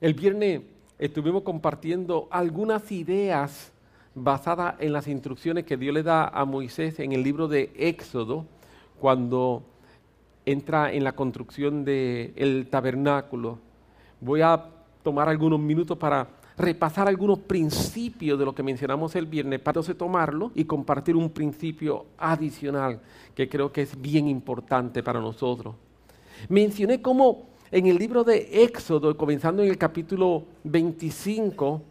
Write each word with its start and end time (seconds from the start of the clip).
El 0.00 0.14
viernes 0.14 0.62
estuvimos 0.98 1.42
compartiendo 1.42 2.26
algunas 2.30 2.90
ideas 2.90 3.70
basadas 4.14 4.76
en 4.78 4.94
las 4.94 5.06
instrucciones 5.06 5.64
que 5.64 5.76
Dios 5.76 5.92
le 5.92 6.02
da 6.02 6.26
a 6.26 6.46
Moisés 6.46 6.98
en 7.00 7.12
el 7.12 7.22
libro 7.22 7.48
de 7.48 7.70
Éxodo, 7.76 8.46
cuando 8.98 9.62
entra 10.46 10.90
en 10.90 11.04
la 11.04 11.12
construcción 11.12 11.84
del 11.84 12.66
tabernáculo. 12.70 13.58
Voy 14.22 14.40
a 14.40 14.64
tomar 15.02 15.28
algunos 15.28 15.60
minutos 15.60 15.98
para 15.98 16.28
repasar 16.56 17.06
algunos 17.06 17.38
principios 17.40 18.38
de 18.38 18.46
lo 18.46 18.54
que 18.54 18.62
mencionamos 18.62 19.14
el 19.16 19.26
viernes, 19.26 19.60
para 19.60 19.72
entonces 19.72 19.98
tomarlo 19.98 20.50
y 20.54 20.64
compartir 20.64 21.14
un 21.14 21.28
principio 21.28 22.06
adicional 22.16 23.02
que 23.34 23.50
creo 23.50 23.70
que 23.70 23.82
es 23.82 24.00
bien 24.00 24.28
importante 24.28 25.02
para 25.02 25.20
nosotros. 25.20 25.74
Mencioné 26.48 27.02
cómo 27.02 27.49
en 27.72 27.86
el 27.86 27.96
libro 27.96 28.24
de 28.24 28.64
Éxodo, 28.64 29.16
comenzando 29.16 29.62
en 29.62 29.70
el 29.70 29.78
capítulo 29.78 30.44
25, 30.64 31.82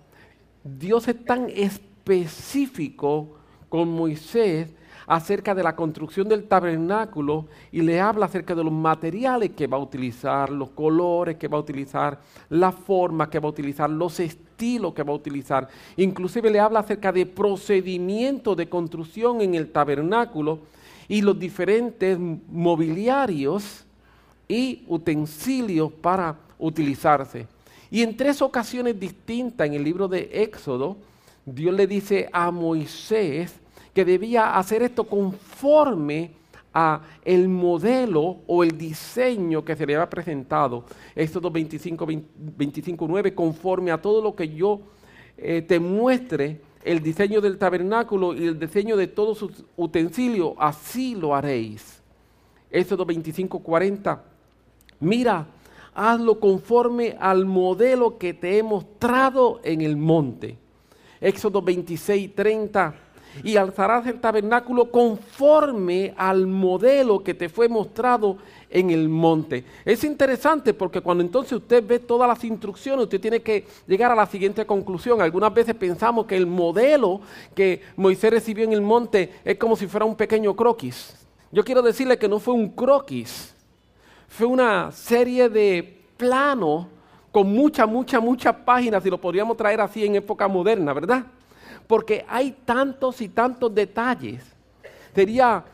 Dios 0.64 1.08
es 1.08 1.24
tan 1.24 1.50
específico 1.50 3.30
con 3.70 3.90
Moisés 3.90 4.70
acerca 5.08 5.56
de 5.56 5.64
la 5.64 5.76
construcción 5.76 6.28
del 6.28 6.44
tabernáculo 6.44 7.48
y 7.72 7.82
le 7.82 8.00
habla 8.00 8.26
acerca 8.26 8.54
de 8.54 8.64
los 8.64 8.74
materiales 8.74 9.52
que 9.52 9.68
va 9.68 9.78
a 9.78 9.82
utilizar, 9.82 10.50
los 10.50 10.70
colores 10.72 11.38
que 11.38 11.48
va 11.48 11.58
a 11.58 11.62
utilizar, 11.62 12.20
la 12.50 12.72
forma 12.72 13.30
que 13.30 13.40
va 13.40 13.48
a 13.48 13.52
utilizar, 13.52 13.90
los 13.90 14.20
estilos 14.20 14.94
que 14.94 15.02
va 15.02 15.14
a 15.14 15.16
utilizar. 15.16 15.68
Inclusive 15.96 16.52
le 16.52 16.60
habla 16.60 16.82
acerca 16.82 17.12
de 17.12 17.26
procedimientos 17.26 18.56
de 18.58 18.68
construcción 18.68 19.42
en 19.42 19.56
el 19.56 19.72
tabernáculo 19.72 20.60
y 21.08 21.22
los 21.22 21.40
diferentes 21.40 22.20
mobiliarios 22.20 23.86
y 24.50 24.84
utensilios 24.88 25.94
para 25.94 26.36
utilizarse. 26.58 27.48
Y 27.90 28.02
en 28.02 28.18
tres 28.18 28.42
ocasiones 28.42 29.00
distintas 29.00 29.68
en 29.68 29.76
el 29.76 29.84
libro 29.84 30.08
de 30.08 30.30
Éxodo, 30.34 30.98
Dios 31.46 31.74
le 31.74 31.88
dice 31.88 32.30
a 32.34 32.52
Moisés 32.52 33.54
que 33.94 34.04
debía 34.04 34.58
hacer 34.58 34.84
esto 34.84 35.06
conforme 35.06 36.32
a 36.74 37.02
el 37.24 37.48
modelo 37.48 38.38
o 38.46 38.64
el 38.64 38.78
diseño 38.78 39.64
que 39.64 39.76
se 39.76 39.86
le 39.86 39.96
había 39.96 40.10
presentado. 40.10 40.84
Éxodo 41.16 41.50
25, 41.50 42.08
25 42.36 43.08
9, 43.08 43.34
conforme 43.34 43.92
a 43.92 44.02
todo 44.02 44.22
lo 44.22 44.36
que 44.36 44.50
yo 44.50 44.82
eh, 45.38 45.62
te 45.62 45.80
muestre, 45.80 46.62
el 46.84 47.02
diseño 47.02 47.42
del 47.42 47.58
tabernáculo 47.58 48.34
y 48.34 48.46
el 48.46 48.60
diseño 48.60 48.96
de 48.98 49.08
todos 49.08 49.38
sus 49.38 49.64
utensilios, 49.76 50.54
así 50.58 51.16
lo 51.16 51.36
haréis. 51.36 52.02
Éxodo 52.72 53.06
25, 53.06 53.60
40, 53.60 54.24
mira, 55.00 55.48
hazlo 55.94 56.40
conforme 56.40 57.18
al 57.20 57.46
modelo 57.46 58.18
que 58.18 58.34
te 58.34 58.58
he 58.58 58.64
mostrado 58.64 59.60
en 59.64 59.82
el 59.82 59.98
monte. 59.98 60.58
Éxodo 61.22 61.62
26, 61.62 62.34
30, 62.34 62.96
y 63.44 63.58
alzarás 63.58 64.06
el 64.08 64.20
tabernáculo 64.20 64.92
conforme 64.92 66.14
al 66.18 66.48
modelo 66.48 67.24
que 67.24 67.34
te 67.34 67.50
fue 67.50 67.68
mostrado 67.68 68.38
en 68.70 68.90
el 68.90 69.10
monte. 69.10 69.64
Es 69.86 70.04
interesante 70.04 70.74
porque 70.74 71.02
cuando 71.02 71.24
entonces 71.24 71.54
usted 71.54 71.86
ve 71.86 72.00
todas 72.00 72.28
las 72.28 72.44
instrucciones, 72.44 73.04
usted 73.04 73.20
tiene 73.20 73.42
que 73.42 73.66
llegar 73.88 74.12
a 74.12 74.16
la 74.16 74.26
siguiente 74.26 74.66
conclusión. 74.66 75.22
Algunas 75.22 75.54
veces 75.54 75.76
pensamos 75.76 76.26
que 76.26 76.38
el 76.38 76.48
modelo 76.48 77.22
que 77.56 77.82
Moisés 77.96 78.32
recibió 78.32 78.64
en 78.64 78.74
el 78.74 78.82
monte 78.82 79.34
es 79.44 79.58
como 79.58 79.76
si 79.76 79.88
fuera 79.88 80.06
un 80.06 80.16
pequeño 80.16 80.56
croquis. 80.56 81.16
Yo 81.52 81.64
quiero 81.64 81.82
decirle 81.82 82.18
que 82.18 82.28
no 82.28 82.40
fue 82.40 82.54
un 82.54 82.70
croquis, 82.70 83.56
fue 84.30 84.48
una 84.48 84.92
serie 84.92 85.50
de 85.50 86.02
planos 86.16 86.88
con 87.32 87.52
muchas, 87.52 87.88
muchas, 87.88 88.22
muchas 88.22 88.56
páginas, 88.56 89.06
y 89.06 89.10
lo 89.10 89.20
podríamos 89.20 89.58
traer 89.58 89.82
así 89.82 90.06
en 90.06 90.16
época 90.16 90.48
moderna, 90.48 90.94
¿verdad? 90.94 91.26
porque 91.90 92.24
hay 92.30 92.56
tantos 92.66 93.20
y 93.20 93.30
tantos 93.30 93.74
detalles. 93.74 94.44
Sería 95.16 95.66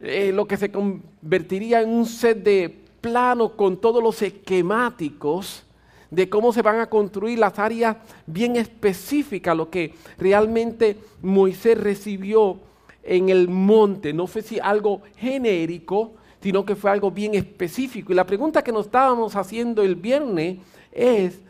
eh, 0.00 0.32
lo 0.32 0.48
que 0.48 0.56
se 0.56 0.72
convertiría 0.72 1.82
en 1.82 1.90
un 1.90 2.06
set 2.06 2.42
de 2.42 2.74
planos 3.02 3.50
con 3.50 3.76
todos 3.76 4.02
los 4.02 4.22
esquemáticos 4.22 5.64
de 6.10 6.26
cómo 6.30 6.54
se 6.54 6.62
van 6.62 6.80
a 6.80 6.88
construir 6.88 7.38
las 7.38 7.58
áreas 7.58 7.98
bien 8.24 8.56
específicas, 8.56 9.54
lo 9.54 9.68
que 9.68 9.92
realmente 10.16 10.96
Moisés 11.20 11.78
recibió 11.78 12.60
en 13.02 13.28
el 13.28 13.48
monte. 13.48 14.14
No 14.14 14.26
fue 14.26 14.40
si 14.40 14.58
algo 14.58 15.02
genérico, 15.18 16.14
sino 16.40 16.64
que 16.64 16.76
fue 16.76 16.90
algo 16.90 17.10
bien 17.10 17.34
específico. 17.34 18.12
Y 18.12 18.16
la 18.16 18.26
pregunta 18.26 18.62
que 18.62 18.72
nos 18.72 18.86
estábamos 18.86 19.36
haciendo 19.36 19.82
el 19.82 19.96
viernes 19.96 20.58
es, 20.92 21.40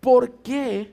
¿por 0.00 0.30
qué 0.42 0.92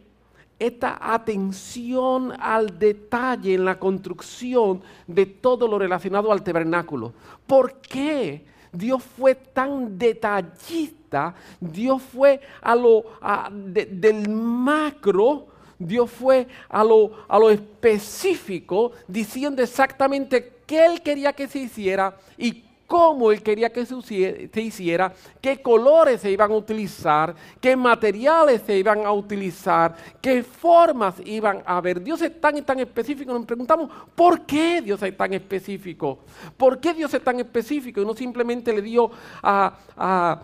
esta 0.60 0.98
atención 1.14 2.34
al 2.40 2.80
detalle 2.80 3.54
en 3.54 3.66
la 3.66 3.78
construcción 3.78 4.82
de 5.06 5.26
todo 5.26 5.68
lo 5.68 5.78
relacionado 5.78 6.32
al 6.32 6.44
tabernáculo. 6.44 7.14
¿Por 7.46 7.76
qué 7.76 8.46
Dios 8.72 9.04
fue 9.04 9.36
tan 9.36 9.98
detallista? 9.98 11.36
Dios 11.60 12.02
fue 12.02 12.42
a 12.62 12.76
lo 12.76 13.06
del 13.52 14.30
macro, 14.30 15.48
Dios 15.78 16.10
fue 16.10 16.48
a 16.70 16.84
lo, 16.84 17.12
a 17.28 17.38
lo 17.38 17.52
específico, 17.52 18.94
diciendo 19.08 19.62
exactamente 19.62 20.54
qué 20.66 20.86
Él 20.86 21.02
quería 21.02 21.34
que 21.34 21.48
se 21.48 21.60
hiciera 21.60 22.18
y 22.38 22.64
cómo 22.88 23.32
él 23.32 23.44
quería 23.44 23.70
que 23.70 23.86
se 23.86 24.62
hiciera, 24.62 25.14
qué 25.42 25.62
colores 25.62 26.22
se 26.22 26.32
iban 26.32 26.52
a 26.52 26.56
utilizar, 26.56 27.36
qué 27.60 27.76
materiales 27.76 28.62
se 28.66 28.78
iban 28.78 29.06
a 29.06 29.12
utilizar, 29.12 29.96
qué 30.22 30.42
formas 30.42 31.16
iban 31.26 31.62
a 31.66 31.78
haber. 31.78 32.02
Dios 32.02 32.22
es 32.22 32.40
tan 32.40 32.58
y 32.58 32.62
tan 32.62 32.80
específico. 32.80 33.34
Nos 33.34 33.46
preguntamos, 33.46 33.92
¿por 34.16 34.46
qué 34.46 34.82
Dios 34.82 35.04
es 35.04 35.16
tan 35.16 35.34
específico? 35.34 36.20
¿Por 36.56 36.80
qué 36.80 36.94
Dios 36.94 37.14
es 37.14 37.22
tan 37.22 37.40
específico? 37.42 38.02
Y 38.02 38.06
no 38.06 38.16
simplemente 38.16 38.74
le 38.74 38.82
dio 38.82 39.12
a, 39.44 39.78
a 39.98 40.44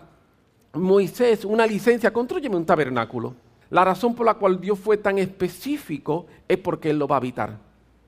Moisés 0.74 1.46
una 1.46 1.66
licencia, 1.66 2.12
construyeme 2.12 2.56
un 2.56 2.66
tabernáculo. 2.66 3.34
La 3.70 3.84
razón 3.84 4.14
por 4.14 4.26
la 4.26 4.34
cual 4.34 4.60
Dios 4.60 4.78
fue 4.78 4.98
tan 4.98 5.18
específico 5.18 6.26
es 6.46 6.58
porque 6.58 6.90
Él 6.90 6.98
lo 6.98 7.08
va 7.08 7.16
a 7.16 7.18
habitar. 7.18 7.58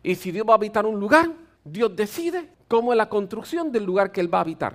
Y 0.03 0.15
si 0.15 0.31
Dios 0.31 0.47
va 0.47 0.53
a 0.53 0.57
habitar 0.57 0.85
un 0.85 1.01
lugar, 1.01 1.31
Dios 1.65 1.97
decide 1.97 2.56
cómo 2.69 2.93
es 2.93 2.97
la 2.97 3.09
construcción 3.09 3.71
del 3.71 3.85
lugar 3.85 4.13
que 4.13 4.21
Él 4.21 4.33
va 4.33 4.39
a 4.39 4.43
habitar. 4.43 4.75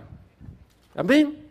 Amén. 0.95 1.49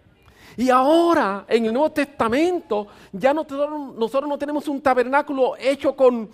Y 0.56 0.68
ahora, 0.68 1.44
en 1.48 1.66
el 1.66 1.72
Nuevo 1.72 1.90
Testamento, 1.90 2.88
ya 3.12 3.32
nosotros, 3.32 3.96
nosotros 3.96 4.28
no 4.28 4.36
tenemos 4.38 4.68
un 4.68 4.80
tabernáculo 4.80 5.54
hecho 5.58 5.94
con, 5.94 6.28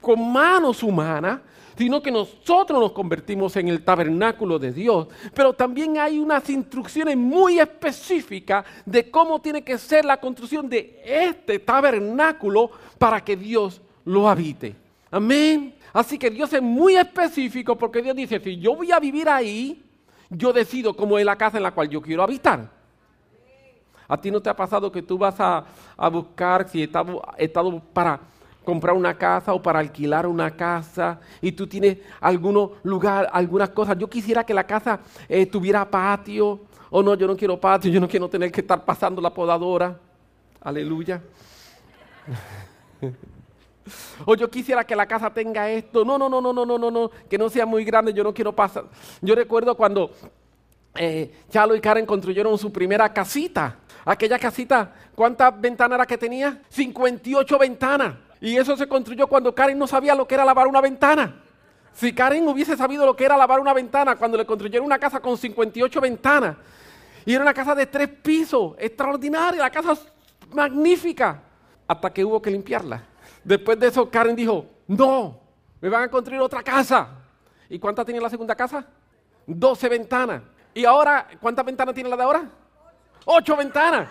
con 0.00 0.32
manos 0.32 0.82
humanas, 0.82 1.40
sino 1.76 2.02
que 2.02 2.10
nosotros 2.10 2.80
nos 2.80 2.92
convertimos 2.92 3.54
en 3.56 3.68
el 3.68 3.84
tabernáculo 3.84 4.58
de 4.58 4.72
Dios. 4.72 5.08
Pero 5.34 5.52
también 5.52 5.98
hay 5.98 6.18
unas 6.18 6.48
instrucciones 6.50 7.16
muy 7.16 7.58
específicas 7.58 8.64
de 8.84 9.10
cómo 9.10 9.40
tiene 9.40 9.62
que 9.62 9.78
ser 9.78 10.04
la 10.04 10.18
construcción 10.18 10.68
de 10.68 11.00
este 11.04 11.58
tabernáculo 11.58 12.70
para 12.98 13.22
que 13.22 13.36
Dios 13.36 13.80
lo 14.04 14.28
habite. 14.28 14.87
Amén. 15.10 15.74
Así 15.92 16.18
que 16.18 16.30
Dios 16.30 16.52
es 16.52 16.62
muy 16.62 16.96
específico 16.96 17.76
porque 17.76 18.02
Dios 18.02 18.14
dice, 18.14 18.38
si 18.40 18.58
yo 18.58 18.76
voy 18.76 18.92
a 18.92 19.00
vivir 19.00 19.28
ahí, 19.28 19.84
yo 20.28 20.52
decido 20.52 20.94
cómo 20.94 21.18
es 21.18 21.24
la 21.24 21.36
casa 21.36 21.56
en 21.56 21.62
la 21.62 21.72
cual 21.72 21.88
yo 21.88 22.02
quiero 22.02 22.22
habitar. 22.22 22.70
¿A 24.06 24.20
ti 24.20 24.30
no 24.30 24.40
te 24.40 24.48
ha 24.48 24.56
pasado 24.56 24.90
que 24.90 25.02
tú 25.02 25.18
vas 25.18 25.36
a, 25.38 25.64
buscar 26.10 26.68
si 26.68 26.82
estado, 26.82 27.22
estado 27.36 27.78
para 27.92 28.20
comprar 28.64 28.94
una 28.94 29.16
casa 29.16 29.52
o 29.52 29.62
para 29.62 29.78
alquilar 29.78 30.26
una 30.26 30.50
casa 30.50 31.20
y 31.40 31.52
tú 31.52 31.66
tienes 31.66 31.98
algún 32.20 32.72
lugar, 32.82 33.28
algunas 33.32 33.70
cosas? 33.70 33.98
Yo 33.98 34.08
quisiera 34.08 34.44
que 34.44 34.54
la 34.54 34.64
casa 34.64 35.00
eh, 35.28 35.46
tuviera 35.46 35.88
patio. 35.88 36.60
O 36.90 37.02
no, 37.02 37.14
yo 37.14 37.26
no 37.26 37.36
quiero 37.36 37.60
patio, 37.60 37.90
yo 37.90 38.00
no 38.00 38.08
quiero 38.08 38.30
tener 38.30 38.50
que 38.50 38.62
estar 38.62 38.82
pasando 38.82 39.20
la 39.20 39.28
podadora. 39.28 39.98
Aleluya. 40.62 41.22
O 44.24 44.34
yo 44.34 44.50
quisiera 44.50 44.84
que 44.84 44.96
la 44.96 45.06
casa 45.06 45.32
tenga 45.32 45.70
esto. 45.70 46.04
No, 46.04 46.18
no, 46.18 46.28
no, 46.28 46.40
no, 46.40 46.52
no, 46.52 46.66
no, 46.66 46.78
no, 46.78 46.90
no. 46.90 47.10
Que 47.28 47.38
no 47.38 47.48
sea 47.48 47.66
muy 47.66 47.84
grande. 47.84 48.12
Yo 48.12 48.24
no 48.24 48.34
quiero 48.34 48.54
pasar. 48.54 48.84
Yo 49.20 49.34
recuerdo 49.34 49.76
cuando 49.76 50.10
eh, 50.94 51.32
y 51.74 51.80
Karen 51.80 52.06
construyeron 52.06 52.58
su 52.58 52.72
primera 52.72 53.12
casita. 53.12 53.76
Aquella 54.04 54.38
casita, 54.38 54.92
¿cuántas 55.14 55.58
ventanas 55.60 55.96
era 55.96 56.06
que 56.06 56.18
tenía? 56.18 56.62
58 56.68 57.58
ventanas. 57.58 58.14
Y 58.40 58.56
eso 58.56 58.76
se 58.76 58.86
construyó 58.88 59.26
cuando 59.26 59.54
Karen 59.54 59.78
no 59.78 59.86
sabía 59.86 60.14
lo 60.14 60.26
que 60.26 60.34
era 60.34 60.44
lavar 60.44 60.66
una 60.66 60.80
ventana. 60.80 61.42
Si 61.92 62.12
Karen 62.12 62.46
hubiese 62.48 62.76
sabido 62.76 63.04
lo 63.04 63.16
que 63.16 63.24
era 63.24 63.36
lavar 63.36 63.60
una 63.60 63.74
ventana, 63.74 64.16
cuando 64.16 64.38
le 64.38 64.46
construyeron 64.46 64.86
una 64.86 64.98
casa 64.98 65.20
con 65.20 65.36
58 65.36 66.00
ventanas, 66.00 66.56
y 67.26 67.34
era 67.34 67.42
una 67.42 67.52
casa 67.52 67.74
de 67.74 67.86
tres 67.86 68.08
pisos, 68.08 68.74
extraordinaria, 68.78 69.60
la 69.60 69.70
casa 69.70 69.94
magnífica, 70.52 71.42
hasta 71.86 72.12
que 72.12 72.24
hubo 72.24 72.40
que 72.40 72.50
limpiarla. 72.50 73.02
Después 73.48 73.80
de 73.80 73.86
eso, 73.86 74.10
Karen 74.10 74.36
dijo, 74.36 74.66
no, 74.88 75.40
me 75.80 75.88
van 75.88 76.02
a 76.02 76.10
construir 76.10 76.38
otra 76.38 76.62
casa. 76.62 77.08
¿Y 77.70 77.78
cuántas 77.78 78.04
tiene 78.04 78.20
la 78.20 78.28
segunda 78.28 78.54
casa? 78.54 78.84
12 79.46 79.88
ventanas. 79.88 80.42
¿Y 80.74 80.84
ahora 80.84 81.26
cuántas 81.40 81.64
ventanas 81.64 81.94
tiene 81.94 82.10
la 82.10 82.16
de 82.18 82.22
ahora? 82.24 82.44
Ocho 83.24 83.56
ventanas. 83.56 84.06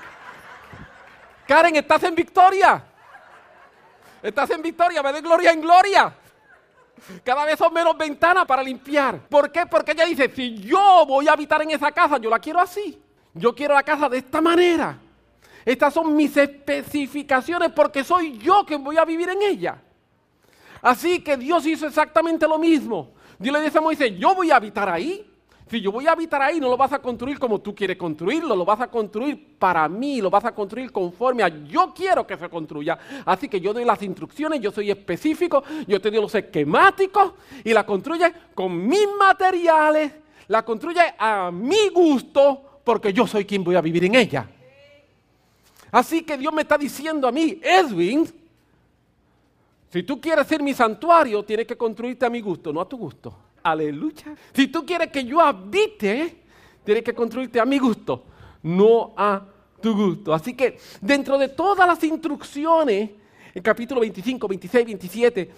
Karen, 1.47 1.75
estás 1.75 2.01
en 2.01 2.15
victoria. 2.15 2.83
Estás 4.23 4.49
en 4.49 4.61
victoria, 4.63 5.03
ve 5.03 5.13
de 5.13 5.21
gloria 5.21 5.51
en 5.51 5.61
gloria. 5.61 6.15
Cada 7.23 7.45
vez 7.45 7.59
son 7.59 7.71
menos 7.71 7.95
ventanas 7.95 8.43
para 8.47 8.63
limpiar. 8.63 9.19
¿Por 9.29 9.51
qué? 9.51 9.67
Porque 9.67 9.91
ella 9.91 10.05
dice, 10.05 10.31
si 10.35 10.63
yo 10.63 11.05
voy 11.05 11.27
a 11.27 11.33
habitar 11.33 11.61
en 11.61 11.69
esa 11.69 11.91
casa, 11.91 12.17
yo 12.17 12.31
la 12.31 12.39
quiero 12.39 12.59
así. 12.59 12.99
Yo 13.35 13.53
quiero 13.53 13.75
la 13.75 13.83
casa 13.83 14.09
de 14.09 14.17
esta 14.17 14.41
manera. 14.41 14.97
Estas 15.67 15.93
son 15.93 16.15
mis 16.15 16.37
especificaciones 16.37 17.73
porque 17.73 18.01
soy 18.01 18.37
yo 18.37 18.63
quien 18.65 18.81
voy 18.81 18.95
a 18.95 19.03
vivir 19.03 19.27
en 19.27 19.41
ella. 19.41 19.81
Así 20.81 21.19
que 21.19 21.35
Dios 21.35 21.65
hizo 21.65 21.85
exactamente 21.85 22.47
lo 22.47 22.57
mismo. 22.57 23.11
Dios 23.37 23.53
le 23.53 23.65
dice 23.65 23.77
a 23.77 23.81
Moisés, 23.81 24.13
yo 24.17 24.33
voy 24.33 24.49
a 24.49 24.55
habitar 24.55 24.87
ahí. 24.87 25.29
Si 25.69 25.81
yo 25.81 25.91
voy 25.91 26.07
a 26.07 26.13
habitar 26.13 26.41
ahí, 26.41 26.61
no 26.61 26.69
lo 26.69 26.77
vas 26.77 26.93
a 26.93 26.99
construir 26.99 27.37
como 27.37 27.59
tú 27.59 27.75
quieres 27.75 27.97
construirlo, 27.97 28.55
lo 28.55 28.63
vas 28.63 28.79
a 28.79 28.87
construir 28.87 29.57
para 29.59 29.89
mí, 29.89 30.21
lo 30.21 30.29
vas 30.29 30.45
a 30.45 30.55
construir 30.55 30.89
conforme 30.89 31.43
a 31.43 31.49
yo 31.49 31.93
quiero 31.93 32.25
que 32.25 32.37
se 32.37 32.47
construya. 32.47 32.97
Así 33.25 33.49
que 33.49 33.59
yo 33.59 33.73
doy 33.73 33.83
las 33.83 34.01
instrucciones, 34.03 34.61
yo 34.61 34.71
soy 34.71 34.89
específico, 34.89 35.65
yo 35.85 35.99
te 35.99 36.09
doy 36.09 36.21
los 36.21 36.33
esquemáticos 36.33 37.33
y 37.65 37.73
la 37.73 37.85
construye 37.85 38.31
con 38.55 38.87
mis 38.87 39.05
materiales, 39.19 40.13
la 40.47 40.63
construye 40.63 41.01
a 41.19 41.51
mi 41.51 41.89
gusto, 41.89 42.79
porque 42.85 43.11
yo 43.11 43.27
soy 43.27 43.43
quien 43.43 43.65
voy 43.65 43.75
a 43.75 43.81
vivir 43.81 44.05
en 44.05 44.15
ella. 44.15 44.49
Así 45.91 46.23
que 46.23 46.37
Dios 46.37 46.53
me 46.53 46.61
está 46.61 46.77
diciendo 46.77 47.27
a 47.27 47.31
mí, 47.31 47.59
Edwin, 47.63 48.27
si 49.89 50.03
tú 50.03 50.19
quieres 50.19 50.45
ser 50.45 50.61
mi 50.61 50.73
santuario, 50.73 51.43
tienes 51.43 51.65
que 51.65 51.77
construirte 51.77 52.25
a 52.25 52.29
mi 52.29 52.41
gusto, 52.41 52.73
no 52.73 52.81
a 52.81 52.87
tu 52.87 52.97
gusto. 52.97 53.35
Aleluya. 53.63 54.35
Si 54.53 54.67
tú 54.67 54.85
quieres 54.85 55.09
que 55.09 55.23
yo 55.23 55.41
habite, 55.41 56.35
tienes 56.83 57.03
que 57.03 57.13
construirte 57.13 57.59
a 57.59 57.65
mi 57.65 57.79
gusto, 57.79 58.23
no 58.63 59.13
a 59.17 59.45
tu 59.81 59.95
gusto. 59.95 60.33
Así 60.33 60.53
que 60.53 60.77
dentro 61.01 61.37
de 61.37 61.49
todas 61.49 61.87
las 61.87 62.03
instrucciones, 62.03 63.09
en 63.53 63.63
capítulo 63.63 64.01
25, 64.01 64.47
26, 64.47 64.85
27, 64.85 65.51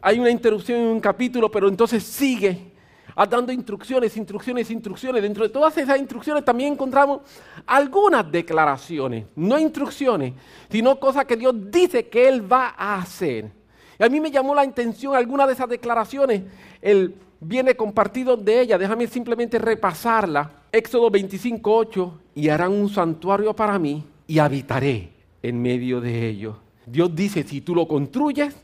hay 0.00 0.18
una 0.18 0.30
interrupción 0.30 0.80
en 0.80 0.86
un 0.86 1.00
capítulo, 1.00 1.50
pero 1.50 1.68
entonces 1.68 2.02
sigue 2.02 2.71
dando 3.16 3.52
instrucciones, 3.52 4.16
instrucciones, 4.16 4.70
instrucciones. 4.70 5.22
Dentro 5.22 5.44
de 5.44 5.50
todas 5.50 5.76
esas 5.76 5.98
instrucciones 5.98 6.44
también 6.44 6.72
encontramos 6.72 7.20
algunas 7.66 8.30
declaraciones, 8.30 9.26
no 9.36 9.58
instrucciones, 9.58 10.34
sino 10.70 10.98
cosas 10.98 11.24
que 11.24 11.36
Dios 11.36 11.54
dice 11.70 12.08
que 12.08 12.28
Él 12.28 12.50
va 12.50 12.74
a 12.76 12.96
hacer. 12.96 13.50
Y 13.98 14.04
a 14.04 14.08
mí 14.08 14.20
me 14.20 14.30
llamó 14.30 14.54
la 14.54 14.62
atención 14.62 15.14
alguna 15.14 15.46
de 15.46 15.52
esas 15.52 15.68
declaraciones. 15.68 16.42
Él 16.80 17.14
viene 17.40 17.76
compartido 17.76 18.36
de 18.36 18.60
ella. 18.60 18.78
Déjame 18.78 19.06
simplemente 19.06 19.58
repasarla. 19.58 20.50
Éxodo 20.72 21.10
25, 21.10 21.76
8. 21.76 22.18
Y 22.34 22.48
harán 22.48 22.72
un 22.72 22.88
santuario 22.88 23.54
para 23.54 23.78
mí 23.78 24.04
y 24.26 24.38
habitaré 24.38 25.10
en 25.42 25.60
medio 25.60 26.00
de 26.00 26.28
ellos. 26.28 26.56
Dios 26.86 27.14
dice, 27.14 27.42
si 27.42 27.60
tú 27.60 27.74
lo 27.74 27.86
construyes, 27.86 28.56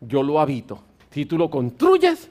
yo 0.00 0.22
lo 0.22 0.38
habito. 0.38 0.80
Si 1.10 1.26
tú 1.26 1.38
lo 1.38 1.48
construyes, 1.48 2.30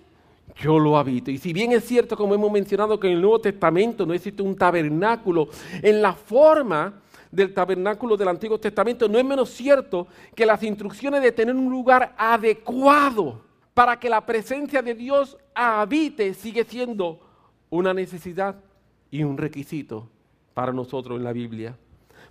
yo 0.55 0.79
lo 0.79 0.97
habito. 0.97 1.31
Y 1.31 1.37
si 1.37 1.53
bien 1.53 1.71
es 1.71 1.85
cierto, 1.85 2.15
como 2.15 2.35
hemos 2.35 2.51
mencionado, 2.51 2.99
que 2.99 3.07
en 3.07 3.13
el 3.13 3.21
Nuevo 3.21 3.39
Testamento 3.39 4.05
no 4.05 4.13
existe 4.13 4.41
un 4.41 4.55
tabernáculo 4.55 5.49
en 5.81 6.01
la 6.01 6.13
forma 6.13 7.01
del 7.31 7.53
tabernáculo 7.53 8.15
del 8.15 8.27
Antiguo 8.27 8.59
Testamento, 8.59 9.09
no 9.09 9.17
es 9.17 9.25
menos 9.25 9.49
cierto 9.49 10.07
que 10.35 10.45
las 10.45 10.61
instrucciones 10.61 11.21
de 11.23 11.31
tener 11.31 11.55
un 11.55 11.69
lugar 11.69 12.13
adecuado 12.17 13.41
para 13.73 13.99
que 13.99 14.09
la 14.09 14.23
presencia 14.23 14.83
de 14.83 14.93
Dios 14.93 15.37
habite 15.55 16.33
sigue 16.35 16.63
siendo 16.63 17.19
una 17.71 17.93
necesidad 17.93 18.55
y 19.09 19.23
un 19.23 19.37
requisito 19.37 20.07
para 20.53 20.71
nosotros 20.71 21.17
en 21.17 21.23
la 21.23 21.33
Biblia. 21.33 21.75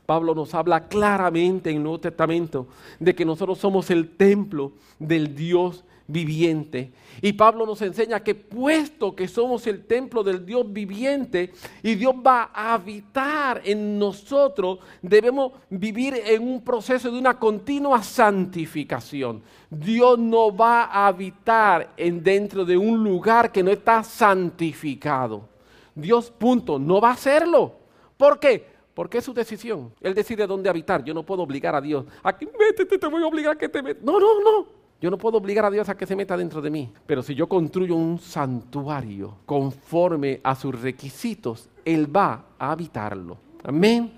Pablo 0.07 0.35
nos 0.35 0.55
habla 0.55 0.89
claramente 0.89 1.71
en 1.71 1.77
el 1.79 1.83
Nuevo 1.83 2.01
Testamento 2.01 2.69
de 3.01 3.15
que 3.15 3.25
nosotros 3.25 3.59
somos 3.59 3.91
el 3.91 4.11
templo 4.17 4.73
del 4.99 5.35
Dios 5.35 5.85
viviente. 6.13 6.93
Y 7.21 7.33
Pablo 7.33 7.65
nos 7.65 7.81
enseña 7.83 8.21
que 8.21 8.35
puesto 8.35 9.17
que 9.17 9.27
somos 9.27 9.67
el 9.67 9.85
templo 9.87 10.23
del 10.23 10.45
Dios 10.45 10.71
viviente 10.71 11.53
y 11.83 11.95
Dios 11.95 12.15
va 12.15 12.51
a 12.53 12.75
habitar 12.75 13.63
en 13.65 13.99
nosotros, 13.99 14.79
debemos 15.01 15.53
vivir 15.71 16.21
en 16.25 16.43
un 16.43 16.63
proceso 16.63 17.11
de 17.11 17.19
una 17.19 17.39
continua 17.39 18.03
santificación. 18.03 19.43
Dios 19.71 20.19
no 20.19 20.55
va 20.55 20.85
a 20.85 21.07
habitar 21.07 21.93
en 21.97 22.23
dentro 22.23 22.65
de 22.65 22.77
un 22.77 23.03
lugar 23.03 23.51
que 23.51 23.63
no 23.63 23.71
está 23.71 24.05
santificado. 24.05 25.49
Dios, 25.95 26.31
punto, 26.31 26.79
no 26.79 27.01
va 27.01 27.11
a 27.11 27.15
hacerlo. 27.15 27.75
¿Por 28.17 28.39
qué? 28.39 28.73
Porque 28.95 29.19
es 29.19 29.25
su 29.25 29.33
decisión. 29.33 29.95
Él 30.01 30.15
decide 30.15 30.47
dónde 30.47 30.69
habitar. 30.69 31.03
Yo 31.05 31.15
no 31.15 31.23
puedo 31.23 31.43
obligar 31.43 31.75
a 31.75 31.81
Dios. 31.81 32.05
Aquí 32.23 32.47
métete, 32.59 32.99
te 32.99 33.07
voy 33.07 33.23
a 33.23 33.27
obligar 33.27 33.55
a 33.55 33.59
que 33.59 33.69
te 33.69 33.83
metas. 33.83 34.03
No, 34.03 34.21
no, 34.21 34.41
no. 34.41 34.82
Yo 35.03 35.11
no 35.11 35.19
puedo 35.19 35.39
obligar 35.39 35.65
a 35.65 35.71
Dios 35.71 35.89
a 35.89 35.97
que 35.97 36.07
se 36.07 36.15
meta 36.15 36.37
dentro 36.37 36.63
de 36.63 36.71
mí, 36.71 36.89
pero 37.07 37.25
si 37.25 37.35
yo 37.35 37.49
construyo 37.49 37.97
un 37.97 38.21
santuario 38.21 39.35
conforme 39.47 40.41
a 40.45 40.55
sus 40.55 40.81
requisitos, 40.81 41.69
Él 41.85 42.15
va 42.15 42.45
a 42.57 42.71
habitarlo. 42.71 43.37
Amén. 43.65 44.13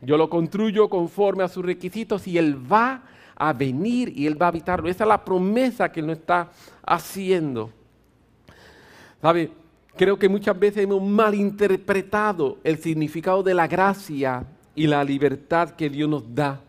Yo 0.00 0.16
lo 0.16 0.28
construyo 0.28 0.88
conforme 0.88 1.44
a 1.44 1.48
sus 1.48 1.64
requisitos 1.64 2.26
y 2.26 2.36
Él 2.36 2.58
va 2.60 3.04
a 3.36 3.52
venir 3.52 4.12
y 4.12 4.26
Él 4.26 4.40
va 4.40 4.46
a 4.46 4.48
habitarlo. 4.48 4.88
Esa 4.88 5.04
es 5.04 5.08
la 5.08 5.24
promesa 5.24 5.92
que 5.92 6.00
Él 6.00 6.08
nos 6.08 6.18
está 6.18 6.50
haciendo. 6.84 7.70
¿Sabe? 9.22 9.52
Creo 9.96 10.18
que 10.18 10.28
muchas 10.28 10.58
veces 10.58 10.82
hemos 10.82 11.00
malinterpretado 11.00 12.58
el 12.64 12.78
significado 12.78 13.44
de 13.44 13.54
la 13.54 13.68
gracia 13.68 14.44
y 14.74 14.88
la 14.88 15.04
libertad 15.04 15.70
que 15.70 15.88
Dios 15.88 16.08
nos 16.08 16.34
da 16.34 16.60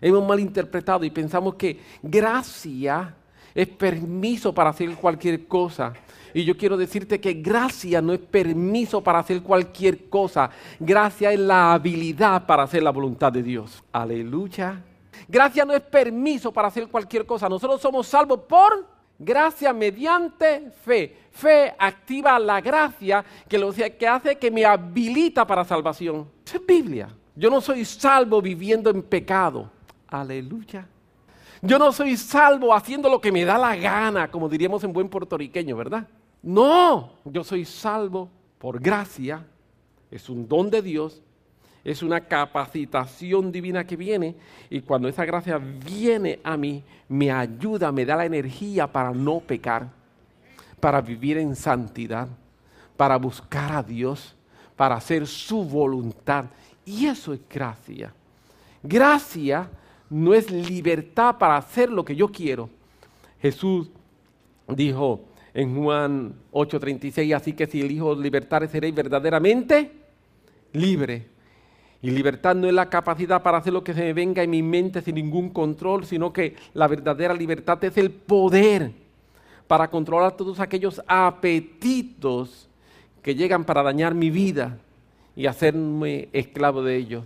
hemos 0.00 0.26
malinterpretado 0.26 1.04
y 1.04 1.10
pensamos 1.10 1.54
que 1.54 1.80
gracia 2.02 3.14
es 3.54 3.68
permiso 3.68 4.54
para 4.54 4.70
hacer 4.70 4.94
cualquier 4.96 5.46
cosa. 5.46 5.92
Y 6.32 6.44
yo 6.44 6.56
quiero 6.56 6.76
decirte 6.76 7.20
que 7.20 7.34
gracia 7.34 8.00
no 8.00 8.12
es 8.12 8.20
permiso 8.20 9.02
para 9.02 9.18
hacer 9.18 9.42
cualquier 9.42 10.08
cosa. 10.08 10.50
Gracia 10.78 11.32
es 11.32 11.40
la 11.40 11.72
habilidad 11.72 12.46
para 12.46 12.62
hacer 12.62 12.82
la 12.82 12.90
voluntad 12.90 13.32
de 13.32 13.42
Dios. 13.42 13.82
Aleluya. 13.92 14.82
Gracia 15.28 15.64
no 15.64 15.72
es 15.72 15.82
permiso 15.82 16.52
para 16.52 16.68
hacer 16.68 16.88
cualquier 16.88 17.26
cosa. 17.26 17.48
Nosotros 17.48 17.80
somos 17.80 18.06
salvos 18.06 18.40
por 18.48 18.86
gracia 19.18 19.72
mediante 19.72 20.70
fe. 20.84 21.16
Fe 21.30 21.74
activa 21.78 22.38
la 22.38 22.60
gracia 22.60 23.24
que 23.48 23.58
lo 23.58 23.72
que 23.72 24.08
hace 24.08 24.36
que 24.36 24.50
me 24.50 24.64
habilita 24.64 25.46
para 25.46 25.64
salvación. 25.64 26.28
es 26.44 26.66
Biblia. 26.66 27.08
Yo 27.36 27.48
no 27.48 27.60
soy 27.60 27.84
salvo 27.84 28.42
viviendo 28.42 28.90
en 28.90 29.02
pecado. 29.02 29.70
Aleluya. 30.10 30.86
Yo 31.62 31.78
no 31.78 31.92
soy 31.92 32.16
salvo 32.16 32.74
haciendo 32.74 33.08
lo 33.08 33.20
que 33.20 33.30
me 33.30 33.44
da 33.44 33.58
la 33.58 33.76
gana, 33.76 34.30
como 34.30 34.48
diríamos 34.48 34.82
en 34.82 34.92
buen 34.92 35.08
puertorriqueño, 35.08 35.76
¿verdad? 35.76 36.08
No, 36.42 37.12
yo 37.24 37.44
soy 37.44 37.64
salvo 37.64 38.30
por 38.58 38.80
gracia, 38.80 39.44
es 40.10 40.28
un 40.30 40.48
don 40.48 40.70
de 40.70 40.80
Dios, 40.80 41.22
es 41.84 42.02
una 42.02 42.20
capacitación 42.20 43.52
divina 43.52 43.86
que 43.86 43.96
viene 43.96 44.36
y 44.68 44.80
cuando 44.80 45.08
esa 45.08 45.24
gracia 45.24 45.58
viene 45.58 46.40
a 46.42 46.56
mí, 46.56 46.82
me 47.08 47.30
ayuda, 47.30 47.92
me 47.92 48.04
da 48.04 48.16
la 48.16 48.26
energía 48.26 48.86
para 48.86 49.12
no 49.12 49.40
pecar, 49.40 49.88
para 50.78 51.00
vivir 51.00 51.38
en 51.38 51.54
santidad, 51.54 52.28
para 52.96 53.16
buscar 53.16 53.72
a 53.72 53.82
Dios, 53.82 54.34
para 54.76 54.96
hacer 54.96 55.26
su 55.26 55.64
voluntad. 55.64 56.46
Y 56.86 57.06
eso 57.06 57.34
es 57.34 57.40
gracia. 57.48 58.12
Gracia 58.82 59.68
no 60.10 60.34
es 60.34 60.50
libertad 60.50 61.36
para 61.38 61.56
hacer 61.56 61.90
lo 61.90 62.04
que 62.04 62.16
yo 62.16 62.28
quiero. 62.28 62.68
Jesús 63.40 63.88
dijo 64.68 65.20
en 65.54 65.76
Juan 65.76 66.34
8:36, 66.52 67.34
así 67.34 67.52
que 67.52 67.66
si 67.66 67.80
el 67.80 67.90
Hijo 67.92 68.14
libertad 68.14 68.68
seréis 68.68 68.94
verdaderamente 68.94 69.92
libre. 70.72 71.28
Y 72.02 72.10
libertad 72.10 72.54
no 72.54 72.66
es 72.66 72.72
la 72.72 72.88
capacidad 72.88 73.42
para 73.42 73.58
hacer 73.58 73.72
lo 73.74 73.84
que 73.84 73.92
se 73.92 74.00
me 74.00 74.14
venga 74.14 74.42
en 74.42 74.50
mi 74.50 74.62
mente 74.62 75.02
sin 75.02 75.16
ningún 75.16 75.50
control, 75.50 76.06
sino 76.06 76.32
que 76.32 76.56
la 76.72 76.88
verdadera 76.88 77.34
libertad 77.34 77.82
es 77.84 77.96
el 77.98 78.10
poder 78.10 78.92
para 79.66 79.88
controlar 79.88 80.34
todos 80.34 80.60
aquellos 80.60 81.02
apetitos 81.06 82.68
que 83.22 83.34
llegan 83.34 83.64
para 83.64 83.82
dañar 83.82 84.14
mi 84.14 84.30
vida 84.30 84.78
y 85.36 85.46
hacerme 85.46 86.30
esclavo 86.32 86.82
de 86.82 86.96
ellos 86.96 87.24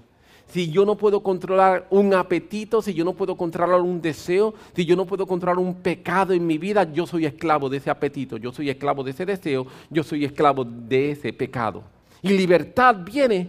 si 0.54 0.70
yo 0.70 0.86
no 0.86 0.94
puedo 0.94 1.20
controlar 1.20 1.88
un 1.90 2.14
apetito, 2.14 2.80
si 2.80 2.94
yo 2.94 3.04
no 3.04 3.14
puedo 3.14 3.36
controlar 3.36 3.80
un 3.80 4.00
deseo, 4.00 4.54
si 4.72 4.84
yo 4.84 4.94
no 4.94 5.04
puedo 5.04 5.26
controlar 5.26 5.58
un 5.58 5.74
pecado 5.74 6.32
en 6.32 6.46
mi 6.46 6.58
vida, 6.58 6.84
yo 6.92 7.08
soy 7.08 7.26
esclavo 7.26 7.68
de 7.68 7.78
ese 7.78 7.90
apetito, 7.90 8.36
yo 8.36 8.52
soy 8.52 8.70
esclavo 8.70 9.02
de 9.02 9.10
ese 9.10 9.26
deseo, 9.26 9.66
yo 9.90 10.04
soy 10.04 10.24
esclavo 10.24 10.64
de 10.64 11.10
ese 11.10 11.32
pecado. 11.32 11.82
Y 12.22 12.28
libertad 12.28 12.94
viene 13.04 13.48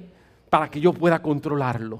para 0.50 0.67
que 0.67 0.81
yo 0.81 0.93
pueda 0.93 1.21
controlarlo. 1.21 2.00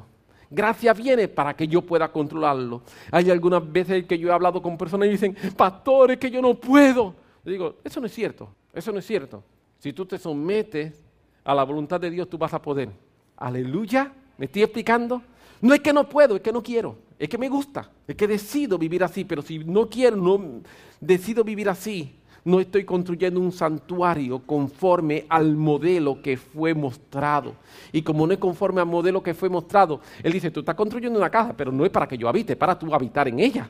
Gracia 0.50 0.92
viene 0.94 1.28
para 1.28 1.56
que 1.56 1.68
yo 1.68 1.84
pueda 1.84 2.12
controlarlo. 2.12 2.82
Hay 3.12 3.30
algunas 3.30 3.72
veces 3.72 4.06
que 4.06 4.18
yo 4.18 4.30
he 4.30 4.34
hablado 4.34 4.60
con 4.60 4.76
personas 4.76 5.08
y 5.08 5.12
dicen, 5.12 5.38
pastores, 5.56 6.18
que 6.18 6.32
yo 6.32 6.42
no 6.42 6.56
puedo. 6.56 7.14
Yo 7.46 7.52
digo, 7.52 7.76
eso 7.84 8.00
no 8.00 8.08
es 8.08 8.12
cierto, 8.12 8.50
eso 8.74 8.92
no 8.92 8.98
es 8.98 9.06
cierto. 9.06 9.44
Si 9.78 9.94
tú 9.94 10.04
te 10.04 10.18
sometes 10.18 11.06
a 11.44 11.54
la 11.54 11.64
voluntad 11.64 12.02
de 12.02 12.10
Dios, 12.10 12.28
tú 12.28 12.40
vas 12.40 12.56
a 12.56 12.60
poder. 12.60 12.90
Aleluya. 13.38 14.12
¿Me 14.38 14.46
estoy 14.46 14.64
explicando? 14.64 15.22
No 15.62 15.74
es 15.74 15.80
que 15.80 15.94
no 15.94 16.08
puedo, 16.08 16.36
es 16.36 16.42
que 16.42 16.52
no 16.52 16.62
quiero, 16.62 16.98
es 17.18 17.30
que 17.30 17.38
me 17.38 17.50
gusta, 17.50 17.90
es 18.08 18.16
que 18.16 18.28
decido 18.28 18.78
vivir 18.78 19.04
así, 19.04 19.24
pero 19.24 19.42
si 19.42 19.60
no 19.60 19.90
quiero, 19.90 20.18
no 20.18 20.62
decido 21.00 21.44
vivir 21.44 21.70
así, 21.70 22.14
no 22.44 22.60
estoy 22.60 22.86
construyendo 22.86 23.40
un 23.40 23.52
santuario 23.52 24.40
conforme 24.46 25.26
al 25.30 25.56
modelo 25.56 26.22
que 26.22 26.38
fue 26.38 26.76
mostrado. 26.76 27.56
Y 27.92 28.04
como 28.04 28.28
no 28.28 28.34
es 28.34 28.40
conforme 28.40 28.82
al 28.82 28.88
modelo 28.88 29.24
que 29.24 29.34
fue 29.34 29.50
mostrado, 29.50 30.02
él 30.22 30.32
dice, 30.32 30.52
tú 30.52 30.60
estás 30.60 30.76
construyendo 30.76 31.18
una 31.18 31.32
casa, 31.32 31.56
pero 31.58 31.72
no 31.72 31.86
es 31.86 31.92
para 31.92 32.08
que 32.08 32.18
yo 32.18 32.30
habite, 32.30 32.56
para 32.56 32.78
tú 32.78 32.94
habitar 32.94 33.28
en 33.28 33.40
ella. 33.40 33.70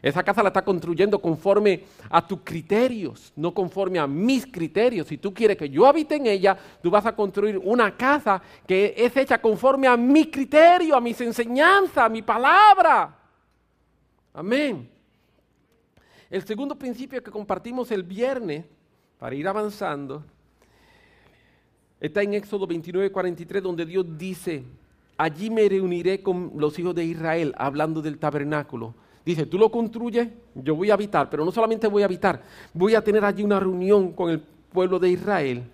Esa 0.00 0.22
casa 0.22 0.42
la 0.42 0.48
estás 0.48 0.62
construyendo 0.62 1.20
conforme 1.20 1.84
a 2.08 2.24
tus 2.26 2.40
criterios, 2.44 3.32
no 3.34 3.52
conforme 3.52 3.98
a 3.98 4.06
mis 4.06 4.46
criterios. 4.46 5.08
Si 5.08 5.18
tú 5.18 5.34
quieres 5.34 5.56
que 5.56 5.68
yo 5.68 5.86
habite 5.86 6.14
en 6.14 6.26
ella, 6.26 6.56
tú 6.82 6.90
vas 6.90 7.04
a 7.04 7.16
construir 7.16 7.58
una 7.58 7.96
casa 7.96 8.40
que 8.66 8.94
es 8.96 9.16
hecha 9.16 9.40
conforme 9.40 9.88
a 9.88 9.96
mi 9.96 10.30
criterio, 10.30 10.94
a 10.94 11.00
mis 11.00 11.20
enseñanzas, 11.20 11.98
a 12.04 12.08
mi 12.08 12.22
palabra. 12.22 13.16
Amén. 14.32 14.88
El 16.30 16.44
segundo 16.44 16.76
principio 16.76 17.22
que 17.22 17.30
compartimos 17.30 17.90
el 17.90 18.02
viernes, 18.04 18.64
para 19.18 19.34
ir 19.34 19.48
avanzando, 19.48 20.22
está 21.98 22.22
en 22.22 22.34
Éxodo 22.34 22.66
29, 22.68 23.10
43, 23.10 23.62
donde 23.62 23.84
Dios 23.84 24.06
dice, 24.16 24.64
allí 25.16 25.50
me 25.50 25.68
reuniré 25.68 26.22
con 26.22 26.52
los 26.56 26.78
hijos 26.78 26.94
de 26.94 27.04
Israel, 27.04 27.52
hablando 27.58 28.00
del 28.00 28.18
tabernáculo. 28.18 28.94
Dice, 29.28 29.44
tú 29.44 29.58
lo 29.58 29.70
construyes, 29.70 30.26
yo 30.54 30.74
voy 30.74 30.88
a 30.90 30.94
habitar, 30.94 31.28
pero 31.28 31.44
no 31.44 31.52
solamente 31.52 31.86
voy 31.86 32.00
a 32.00 32.06
habitar, 32.06 32.40
voy 32.72 32.94
a 32.94 33.04
tener 33.04 33.26
allí 33.26 33.42
una 33.42 33.60
reunión 33.60 34.12
con 34.12 34.30
el 34.30 34.40
pueblo 34.40 34.98
de 34.98 35.10
Israel 35.10 35.64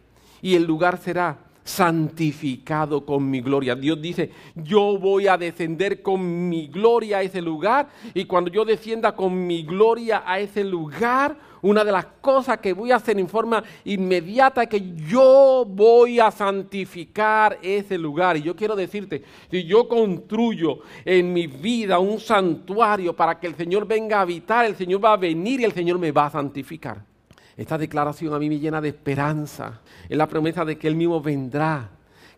y 0.42 0.56
el 0.56 0.64
lugar 0.64 0.99
será 0.99 1.38
santificado 1.64 3.04
con 3.04 3.28
mi 3.28 3.40
gloria. 3.40 3.75
Dios 3.75 4.00
dice, 4.00 4.30
yo 4.54 4.99
voy 4.99 5.26
a 5.26 5.38
descender 5.38 6.02
con 6.02 6.49
mi 6.49 6.68
gloria 6.68 7.18
a 7.18 7.23
ese 7.23 7.40
lugar 7.40 7.88
y 8.12 8.26
cuando 8.26 8.50
yo 8.50 8.64
descienda 8.64 9.16
con 9.16 9.47
mi 9.47 9.62
gloria 9.62 10.23
a 10.26 10.38
ese 10.38 10.62
lugar, 10.62 11.37
una 11.62 11.83
de 11.83 11.92
las 11.92 12.04
cosas 12.21 12.59
que 12.59 12.75
voy 12.75 12.92
a 12.92 12.97
hacer 12.97 13.18
en 13.18 13.26
forma 13.26 13.64
inmediata 13.87 14.64
es 14.64 14.68
que 14.68 14.94
yo 15.09 15.64
voy 15.66 16.21
a 16.21 16.30
santificar 16.30 17.59
ese 17.62 17.97
lugar. 17.97 18.37
Y 18.37 18.42
yo 18.42 18.54
quiero 18.54 18.76
decirte, 18.76 19.23
si 19.50 19.64
yo 19.64 19.88
construyo 19.88 20.80
en 21.06 21.33
mi 21.33 21.47
vida 21.47 21.99
un 21.99 22.21
santuario 22.21 23.16
para 23.16 23.40
que 23.40 23.47
el 23.47 23.54
Señor 23.54 23.87
venga 23.87 24.18
a 24.18 24.23
habitar, 24.23 24.66
el 24.66 24.76
Señor 24.76 25.02
va 25.02 25.14
a 25.14 25.16
venir 25.16 25.61
y 25.61 25.64
el 25.64 25.73
Señor 25.73 25.99
me 25.99 26.12
va 26.12 26.26
a 26.26 26.30
santificar. 26.30 27.13
Esta 27.56 27.78
declaración 27.78 28.34
a 28.34 28.38
mí 28.38 28.49
me 28.49 28.58
llena 28.58 28.80
de 28.80 28.88
esperanza. 28.88 29.80
Es 30.08 30.16
la 30.16 30.28
promesa 30.28 30.64
de 30.64 30.76
que 30.76 30.88
Él 30.88 30.96
mismo 30.96 31.20
vendrá, 31.20 31.90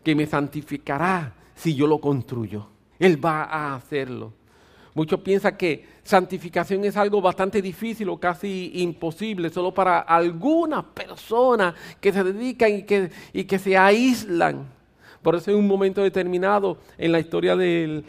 que 0.03 0.15
me 0.15 0.25
santificará 0.25 1.33
si 1.55 1.75
yo 1.75 1.87
lo 1.87 1.99
construyo. 1.99 2.67
Él 2.99 3.23
va 3.23 3.43
a 3.43 3.75
hacerlo. 3.75 4.33
Muchos 4.93 5.19
piensan 5.19 5.57
que 5.57 5.85
santificación 6.03 6.83
es 6.83 6.97
algo 6.97 7.21
bastante 7.21 7.61
difícil 7.61 8.09
o 8.09 8.19
casi 8.19 8.71
imposible, 8.75 9.49
solo 9.49 9.71
para 9.71 9.99
algunas 9.99 10.83
personas 10.85 11.75
que 12.01 12.11
se 12.11 12.23
dedican 12.23 12.73
y 12.73 12.83
que, 12.83 13.11
y 13.31 13.43
que 13.43 13.59
se 13.59 13.77
aíslan. 13.77 14.76
Por 15.27 15.35
eso 15.35 15.51
en 15.51 15.57
un 15.57 15.67
momento 15.67 16.01
determinado 16.01 16.77
en 16.97 17.11
la 17.11 17.19
historia 17.19 17.57
del, 17.57 18.05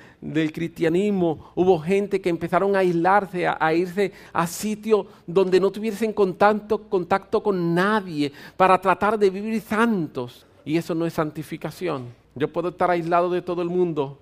cristianismo 0.54 1.50
hubo 1.56 1.80
gente 1.80 2.20
que 2.20 2.28
empezaron 2.28 2.76
a 2.76 2.78
aislarse, 2.78 3.44
a, 3.44 3.74
irse 3.74 4.12
a 4.32 4.46
sitios 4.46 5.04
donde 5.26 5.58
no 5.58 5.72
tuviesen 5.72 6.12
contacto, 6.12 6.88
contacto 6.88 7.42
con 7.42 7.74
nadie 7.74 8.30
para 8.56 8.80
tratar 8.80 9.18
de 9.18 9.30
vivir 9.30 9.60
santos. 9.60 10.46
Y 10.64 10.76
eso 10.76 10.94
no 10.94 11.06
es 11.06 11.14
santificación. 11.14 12.06
Yo 12.36 12.52
puedo 12.52 12.68
estar 12.68 12.88
aislado 12.88 13.28
de 13.30 13.42
todo 13.42 13.62
el 13.62 13.68
mundo 13.68 14.20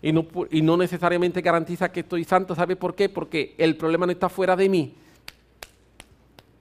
y 0.00 0.10
no, 0.10 0.26
y 0.50 0.62
no 0.62 0.78
necesariamente 0.78 1.42
garantiza 1.42 1.92
que 1.92 2.00
estoy 2.00 2.24
santo. 2.24 2.54
¿Sabe 2.54 2.74
por 2.74 2.94
qué? 2.94 3.10
Porque 3.10 3.54
el 3.58 3.76
problema 3.76 4.06
no 4.06 4.12
está 4.12 4.30
fuera 4.30 4.56
de 4.56 4.66
mí. 4.66 4.94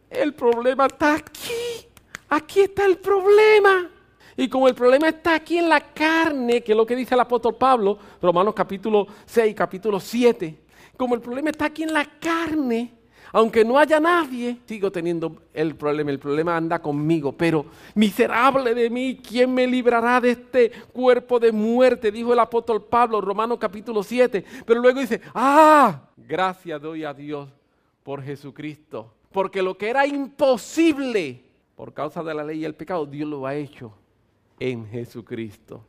El 0.09 0.33
problema 0.33 0.87
está 0.87 1.15
aquí. 1.15 1.87
Aquí 2.27 2.59
está 2.59 2.85
el 2.85 2.97
problema. 2.97 3.91
Y 4.39 4.47
como 4.47 4.69
el 4.69 4.73
problema 4.73 5.09
está 5.09 5.35
aquí 5.35 5.57
en 5.57 5.67
la 5.67 5.81
carne, 5.81 6.61
que 6.63 6.71
es 6.71 6.77
lo 6.77 6.85
que 6.85 6.95
dice 6.95 7.13
el 7.13 7.19
apóstol 7.19 7.55
Pablo, 7.55 7.99
Romanos 8.21 8.53
capítulo 8.53 9.05
6, 9.25 9.53
capítulo 9.53 9.99
7, 9.99 10.57
como 10.95 11.13
el 11.13 11.19
problema 11.19 11.49
está 11.49 11.65
aquí 11.65 11.83
en 11.83 11.91
la 11.91 12.05
carne, 12.05 12.93
aunque 13.33 13.65
no 13.65 13.77
haya 13.77 13.99
nadie, 13.99 14.59
sigo 14.65 14.93
teniendo 14.93 15.43
el 15.53 15.75
problema, 15.75 16.11
el 16.11 16.19
problema 16.19 16.55
anda 16.55 16.79
conmigo, 16.79 17.33
pero 17.33 17.65
miserable 17.95 18.73
de 18.73 18.89
mí, 18.89 19.19
¿quién 19.21 19.53
me 19.53 19.67
librará 19.67 20.21
de 20.21 20.31
este 20.31 20.71
cuerpo 20.93 21.37
de 21.37 21.51
muerte? 21.51 22.09
Dijo 22.09 22.31
el 22.31 22.39
apóstol 22.39 22.85
Pablo, 22.85 23.19
Romanos 23.19 23.57
capítulo 23.59 24.03
7, 24.03 24.45
pero 24.65 24.79
luego 24.79 25.01
dice, 25.01 25.19
ah, 25.35 25.99
gracias 26.15 26.81
doy 26.81 27.03
a 27.03 27.13
Dios 27.13 27.49
por 28.03 28.23
Jesucristo, 28.23 29.13
porque 29.33 29.61
lo 29.61 29.77
que 29.77 29.89
era 29.89 30.07
imposible 30.07 31.43
por 31.75 31.93
causa 31.93 32.23
de 32.23 32.33
la 32.33 32.45
ley 32.45 32.59
y 32.59 32.65
el 32.65 32.73
pecado, 32.73 33.05
Dios 33.05 33.27
lo 33.27 33.45
ha 33.45 33.53
hecho 33.53 33.91
en 34.59 34.87
Jesucristo. 34.87 35.83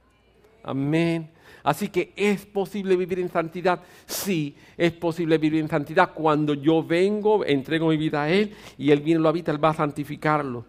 Amén. 0.63 1.31
Así 1.63 1.89
que 1.89 2.13
es 2.17 2.47
posible 2.47 2.97
vivir 2.97 3.19
en 3.19 3.31
santidad. 3.31 3.83
Sí, 4.07 4.57
es 4.77 4.93
posible 4.93 5.39
vivir 5.39 5.61
en 5.61 5.69
santidad 5.69 6.13
cuando 6.15 6.55
yo 6.55 6.83
vengo, 6.83 7.45
entrego 7.45 7.89
mi 7.89 7.97
vida 7.97 8.23
a 8.23 8.31
Él 8.31 8.55
y 8.79 8.91
Él 8.91 9.01
viene, 9.01 9.21
lo 9.21 9.29
habita, 9.29 9.51
Él 9.51 9.63
va 9.63 9.71
a 9.71 9.75
santificarlo. 9.75 10.65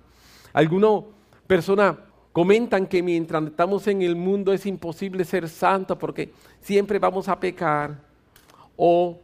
Algunas 0.53 1.03
personas 1.47 1.97
comentan 2.31 2.87
que 2.87 3.03
mientras 3.03 3.43
estamos 3.43 3.87
en 3.87 4.01
el 4.01 4.15
mundo 4.15 4.53
es 4.53 4.65
imposible 4.65 5.23
ser 5.25 5.47
santo 5.49 5.97
porque 5.97 6.33
siempre 6.59 6.99
vamos 6.99 7.27
a 7.27 7.39
pecar. 7.39 8.01
O, 8.75 9.19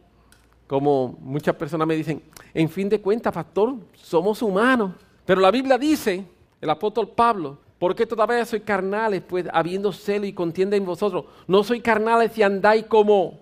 como 0.66 1.18
muchas 1.20 1.56
personas 1.56 1.88
me 1.88 1.96
dicen, 1.96 2.22
en 2.54 2.68
fin 2.68 2.88
de 2.88 3.00
cuentas, 3.00 3.32
pastor, 3.32 3.76
somos 3.94 4.40
humanos. 4.42 4.92
Pero 5.24 5.40
la 5.40 5.50
Biblia 5.50 5.76
dice, 5.76 6.24
el 6.60 6.70
apóstol 6.70 7.08
Pablo, 7.08 7.58
¿Por 7.78 7.94
qué 7.94 8.06
todavía 8.06 8.44
soy 8.44 8.60
carnales? 8.60 9.22
Pues 9.26 9.46
habiendo 9.52 9.92
celo 9.92 10.26
y 10.26 10.32
contienda 10.32 10.76
en 10.76 10.84
vosotros. 10.84 11.24
¿No 11.46 11.62
soy 11.62 11.80
carnales 11.80 12.32
si 12.32 12.42
andáis 12.42 12.84
como 12.86 13.38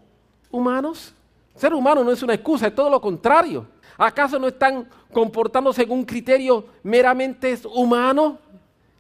humanos? 0.51 1.15
Ser 1.55 1.73
humano 1.73 2.05
no 2.05 2.13
es 2.13 2.23
una 2.23 2.35
excusa, 2.35 2.67
es 2.67 2.75
todo 2.75 2.91
lo 2.91 3.01
contrario. 3.01 3.67
¿Acaso 3.97 4.39
no 4.39 4.47
están 4.47 4.87
comportándose 5.11 5.81
según 5.81 6.05
criterio 6.05 6.67
meramente 6.83 7.59
humano? 7.75 8.39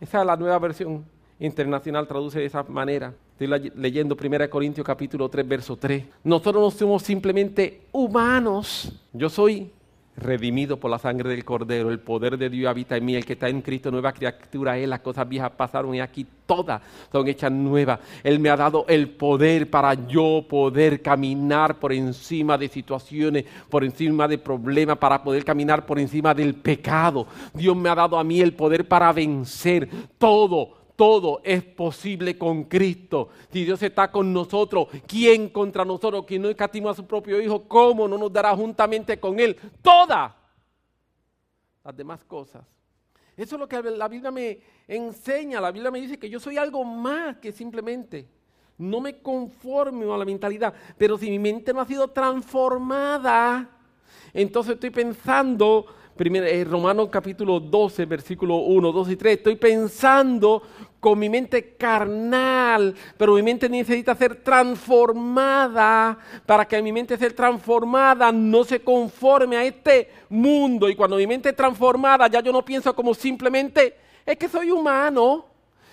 Esa 0.00 0.20
es 0.20 0.26
la 0.26 0.36
nueva 0.36 0.58
versión 0.58 1.04
internacional, 1.38 2.08
traduce 2.08 2.38
de 2.38 2.46
esa 2.46 2.62
manera. 2.62 3.12
Estoy 3.38 3.70
leyendo 3.74 4.16
1 4.18 4.48
Corintios 4.48 4.86
capítulo 4.86 5.28
3, 5.28 5.46
verso 5.46 5.76
3. 5.76 6.04
Nosotros 6.24 6.62
no 6.62 6.70
somos 6.70 7.02
simplemente 7.02 7.82
humanos. 7.92 8.90
Yo 9.12 9.28
soy 9.28 9.70
redimido 10.16 10.78
por 10.78 10.90
la 10.90 10.98
sangre 10.98 11.30
del 11.30 11.44
Cordero, 11.44 11.90
el 11.90 12.00
poder 12.00 12.38
de 12.38 12.48
Dios 12.48 12.70
habita 12.70 12.96
en 12.96 13.04
mí, 13.04 13.14
el 13.14 13.24
que 13.24 13.34
está 13.34 13.48
en 13.48 13.62
Cristo, 13.62 13.90
nueva 13.90 14.12
criatura 14.12 14.78
es, 14.78 14.88
las 14.88 15.00
cosas 15.00 15.28
viejas 15.28 15.50
pasaron 15.50 15.94
y 15.94 16.00
aquí 16.00 16.26
todas 16.46 16.80
son 17.12 17.28
hechas 17.28 17.52
nuevas. 17.52 18.00
Él 18.22 18.38
me 18.38 18.48
ha 18.48 18.56
dado 18.56 18.86
el 18.88 19.10
poder 19.10 19.68
para 19.68 19.94
yo 20.06 20.44
poder 20.48 21.02
caminar 21.02 21.78
por 21.78 21.92
encima 21.92 22.56
de 22.56 22.68
situaciones, 22.68 23.44
por 23.68 23.84
encima 23.84 24.26
de 24.26 24.38
problemas, 24.38 24.98
para 24.98 25.22
poder 25.22 25.44
caminar 25.44 25.84
por 25.84 25.98
encima 25.98 26.34
del 26.34 26.54
pecado. 26.54 27.26
Dios 27.52 27.76
me 27.76 27.88
ha 27.88 27.94
dado 27.94 28.18
a 28.18 28.24
mí 28.24 28.40
el 28.40 28.54
poder 28.54 28.88
para 28.88 29.12
vencer 29.12 29.88
todo 30.18 30.85
todo 30.96 31.40
es 31.44 31.62
posible 31.62 32.36
con 32.36 32.64
Cristo. 32.64 33.28
Si 33.52 33.64
Dios 33.64 33.82
está 33.82 34.10
con 34.10 34.32
nosotros, 34.32 34.88
¿quién 35.06 35.50
contra 35.50 35.84
nosotros? 35.84 36.24
Quien 36.26 36.42
no 36.42 36.48
escatimó 36.48 36.90
a 36.90 36.94
su 36.94 37.06
propio 37.06 37.40
Hijo, 37.40 37.68
¿cómo 37.68 38.08
no 38.08 38.18
nos 38.18 38.32
dará 38.32 38.56
juntamente 38.56 39.20
con 39.20 39.38
Él 39.38 39.56
todas 39.82 40.32
las 41.84 41.96
demás 41.96 42.24
cosas? 42.24 42.64
Eso 43.36 43.56
es 43.56 43.60
lo 43.60 43.68
que 43.68 43.82
la 43.82 44.08
Biblia 44.08 44.30
me 44.30 44.60
enseña. 44.88 45.60
La 45.60 45.70
Biblia 45.70 45.90
me 45.90 46.00
dice 46.00 46.18
que 46.18 46.30
yo 46.30 46.40
soy 46.40 46.56
algo 46.56 46.82
más 46.84 47.36
que 47.36 47.52
simplemente. 47.52 48.26
No 48.78 49.00
me 49.00 49.20
conformo 49.20 50.14
a 50.14 50.18
la 50.18 50.24
mentalidad. 50.24 50.72
Pero 50.96 51.18
si 51.18 51.28
mi 51.28 51.38
mente 51.38 51.74
no 51.74 51.80
ha 51.80 51.86
sido 51.86 52.08
transformada, 52.08 53.68
entonces 54.32 54.74
estoy 54.74 54.90
pensando 54.90 55.86
Primero, 56.16 56.46
eh, 56.46 56.64
Romanos 56.64 57.10
capítulo 57.10 57.60
12, 57.60 58.06
versículo 58.06 58.56
1, 58.56 58.90
2 58.90 59.10
y 59.10 59.16
3. 59.16 59.36
Estoy 59.36 59.56
pensando 59.56 60.62
con 60.98 61.18
mi 61.18 61.28
mente 61.28 61.74
carnal, 61.76 62.94
pero 63.18 63.34
mi 63.34 63.42
mente 63.42 63.68
necesita 63.68 64.14
ser 64.14 64.36
transformada. 64.36 66.16
Para 66.46 66.64
que 66.64 66.80
mi 66.80 66.90
mente 66.90 67.18
sea 67.18 67.28
transformada, 67.28 68.32
no 68.32 68.64
se 68.64 68.80
conforme 68.80 69.58
a 69.58 69.64
este 69.64 70.10
mundo. 70.30 70.88
Y 70.88 70.96
cuando 70.96 71.16
mi 71.16 71.26
mente 71.26 71.50
es 71.50 71.56
transformada, 71.56 72.28
ya 72.28 72.40
yo 72.40 72.50
no 72.50 72.64
pienso 72.64 72.96
como 72.96 73.12
simplemente, 73.12 73.94
es 74.24 74.38
que 74.38 74.48
soy 74.48 74.70
humano. 74.70 75.44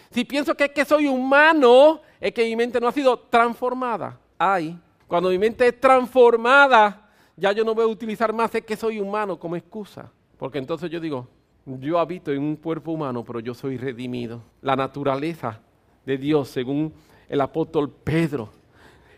Si 0.09 0.23
pienso 0.23 0.55
que 0.55 0.65
es 0.65 0.71
que 0.71 0.85
soy 0.85 1.05
humano, 1.05 1.99
es 2.21 2.31
que 2.31 2.45
mi 2.45 2.55
mente 2.55 2.79
no 2.79 2.87
ha 2.87 2.93
sido 2.93 3.19
transformada. 3.19 4.17
Ay, 4.37 4.79
cuando 5.05 5.29
mi 5.29 5.37
mente 5.37 5.67
es 5.67 5.77
transformada, 5.81 7.02
ya 7.35 7.51
yo 7.51 7.63
no 7.63 7.73
voy 7.73 7.85
a 7.85 7.87
utilizar 7.87 8.33
más 8.33 8.53
es 8.55 8.63
que 8.63 8.75
soy 8.75 8.99
humano 8.99 9.39
como 9.39 9.55
excusa. 9.55 10.11
Porque 10.37 10.57
entonces 10.57 10.89
yo 10.89 10.99
digo, 10.99 11.27
yo 11.65 11.99
habito 11.99 12.31
en 12.31 12.41
un 12.41 12.55
cuerpo 12.55 12.91
humano, 12.91 13.23
pero 13.23 13.39
yo 13.39 13.53
soy 13.53 13.77
redimido. 13.77 14.41
La 14.61 14.75
naturaleza 14.75 15.59
de 16.05 16.17
Dios, 16.17 16.49
según 16.49 16.93
el 17.29 17.41
apóstol 17.41 17.89
Pedro, 17.89 18.49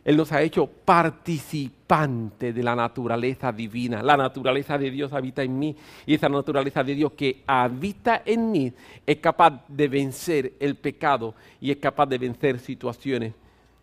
Él 0.03 0.17
nos 0.17 0.31
ha 0.31 0.41
hecho 0.43 0.67
participantes 0.67 2.53
de 2.53 2.63
la 2.63 2.75
naturaleza 2.75 3.51
divina. 3.51 4.03
La 4.03 4.15
naturaleza 4.15 4.77
de 4.77 4.91
Dios 4.91 5.11
habita 5.13 5.41
en 5.41 5.57
mí 5.57 5.75
y 6.05 6.13
esa 6.13 6.29
naturaleza 6.29 6.83
de 6.83 6.93
Dios 6.93 7.13
que 7.13 7.43
habita 7.47 8.21
en 8.23 8.51
mí 8.51 8.71
es 9.05 9.17
capaz 9.17 9.65
de 9.67 9.87
vencer 9.87 10.53
el 10.59 10.75
pecado 10.75 11.33
y 11.59 11.71
es 11.71 11.77
capaz 11.77 12.05
de 12.05 12.19
vencer 12.19 12.59
situaciones 12.59 13.33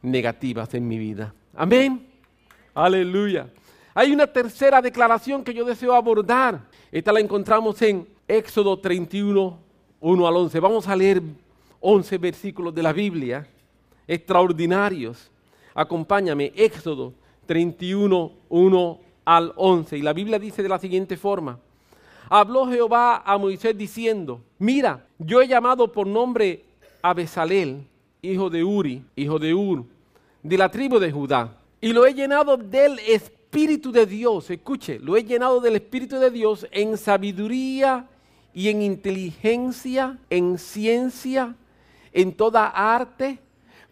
negativas 0.01 0.73
en 0.75 0.87
mi 0.87 0.99
vida. 0.99 1.35
Amén. 1.55 2.07
Aleluya. 2.75 3.49
Hay 3.95 4.13
una 4.13 4.27
tercera 4.27 4.81
declaración 4.81 5.45
que 5.45 5.53
yo 5.53 5.65
deseo 5.65 5.95
abordar. 5.95 6.61
Esta 6.91 7.13
la 7.13 7.21
encontramos 7.21 7.81
en 7.83 8.09
Éxodo 8.27 8.79
31, 8.79 9.59
1 10.01 10.29
al 10.29 10.37
11. 10.37 10.61
Vamos 10.61 10.89
a 10.89 10.97
leer 10.97 11.23
11 11.81 12.19
versículos 12.19 12.75
de 12.75 12.83
la 12.83 12.93
Biblia 12.93 13.47
extraordinarios. 14.09 15.31
Acompáñame, 15.75 16.53
Éxodo 16.57 17.13
31, 17.47 18.33
1 18.49 19.01
al 19.27 19.53
11. 19.57 19.99
Y 19.99 20.03
la 20.03 20.15
Biblia 20.15 20.39
dice 20.39 20.63
de 20.63 20.69
la 20.71 20.79
siguiente 20.79 21.19
forma. 21.19 21.59
Habló 22.31 22.67
Jehová 22.67 23.23
a 23.27 23.37
Moisés 23.37 23.77
diciendo, 23.77 24.41
mira, 24.59 25.07
yo 25.19 25.43
he 25.43 25.49
llamado 25.49 25.93
por 25.93 26.07
nombre 26.07 26.65
a 27.03 27.13
Besalel, 27.13 27.87
hijo 28.23 28.49
de 28.49 28.65
Uri, 28.65 29.05
hijo 29.17 29.39
de 29.39 29.53
Ur, 29.53 29.85
de 30.43 30.57
la 30.57 30.71
tribu 30.71 30.99
de 30.99 31.13
Judá, 31.13 31.59
y 31.79 31.93
lo 31.93 32.07
he 32.07 32.15
llenado 32.15 32.57
del 32.57 32.99
Espíritu 33.01 33.42
de 33.53 34.07
Dios. 34.07 34.51
Escuche, 34.51 34.99
lo 34.99 35.17
he 35.17 35.25
llenado 35.25 35.61
del 35.61 35.77
Espíritu 35.77 36.19
de 36.19 36.31
Dios 36.31 36.67
en 36.71 36.97
sabiduría 36.97 38.07
y 38.55 38.69
en 38.69 38.83
inteligencia, 38.83 40.19
en 40.31 40.59
ciencia, 40.59 41.55
en 42.13 42.35
toda 42.35 42.67
arte, 42.69 43.39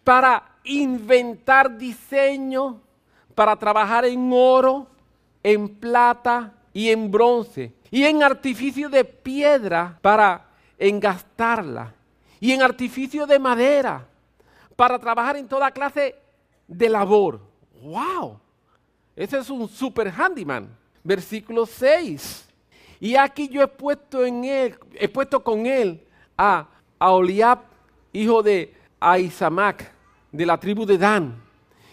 para 0.03 0.57
inventar 0.63 1.77
diseño, 1.77 2.81
para 3.35 3.55
trabajar 3.55 4.05
en 4.05 4.31
oro, 4.33 4.87
en 5.43 5.69
plata 5.69 6.53
y 6.73 6.89
en 6.89 7.11
bronce, 7.11 7.73
y 7.91 8.03
en 8.03 8.23
artificio 8.23 8.89
de 8.89 9.05
piedra 9.05 9.97
para 10.01 10.47
engastarla, 10.77 11.93
y 12.39 12.51
en 12.51 12.63
artificio 12.63 13.27
de 13.27 13.37
madera 13.37 14.07
para 14.75 14.97
trabajar 14.97 15.37
en 15.37 15.47
toda 15.47 15.69
clase 15.69 16.15
de 16.67 16.89
labor. 16.89 17.39
¡Wow! 17.81 18.39
Ese 19.15 19.39
es 19.39 19.49
un 19.49 19.67
super 19.67 20.09
handyman. 20.09 20.69
Versículo 21.03 21.65
6. 21.65 22.47
Y 22.99 23.15
aquí 23.15 23.47
yo 23.49 23.63
he 23.63 23.67
puesto 23.67 24.23
en 24.23 24.43
él, 24.43 24.75
he 24.93 25.09
puesto 25.09 25.43
con 25.43 25.65
él 25.65 26.05
a, 26.37 26.67
a 26.99 27.61
hijo 28.13 28.43
de 28.43 28.75
Aizamac, 28.99 29.91
de 30.31 30.45
la 30.45 30.59
tribu 30.59 30.85
de 30.85 30.97
Dan. 30.97 31.41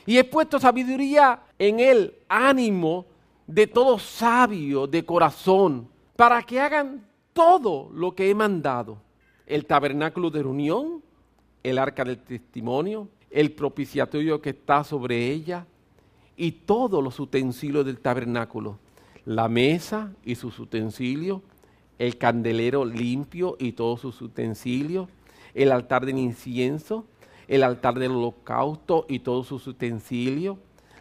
Y 0.05 0.19
he 0.19 0.25
puesto 0.25 0.61
sabiduría 0.61 1.41
en 1.59 1.81
el 1.81 2.15
ánimo 2.29 3.07
de 3.47 3.67
todo 3.67 3.99
sabio 3.99 4.87
de 4.87 5.05
corazón, 5.05 5.89
para 6.15 6.43
que 6.43 6.61
hagan 6.61 7.07
todo 7.33 7.91
lo 7.95 8.15
que 8.15 8.29
he 8.29 8.35
mandado. 8.35 9.01
El 9.47 9.65
tabernáculo 9.65 10.29
de 10.29 10.43
reunión, 10.43 11.03
el 11.63 11.79
arca 11.79 12.05
del 12.05 12.19
testimonio, 12.19 13.09
el 13.31 13.53
propiciatorio 13.53 14.43
que 14.43 14.51
está 14.51 14.85
sobre 14.85 15.31
ella 15.31 15.67
y 16.39 16.53
todos 16.53 17.03
los 17.03 17.19
utensilios 17.19 17.85
del 17.85 17.99
tabernáculo, 17.99 18.79
la 19.27 19.49
mesa 19.49 20.13
y 20.25 20.37
sus 20.37 20.59
utensilios, 20.61 21.41
el 21.99 22.17
candelero 22.17 22.85
limpio 22.85 23.57
y 23.59 23.73
todos 23.73 24.01
sus 24.01 24.23
utensilios, 24.23 25.09
el 25.53 25.73
altar 25.73 26.07
del 26.07 26.17
incienso, 26.17 27.05
el 27.49 27.65
altar 27.65 27.99
del 27.99 28.13
holocausto 28.13 29.05
y 29.09 29.19
todos 29.19 29.49
sus 29.49 29.67
utensilios, 29.67 30.57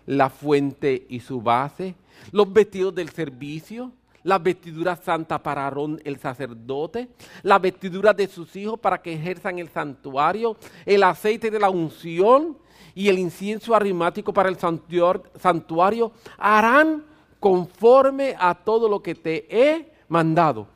la 0.07 0.31
fuente 0.31 1.05
y 1.07 1.19
su 1.19 1.41
base, 1.41 1.93
los 2.31 2.51
vestidos 2.51 2.95
del 2.95 3.09
servicio, 3.09 3.91
la 4.23 4.39
vestidura 4.39 4.95
santa 4.95 5.41
para 5.41 5.65
Aarón 5.65 6.01
el 6.03 6.17
sacerdote, 6.17 7.09
la 7.43 7.59
vestidura 7.59 8.11
de 8.11 8.27
sus 8.27 8.55
hijos 8.55 8.79
para 8.79 9.01
que 9.01 9.13
ejerzan 9.13 9.59
el 9.59 9.69
santuario, 9.69 10.57
el 10.85 11.03
aceite 11.03 11.51
de 11.51 11.59
la 11.59 11.69
unción 11.69 12.57
y 12.95 13.09
el 13.09 13.19
incienso 13.19 13.75
aromático 13.75 14.33
para 14.33 14.49
el 14.49 14.57
santuario, 14.57 16.11
harán 16.37 17.03
conforme 17.39 18.35
a 18.37 18.55
todo 18.55 18.89
lo 18.89 19.01
que 19.01 19.15
te 19.15 19.47
he 19.49 19.91
mandado. 20.07 20.67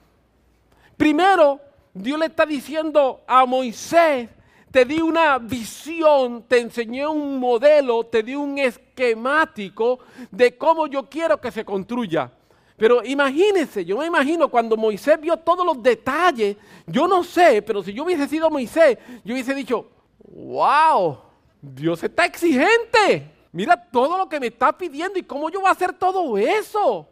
Primero, 0.97 1.59
Dios 1.93 2.19
le 2.19 2.27
está 2.27 2.45
diciendo 2.45 3.21
a 3.27 3.45
Moisés 3.45 4.29
te 4.71 4.85
di 4.85 5.01
una 5.01 5.37
visión, 5.37 6.43
te 6.47 6.59
enseñé 6.59 7.05
un 7.05 7.37
modelo, 7.37 8.05
te 8.05 8.23
di 8.23 8.35
un 8.35 8.57
esquemático 8.57 9.99
de 10.31 10.57
cómo 10.57 10.87
yo 10.87 11.09
quiero 11.09 11.39
que 11.39 11.51
se 11.51 11.65
construya. 11.65 12.31
Pero 12.77 13.03
imagínense, 13.03 13.83
yo 13.83 13.97
me 13.97 14.05
imagino 14.05 14.47
cuando 14.47 14.77
Moisés 14.77 15.19
vio 15.19 15.35
todos 15.37 15.65
los 15.65 15.83
detalles, 15.83 16.55
yo 16.87 17.05
no 17.05 17.23
sé, 17.23 17.61
pero 17.61 17.83
si 17.83 17.93
yo 17.93 18.05
hubiese 18.05 18.27
sido 18.27 18.49
Moisés, 18.49 18.97
yo 19.25 19.33
hubiese 19.33 19.53
dicho, 19.53 19.87
wow, 20.23 21.17
Dios 21.61 22.03
está 22.03 22.25
exigente. 22.25 23.31
Mira 23.51 23.77
todo 23.77 24.17
lo 24.17 24.27
que 24.27 24.39
me 24.39 24.47
está 24.47 24.75
pidiendo 24.77 25.19
y 25.19 25.23
cómo 25.23 25.49
yo 25.49 25.59
voy 25.59 25.69
a 25.69 25.71
hacer 25.71 25.93
todo 25.93 26.37
eso. 26.37 27.07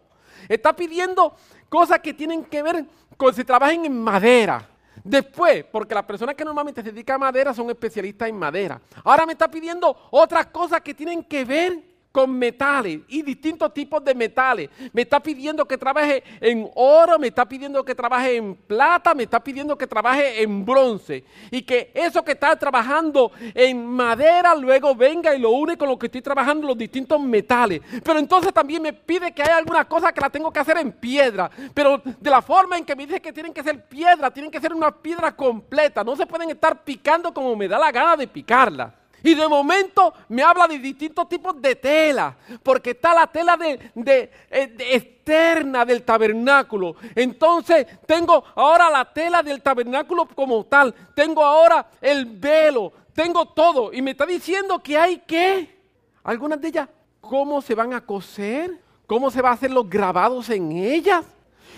Está 0.48 0.76
pidiendo 0.76 1.36
cosas 1.68 2.00
que 2.00 2.14
tienen 2.14 2.44
que 2.46 2.64
ver 2.64 2.86
con 3.18 3.34
si 3.34 3.44
trabajen 3.44 3.86
en 3.86 4.02
madera. 4.02 4.68
Después, 5.04 5.66
porque 5.72 5.94
las 5.94 6.04
personas 6.04 6.36
que 6.36 6.44
normalmente 6.44 6.82
se 6.82 6.92
dedican 6.92 7.16
a 7.16 7.20
madera 7.20 7.54
son 7.54 7.70
especialistas 7.70 8.30
en 8.30 8.38
madera. 8.38 8.82
Ahora 9.04 9.26
me 9.26 9.34
está 9.34 9.50
pidiendo 9.50 9.96
otras 10.12 10.48
cosas 10.48 10.82
que 10.82 10.94
tienen 10.94 11.24
que 11.24 11.46
ver 11.46 11.89
con 12.20 12.38
metales 12.38 13.00
y 13.08 13.22
distintos 13.22 13.74
tipos 13.74 14.04
de 14.04 14.14
metales. 14.14 14.70
Me 14.92 15.04
está 15.04 15.22
pidiendo 15.22 15.66
que 15.66 15.78
trabaje 15.78 16.22
en 16.42 16.70
oro, 16.76 17.18
me 17.18 17.28
está 17.28 17.48
pidiendo 17.48 17.82
que 17.86 17.96
trabaje 17.96 18.36
en 18.36 18.56
plata, 18.56 19.16
me 19.16 19.24
está 19.24 19.42
pidiendo 19.42 19.78
que 19.78 19.88
trabaje 19.88 20.44
en 20.44 20.66
bronce. 20.66 21.24
Y 21.50 21.62
que 21.62 21.92
eso 21.94 22.22
que 22.22 22.34
está 22.34 22.58
trabajando 22.58 23.32
en 23.56 23.86
madera 23.86 24.54
luego 24.54 24.94
venga 24.96 25.34
y 25.34 25.40
lo 25.40 25.52
une 25.52 25.78
con 25.78 25.88
lo 25.88 25.98
que 25.98 26.08
estoy 26.08 26.22
trabajando 26.22 26.68
los 26.68 26.78
distintos 26.78 27.22
metales. 27.22 27.80
Pero 28.04 28.20
entonces 28.20 28.54
también 28.54 28.82
me 28.82 28.92
pide 28.92 29.32
que 29.32 29.42
haya 29.42 29.56
alguna 29.56 29.86
cosa 29.86 30.12
que 30.12 30.20
la 30.20 30.30
tengo 30.30 30.52
que 30.52 30.60
hacer 30.60 30.78
en 30.78 30.92
piedra. 30.92 31.50
Pero 31.74 32.02
de 32.04 32.30
la 32.30 32.42
forma 32.42 32.78
en 32.78 32.84
que 32.84 32.98
me 32.98 33.08
dice 33.08 33.22
que 33.22 33.32
tienen 33.32 33.54
que 33.54 33.64
ser 33.64 33.88
piedra, 33.88 34.30
tienen 34.30 34.52
que 34.52 34.60
ser 34.60 34.74
una 34.74 34.92
piedra 34.92 35.34
completa. 35.34 36.04
No 36.04 36.18
se 36.18 36.28
pueden 36.28 36.50
estar 36.50 36.84
picando 36.84 37.34
como 37.34 37.56
me 37.56 37.70
da 37.70 37.80
la 37.80 37.94
gana 37.94 38.18
de 38.18 38.28
picarla. 38.28 38.99
Y 39.24 39.36
de 39.36 39.48
momento 39.48 40.14
me 40.30 40.44
habla 40.44 40.68
de 40.68 40.80
distintos 40.80 41.28
tipos 41.28 41.62
de 41.62 41.76
tela, 41.76 42.36
porque 42.64 42.92
está 42.92 43.14
la 43.14 43.28
tela 43.28 43.58
de, 43.58 43.92
eh, 44.06 44.76
externa 44.92 45.86
del 45.86 46.04
tabernáculo. 46.04 46.96
Entonces 47.16 47.86
tengo 48.06 48.44
ahora 48.56 48.90
la 48.90 49.06
tela 49.06 49.44
del 49.44 49.62
tabernáculo 49.62 50.28
como 50.28 50.64
tal, 50.66 50.94
tengo 51.16 51.44
ahora 51.44 51.86
el 52.02 52.26
velo, 52.26 52.94
tengo 53.14 53.46
todo. 53.48 53.92
Y 53.92 54.02
me 54.02 54.12
está 54.12 54.26
diciendo 54.26 54.80
que 54.82 54.98
hay 54.98 55.18
que, 55.20 55.78
algunas 56.24 56.62
de 56.62 56.70
ellas, 56.70 56.90
cómo 57.20 57.62
se 57.62 57.76
van 57.76 57.94
a 57.94 58.06
coser, 58.06 58.80
cómo 59.06 59.30
se 59.30 59.42
van 59.42 59.52
a 59.52 59.56
hacer 59.56 59.72
los 59.72 59.90
grabados 59.90 60.50
en 60.50 60.72
ellas. 60.72 61.26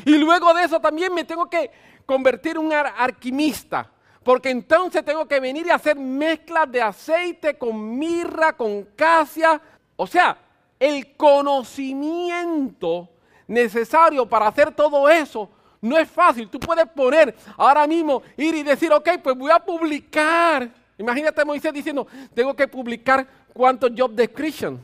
Y 0.06 0.17
luego 0.17 0.54
de 0.54 0.63
eso 0.63 0.80
también 0.80 1.13
me 1.13 1.23
tengo 1.23 1.49
que 1.49 1.71
convertir 2.06 2.58
en 2.58 2.65
un 2.65 2.73
alquimista 2.73 3.89
porque 4.23 4.49
entonces 4.49 5.03
tengo 5.03 5.27
que 5.27 5.39
venir 5.39 5.65
y 5.65 5.71
hacer 5.71 5.97
mezclas 5.97 6.71
de 6.71 6.81
aceite 6.81 7.57
con 7.57 7.97
mirra, 7.97 8.53
con 8.53 8.84
casia. 8.95 9.60
O 9.95 10.05
sea, 10.05 10.38
el 10.79 11.15
conocimiento 11.15 13.10
necesario 13.47 14.27
para 14.27 14.47
hacer 14.47 14.71
todo 14.73 15.10
eso 15.10 15.49
no 15.81 15.97
es 15.97 16.10
fácil. 16.10 16.47
Tú 16.49 16.60
puedes 16.60 16.88
poner 16.89 17.36
ahora 17.57 17.88
mismo, 17.88 18.21
ir 18.38 18.55
y 18.55 18.63
decir, 18.63 18.93
ok, 18.93 19.10
pues 19.23 19.36
voy 19.36 19.51
a 19.51 19.60
publicar. 19.60 20.69
Imagínate 20.97 21.43
Moisés 21.43 21.73
diciendo, 21.73 22.05
tengo 22.34 22.55
que 22.55 22.67
publicar 22.67 23.27
cuántos 23.53 23.91
job 23.97 24.12
descriptions. 24.12 24.79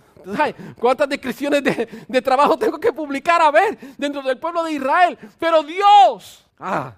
¿Cuántas 0.78 1.08
descripciones 1.08 1.64
de, 1.64 1.88
de, 2.06 2.22
trabajo 2.22 2.58
tengo 2.58 2.78
que 2.78 2.92
publicar? 2.92 3.42
A 3.42 3.50
ver, 3.50 3.78
dentro 3.98 4.22
del 4.22 4.38
pueblo 4.38 4.62
de 4.64 4.74
Israel. 4.74 5.18
Pero 5.40 5.64
Dios, 5.64 6.46
ah, 6.60 6.94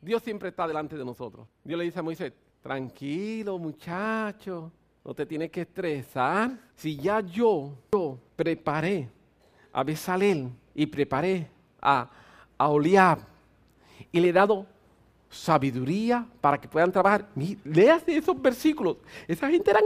Dios 0.00 0.22
siempre 0.22 0.48
está 0.48 0.66
delante 0.66 0.96
de 0.96 1.04
nosotros. 1.04 1.46
Dios 1.62 1.78
le 1.78 1.84
dice 1.84 1.98
a 1.98 2.02
Moisés, 2.02 2.32
tranquilo 2.62 3.58
muchacho, 3.58 4.72
no 5.04 5.14
te 5.14 5.26
tienes 5.26 5.50
que 5.50 5.62
estresar. 5.62 6.58
Si 6.74 6.96
ya 6.96 7.20
yo, 7.20 7.74
yo 7.92 8.18
preparé 8.36 9.08
a 9.72 9.84
Besalel 9.84 10.50
y 10.74 10.86
preparé 10.86 11.48
a, 11.80 12.08
a 12.56 12.68
Oliab 12.68 13.18
y 14.12 14.20
le 14.20 14.28
he 14.28 14.32
dado 14.32 14.66
sabiduría 15.28 16.26
para 16.40 16.60
que 16.60 16.68
puedan 16.68 16.90
trabajar. 16.90 17.28
Léase 17.64 18.16
esos 18.16 18.40
versículos. 18.40 18.96
Esa 19.28 19.48
gente 19.48 19.70
eran 19.70 19.84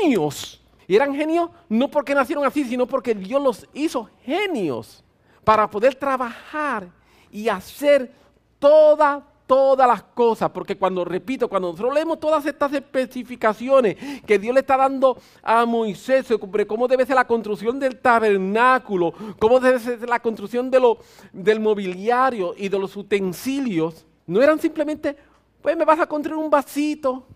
genios. 0.00 0.60
Y 0.86 0.94
eran 0.94 1.14
genios 1.14 1.50
no 1.68 1.90
porque 1.90 2.14
nacieron 2.14 2.44
así, 2.44 2.64
sino 2.64 2.86
porque 2.86 3.14
Dios 3.14 3.42
los 3.42 3.66
hizo 3.72 4.08
genios 4.22 5.02
para 5.42 5.68
poder 5.68 5.94
trabajar 5.94 6.88
y 7.30 7.48
hacer 7.48 8.12
toda 8.58 9.26
todas 9.46 9.86
las 9.86 10.02
cosas, 10.02 10.50
porque 10.50 10.76
cuando, 10.76 11.04
repito, 11.04 11.48
cuando 11.48 11.68
nosotros 11.68 11.94
leemos 11.94 12.18
todas 12.18 12.46
estas 12.46 12.72
especificaciones 12.72 13.96
que 14.26 14.38
Dios 14.38 14.54
le 14.54 14.60
está 14.60 14.76
dando 14.76 15.18
a 15.42 15.66
Moisés 15.66 16.26
sobre 16.26 16.66
cómo 16.66 16.88
debe 16.88 17.06
ser 17.06 17.16
la 17.16 17.26
construcción 17.26 17.78
del 17.78 17.98
tabernáculo, 17.98 19.12
cómo 19.38 19.60
debe 19.60 19.78
ser 19.78 20.08
la 20.08 20.20
construcción 20.20 20.70
de 20.70 20.80
lo, 20.80 20.98
del 21.32 21.60
mobiliario 21.60 22.54
y 22.56 22.68
de 22.68 22.78
los 22.78 22.96
utensilios, 22.96 24.06
no 24.26 24.40
eran 24.40 24.58
simplemente, 24.58 25.16
pues 25.60 25.76
me 25.76 25.84
vas 25.84 26.00
a 26.00 26.06
construir 26.06 26.38
un 26.38 26.50
vasito 26.50 27.26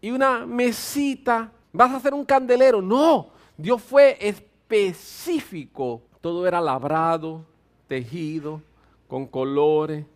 y 0.00 0.10
una 0.10 0.46
mesita, 0.46 1.52
vas 1.72 1.90
a 1.90 1.96
hacer 1.96 2.14
un 2.14 2.24
candelero. 2.24 2.80
No, 2.80 3.28
Dios 3.56 3.82
fue 3.82 4.16
específico. 4.20 6.02
Todo 6.20 6.46
era 6.46 6.60
labrado, 6.60 7.44
tejido, 7.88 8.62
con 9.08 9.26
colores, 9.26 10.06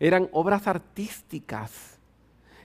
eran 0.00 0.28
obras 0.32 0.66
artísticas. 0.66 1.98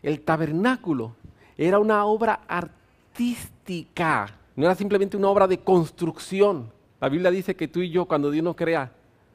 El 0.01 0.21
tabernáculo 0.21 1.15
era 1.57 1.79
una 1.79 2.05
obra 2.05 2.41
artística, 2.47 4.27
no 4.55 4.65
era 4.65 4.75
simplemente 4.75 5.17
una 5.17 5.29
obra 5.29 5.47
de 5.47 5.59
construcción. 5.59 6.71
La 6.99 7.09
Biblia 7.09 7.31
dice 7.31 7.55
que 7.55 7.67
tú 7.67 7.81
y 7.81 7.89
yo, 7.89 8.05
cuando 8.05 8.31
Dios 8.31 8.43
nos 8.43 8.55
crea, 8.55 8.91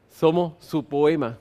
somos 0.09 0.55
su 0.59 0.85
poema. 0.85 1.39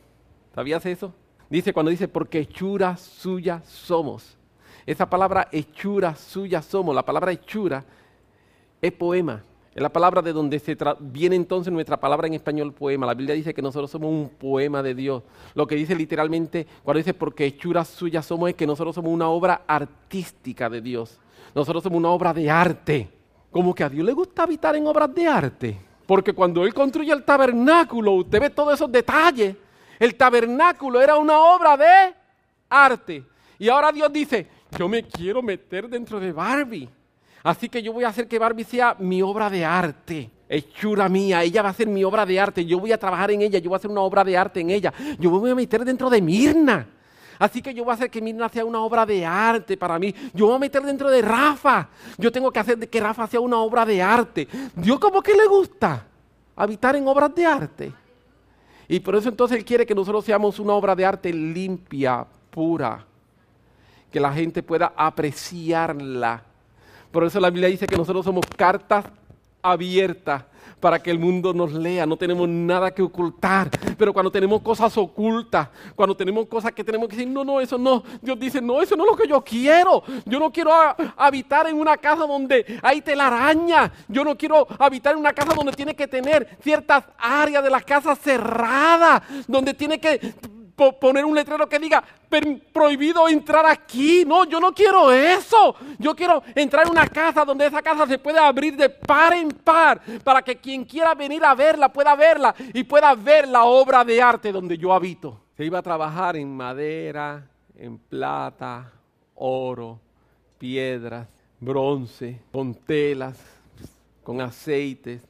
¿Sabías 0.53 0.85
eso? 0.85 1.13
Dice 1.49 1.73
cuando 1.73 1.91
dice, 1.91 2.07
porque 2.07 2.39
hechura 2.39 2.97
suya 2.97 3.61
somos. 3.65 4.37
Esa 4.85 5.09
palabra 5.09 5.47
hechura 5.51 6.15
suya 6.15 6.61
somos, 6.61 6.95
la 6.95 7.05
palabra 7.05 7.31
hechura 7.31 7.83
es 8.81 8.91
poema. 8.91 9.43
Es 9.77 9.83
la 9.83 9.89
palabra 9.89 10.23
de 10.23 10.33
donde 10.33 10.57
se 10.57 10.75
viene 11.01 11.35
entonces 11.35 11.71
nuestra 11.71 11.99
palabra 11.99 12.25
en 12.25 12.33
español 12.33 12.73
poema. 12.73 13.05
La 13.05 13.13
Biblia 13.13 13.35
dice 13.35 13.53
que 13.53 13.61
nosotros 13.61 13.91
somos 13.91 14.09
un 14.09 14.27
poema 14.27 14.81
de 14.81 14.95
Dios. 14.95 15.21
Lo 15.53 15.67
que 15.67 15.75
dice 15.75 15.95
literalmente, 15.95 16.65
cuando 16.81 16.97
dice 16.97 17.13
porque 17.13 17.45
hechuras 17.45 17.87
suyas 17.87 18.25
somos, 18.25 18.49
es 18.49 18.55
que 18.55 18.65
nosotros 18.65 18.95
somos 18.95 19.13
una 19.13 19.29
obra 19.29 19.61
artística 19.67 20.67
de 20.67 20.81
Dios. 20.81 21.19
Nosotros 21.53 21.83
somos 21.83 21.99
una 21.99 22.09
obra 22.09 22.33
de 22.33 22.49
arte. 22.49 23.07
Como 23.51 23.75
que 23.75 23.83
a 23.83 23.89
Dios 23.89 24.03
le 24.03 24.13
gusta 24.13 24.41
habitar 24.41 24.75
en 24.75 24.87
obras 24.87 25.13
de 25.13 25.27
arte. 25.27 25.77
Porque 26.07 26.33
cuando 26.33 26.65
Él 26.65 26.73
construye 26.73 27.13
el 27.13 27.23
tabernáculo, 27.23 28.13
usted 28.13 28.41
ve 28.41 28.49
todos 28.49 28.73
esos 28.73 28.91
detalles. 28.91 29.55
El 29.99 30.15
tabernáculo 30.15 30.99
era 30.99 31.17
una 31.17 31.37
obra 31.37 31.77
de 31.77 32.15
arte. 32.67 33.23
Y 33.59 33.69
ahora 33.69 33.91
Dios 33.91 34.11
dice, 34.11 34.47
yo 34.75 34.89
me 34.89 35.03
quiero 35.03 35.43
meter 35.43 35.87
dentro 35.87 36.19
de 36.19 36.31
Barbie. 36.31 36.89
Así 37.47 37.69
que 37.69 37.81
yo 37.81 37.93
voy 37.93 38.03
a 38.03 38.09
hacer 38.09 38.27
que 38.27 38.37
Barbie 38.37 38.65
sea 38.65 38.97
mi 38.99 39.21
obra 39.21 39.49
de 39.49 39.63
arte. 39.63 40.29
Hechura 40.49 41.07
mía, 41.07 41.43
ella 41.43 41.61
va 41.61 41.69
a 41.69 41.73
ser 41.73 41.87
mi 41.87 42.03
obra 42.03 42.25
de 42.25 42.37
arte. 42.37 42.65
Yo 42.65 42.77
voy 42.77 42.91
a 42.91 42.97
trabajar 42.97 43.31
en 43.31 43.41
ella, 43.41 43.57
yo 43.57 43.69
voy 43.69 43.75
a 43.75 43.79
hacer 43.79 43.89
una 43.89 44.01
obra 44.01 44.25
de 44.25 44.35
arte 44.35 44.59
en 44.59 44.69
ella. 44.69 44.93
Yo 45.17 45.31
me 45.31 45.37
voy 45.37 45.51
a 45.51 45.55
meter 45.55 45.85
dentro 45.85 46.09
de 46.09 46.21
Mirna. 46.21 46.89
Así 47.39 47.61
que 47.61 47.73
yo 47.73 47.85
voy 47.85 47.91
a 47.91 47.93
hacer 47.93 48.09
que 48.09 48.21
Mirna 48.21 48.49
sea 48.49 48.65
una 48.65 48.81
obra 48.81 49.05
de 49.05 49.25
arte 49.25 49.77
para 49.77 49.97
mí. 49.97 50.13
Yo 50.33 50.47
voy 50.47 50.57
a 50.57 50.59
meter 50.59 50.83
dentro 50.83 51.09
de 51.09 51.21
Rafa. 51.21 51.87
Yo 52.17 52.33
tengo 52.33 52.51
que 52.51 52.59
hacer 52.59 52.89
que 52.89 52.99
Rafa 52.99 53.25
sea 53.27 53.39
una 53.39 53.59
obra 53.59 53.85
de 53.85 54.01
arte. 54.01 54.45
Dios 54.75 54.99
como 54.99 55.21
que 55.21 55.33
le 55.33 55.47
gusta 55.47 56.05
habitar 56.53 56.97
en 56.97 57.07
obras 57.07 57.33
de 57.33 57.45
arte. 57.45 57.93
Y 58.89 58.99
por 58.99 59.15
eso 59.15 59.29
entonces 59.29 59.57
Él 59.57 59.63
quiere 59.63 59.85
que 59.85 59.95
nosotros 59.95 60.25
seamos 60.25 60.59
una 60.59 60.73
obra 60.73 60.97
de 60.97 61.05
arte 61.05 61.31
limpia, 61.31 62.27
pura. 62.49 63.05
Que 64.11 64.19
la 64.19 64.33
gente 64.33 64.61
pueda 64.63 64.91
apreciarla 64.97 66.43
por 67.17 67.25
eso 67.25 67.39
la 67.39 67.49
Biblia 67.49 67.67
dice 67.67 67.87
que 67.87 67.97
nosotros 67.97 68.23
somos 68.23 68.45
cartas 68.55 69.03
abiertas 69.63 70.43
para 70.79 71.01
que 71.01 71.09
el 71.09 71.17
mundo 71.17 71.51
nos 71.51 71.73
lea, 71.73 72.05
no 72.05 72.15
tenemos 72.15 72.47
nada 72.47 72.91
que 72.91 73.01
ocultar, 73.01 73.71
pero 73.97 74.13
cuando 74.13 74.29
tenemos 74.29 74.61
cosas 74.61 74.95
ocultas, 74.99 75.67
cuando 75.95 76.15
tenemos 76.15 76.45
cosas 76.45 76.73
que 76.73 76.83
tenemos 76.83 77.09
que 77.09 77.15
decir, 77.15 77.27
no, 77.27 77.43
no, 77.43 77.59
eso 77.59 77.79
no, 77.79 78.03
Dios 78.21 78.39
dice, 78.39 78.61
no, 78.61 78.83
eso 78.83 78.95
no 78.95 79.03
es 79.03 79.09
lo 79.09 79.17
que 79.17 79.27
yo 79.27 79.43
quiero, 79.43 80.03
yo 80.27 80.37
no 80.37 80.51
quiero 80.51 80.71
habitar 81.17 81.65
en 81.65 81.77
una 81.77 81.97
casa 81.97 82.27
donde 82.27 82.79
hay 82.83 83.01
telaraña, 83.01 83.91
yo 84.07 84.23
no 84.23 84.37
quiero 84.37 84.67
habitar 84.77 85.13
en 85.13 85.19
una 85.21 85.33
casa 85.33 85.55
donde 85.55 85.71
tiene 85.71 85.95
que 85.95 86.07
tener 86.07 86.55
ciertas 86.61 87.03
áreas 87.17 87.63
de 87.63 87.71
la 87.71 87.81
casa 87.81 88.15
cerradas, 88.15 89.23
donde 89.47 89.73
tiene 89.73 89.99
que 89.99 90.35
poner 90.77 91.25
un 91.25 91.35
letrero 91.35 91.67
que 91.67 91.79
diga 91.79 92.03
prohibido 92.71 93.27
entrar 93.27 93.65
aquí. 93.65 94.23
No, 94.25 94.45
yo 94.45 94.59
no 94.59 94.73
quiero 94.73 95.11
eso. 95.11 95.75
Yo 95.97 96.15
quiero 96.15 96.43
entrar 96.55 96.85
en 96.85 96.91
una 96.91 97.07
casa 97.07 97.43
donde 97.43 97.65
esa 97.65 97.81
casa 97.81 98.05
se 98.05 98.19
pueda 98.19 98.47
abrir 98.47 98.77
de 98.77 98.89
par 98.89 99.33
en 99.33 99.49
par 99.49 100.01
para 100.23 100.41
que 100.41 100.57
quien 100.57 100.85
quiera 100.85 101.15
venir 101.15 101.43
a 101.43 101.55
verla 101.55 101.91
pueda 101.91 102.15
verla 102.15 102.53
y 102.73 102.83
pueda 102.83 103.15
ver 103.15 103.47
la 103.47 103.65
obra 103.65 104.05
de 104.05 104.21
arte 104.21 104.51
donde 104.51 104.77
yo 104.77 104.93
habito. 104.93 105.41
Se 105.55 105.65
iba 105.65 105.79
a 105.79 105.83
trabajar 105.83 106.35
en 106.35 106.55
madera, 106.55 107.49
en 107.75 107.97
plata, 107.97 108.91
oro, 109.35 109.99
piedras, 110.59 111.27
bronce, 111.59 112.41
con 112.51 112.75
telas, 112.75 113.37
con 114.23 114.41
aceites, 114.41 115.23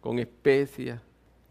con 0.00 0.20
especias 0.20 1.05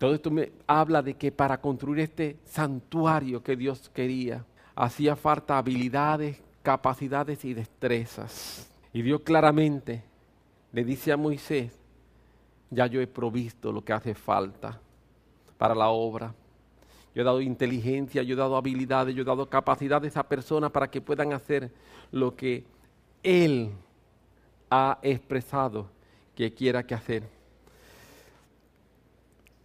todo 0.05 0.13
esto 0.13 0.29
me 0.29 0.51
habla 0.67 1.01
de 1.01 1.15
que 1.15 1.31
para 1.31 1.59
construir 1.59 2.01
este 2.01 2.37
santuario 2.45 3.41
que 3.41 3.55
Dios 3.55 3.89
quería, 3.89 4.45
hacía 4.75 5.15
falta 5.15 5.57
habilidades, 5.57 6.43
capacidades 6.61 7.43
y 7.43 7.55
destrezas. 7.55 8.71
Y 8.93 9.01
Dios 9.01 9.21
claramente 9.21 10.03
le 10.73 10.83
dice 10.83 11.11
a 11.11 11.17
Moisés, 11.17 11.71
ya 12.69 12.85
yo 12.85 13.01
he 13.01 13.07
provisto 13.07 13.71
lo 13.71 13.83
que 13.83 13.93
hace 13.93 14.13
falta 14.13 14.79
para 15.57 15.73
la 15.73 15.89
obra. 15.89 16.35
Yo 17.15 17.23
he 17.23 17.25
dado 17.25 17.41
inteligencia, 17.41 18.21
yo 18.21 18.35
he 18.35 18.37
dado 18.37 18.57
habilidades, 18.57 19.15
yo 19.15 19.23
he 19.23 19.25
dado 19.25 19.49
capacidades 19.49 20.17
a 20.17 20.29
personas 20.29 20.69
para 20.69 20.87
que 20.87 21.01
puedan 21.01 21.33
hacer 21.33 21.71
lo 22.11 22.35
que 22.35 22.63
Él 23.23 23.71
ha 24.69 24.99
expresado 25.01 25.89
que 26.35 26.53
quiera 26.53 26.85
que 26.85 26.93
hacer. 26.93 27.34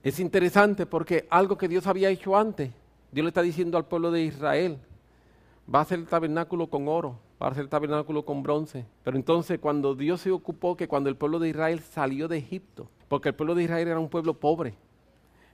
Es 0.02 0.18
interesante 0.18 0.86
porque 0.86 1.26
algo 1.28 1.58
que 1.58 1.68
Dios 1.68 1.86
había 1.86 2.08
hecho 2.08 2.36
antes, 2.36 2.70
Dios 3.12 3.24
le 3.24 3.28
está 3.28 3.42
diciendo 3.42 3.76
al 3.76 3.84
pueblo 3.84 4.10
de 4.10 4.22
Israel, 4.22 4.78
va 5.72 5.82
a 5.82 5.84
ser 5.84 5.98
el 5.98 6.06
tabernáculo 6.06 6.68
con 6.68 6.88
oro, 6.88 7.18
va 7.40 7.48
a 7.48 7.54
ser 7.54 7.64
el 7.64 7.68
tabernáculo 7.68 8.24
con 8.24 8.42
bronce. 8.42 8.86
Pero 9.04 9.16
entonces 9.16 9.58
cuando 9.58 9.94
Dios 9.94 10.22
se 10.22 10.30
ocupó 10.30 10.76
que 10.76 10.88
cuando 10.88 11.10
el 11.10 11.16
pueblo 11.16 11.38
de 11.38 11.50
Israel 11.50 11.80
salió 11.80 12.28
de 12.28 12.38
Egipto, 12.38 12.88
porque 13.08 13.28
el 13.28 13.34
pueblo 13.34 13.54
de 13.54 13.64
Israel 13.64 13.88
era 13.88 14.00
un 14.00 14.08
pueblo 14.08 14.32
pobre, 14.32 14.74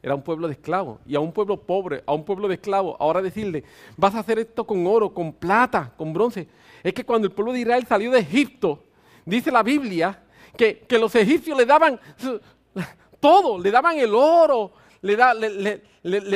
era 0.00 0.14
un 0.14 0.22
pueblo 0.22 0.46
de 0.46 0.52
esclavos, 0.52 1.00
y 1.06 1.16
a 1.16 1.20
un 1.20 1.32
pueblo 1.32 1.56
pobre, 1.56 2.04
a 2.06 2.12
un 2.12 2.24
pueblo 2.24 2.46
de 2.46 2.54
esclavos, 2.54 2.96
ahora 3.00 3.20
decirle, 3.20 3.64
vas 3.96 4.14
a 4.14 4.20
hacer 4.20 4.38
esto 4.38 4.64
con 4.64 4.86
oro, 4.86 5.12
con 5.12 5.32
plata, 5.32 5.92
con 5.96 6.12
bronce. 6.12 6.46
Es 6.84 6.94
que 6.94 7.04
cuando 7.04 7.26
el 7.26 7.34
pueblo 7.34 7.52
de 7.52 7.60
Israel 7.60 7.84
salió 7.88 8.12
de 8.12 8.20
Egipto, 8.20 8.84
dice 9.24 9.50
la 9.50 9.64
Biblia, 9.64 10.22
que, 10.56 10.78
que 10.78 10.98
los 11.00 11.12
egipcios 11.16 11.58
le 11.58 11.66
daban 11.66 11.98
todo, 13.26 13.58
le 13.58 13.72
daban 13.72 13.98
el 13.98 14.14
oro, 14.14 14.70
le, 15.02 15.16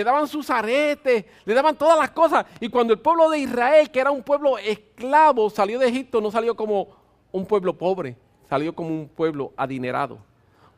daban 0.05 0.27
sus 0.27 0.51
aretes, 0.51 1.25
le 1.45 1.55
daban 1.55 1.77
todas 1.77 1.97
las 1.97 2.11
cosas. 2.11 2.45
Y 2.59 2.69
cuando 2.69 2.93
el 2.93 2.99
pueblo 2.99 3.31
de 3.31 3.39
Israel, 3.39 3.93
que 3.93 4.01
era 4.01 4.11
un 4.11 4.25
pueblo 4.25 4.59
esclavo, 4.59 5.49
salió 5.51 5.79
de 5.79 5.87
Egipto, 5.87 6.21
no 6.21 6.33
salió 6.33 6.57
como 6.57 6.89
un 7.31 7.47
pueblo 7.47 7.79
pobre, 7.79 8.17
salió 8.49 8.75
como 8.75 8.89
un 8.89 9.09
pueblo 9.09 9.53
adinerado. 9.57 10.19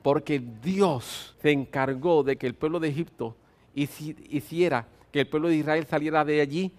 Porque 0.03 0.39
Dios 0.39 1.35
se 1.41 1.51
encargó 1.51 2.23
de 2.23 2.37
que 2.37 2.47
el 2.47 2.55
pueblo 2.55 2.79
de 2.79 2.89
Egipto 2.89 3.35
hiciera 3.75 4.87
que 5.11 5.21
el 5.21 5.29
pueblo 5.29 5.49
de 5.49 5.57
Israel 5.57 5.87
saliera 5.89 6.27
de 6.27 6.43
allí 6.43 6.73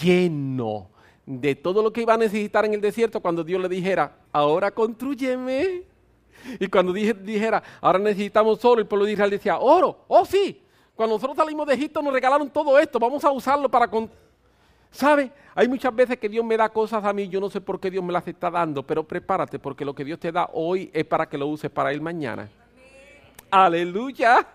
lleno 0.00 0.88
de 1.26 1.54
todo 1.54 1.82
lo 1.82 1.92
que 1.92 2.00
iba 2.00 2.14
a 2.14 2.18
necesitar 2.18 2.64
en 2.64 2.72
el 2.72 2.80
desierto 2.80 3.20
cuando 3.20 3.44
Dios 3.44 3.60
le 3.60 3.68
dijera, 3.68 4.16
ahora 4.32 4.70
construyeme 4.70 5.89
y 6.58 6.68
cuando 6.68 6.92
dijera, 6.92 7.62
ahora 7.80 7.98
necesitamos 7.98 8.64
oro, 8.64 8.80
el 8.80 8.86
pueblo 8.86 9.06
de 9.06 9.12
Israel 9.12 9.30
decía, 9.30 9.58
oro, 9.58 10.04
oh 10.08 10.24
sí. 10.24 10.62
Cuando 10.94 11.16
nosotros 11.16 11.36
salimos 11.36 11.66
de 11.66 11.74
Egipto 11.74 12.02
nos 12.02 12.12
regalaron 12.12 12.50
todo 12.50 12.78
esto, 12.78 12.98
vamos 12.98 13.24
a 13.24 13.30
usarlo 13.30 13.70
para... 13.70 13.88
Con... 13.88 14.10
¿Sabe? 14.90 15.30
Hay 15.54 15.68
muchas 15.68 15.94
veces 15.94 16.18
que 16.18 16.28
Dios 16.28 16.44
me 16.44 16.56
da 16.56 16.68
cosas 16.68 17.04
a 17.04 17.12
mí, 17.12 17.28
yo 17.28 17.40
no 17.40 17.48
sé 17.48 17.60
por 17.60 17.78
qué 17.78 17.90
Dios 17.90 18.04
me 18.04 18.12
las 18.12 18.26
está 18.26 18.50
dando, 18.50 18.82
pero 18.82 19.04
prepárate 19.04 19.58
porque 19.58 19.84
lo 19.84 19.94
que 19.94 20.04
Dios 20.04 20.18
te 20.18 20.32
da 20.32 20.50
hoy 20.52 20.90
es 20.92 21.04
para 21.04 21.28
que 21.28 21.38
lo 21.38 21.46
uses 21.46 21.70
para 21.70 21.92
Él 21.92 22.00
mañana. 22.00 22.48
Aleluya. 23.50 24.46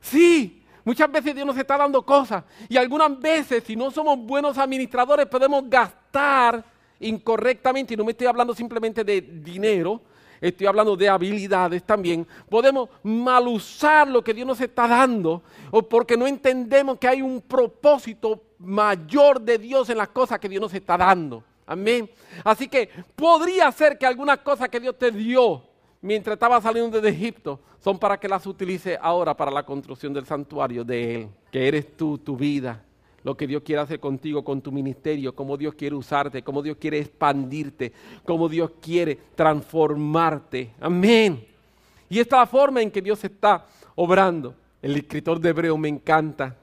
Sí, 0.00 0.62
muchas 0.84 1.10
veces 1.10 1.34
Dios 1.34 1.46
nos 1.46 1.56
está 1.56 1.76
dando 1.76 2.04
cosas 2.04 2.44
y 2.68 2.76
algunas 2.76 3.18
veces 3.18 3.62
si 3.64 3.76
no 3.76 3.90
somos 3.90 4.18
buenos 4.18 4.56
administradores 4.58 5.26
podemos 5.26 5.68
gastar 5.68 6.64
incorrectamente 7.00 7.94
y 7.94 7.96
no 7.96 8.04
me 8.04 8.12
estoy 8.12 8.26
hablando 8.26 8.54
simplemente 8.54 9.04
de 9.04 9.20
dinero, 9.20 10.00
estoy 10.40 10.66
hablando 10.66 10.96
de 10.96 11.08
habilidades 11.08 11.82
también, 11.82 12.26
podemos 12.48 12.88
mal 13.02 13.48
usar 13.48 14.08
lo 14.08 14.22
que 14.22 14.34
Dios 14.34 14.46
nos 14.46 14.60
está 14.60 14.86
dando 14.86 15.42
o 15.70 15.82
porque 15.82 16.16
no 16.16 16.26
entendemos 16.26 16.98
que 16.98 17.08
hay 17.08 17.22
un 17.22 17.40
propósito 17.40 18.42
mayor 18.58 19.40
de 19.40 19.58
Dios 19.58 19.88
en 19.90 19.98
las 19.98 20.08
cosas 20.08 20.38
que 20.38 20.48
Dios 20.48 20.60
nos 20.60 20.74
está 20.74 20.96
dando. 20.96 21.42
Amén. 21.66 22.10
Así 22.44 22.66
que 22.66 22.88
podría 23.14 23.70
ser 23.72 23.98
que 23.98 24.06
algunas 24.06 24.38
cosas 24.38 24.68
que 24.68 24.80
Dios 24.80 24.96
te 24.98 25.10
dio 25.10 25.62
mientras 26.00 26.34
estaba 26.34 26.60
saliendo 26.60 27.00
de 27.00 27.10
Egipto 27.10 27.60
son 27.78 27.98
para 27.98 28.18
que 28.18 28.28
las 28.28 28.46
utilice 28.46 28.98
ahora 29.00 29.36
para 29.36 29.50
la 29.50 29.64
construcción 29.64 30.12
del 30.12 30.26
santuario 30.26 30.84
de 30.84 31.14
Él, 31.14 31.28
que 31.50 31.68
eres 31.68 31.96
tú, 31.96 32.18
tu 32.18 32.36
vida, 32.36 32.82
lo 33.28 33.36
que 33.36 33.46
Dios 33.46 33.62
quiere 33.62 33.82
hacer 33.82 34.00
contigo, 34.00 34.42
con 34.42 34.62
tu 34.62 34.72
ministerio, 34.72 35.34
cómo 35.34 35.58
Dios 35.58 35.74
quiere 35.74 35.94
usarte, 35.94 36.42
cómo 36.42 36.62
Dios 36.62 36.78
quiere 36.80 36.98
expandirte, 36.98 37.92
cómo 38.24 38.48
Dios 38.48 38.70
quiere 38.80 39.18
transformarte. 39.34 40.70
Amén. 40.80 41.46
Y 42.08 42.20
esta 42.20 42.36
es 42.36 42.40
la 42.40 42.46
forma 42.46 42.80
en 42.80 42.90
que 42.90 43.02
Dios 43.02 43.22
está 43.22 43.66
obrando. 43.96 44.54
El 44.80 44.96
escritor 44.96 45.38
de 45.40 45.50
Hebreo 45.50 45.76
me 45.76 45.90
encanta, 45.90 46.56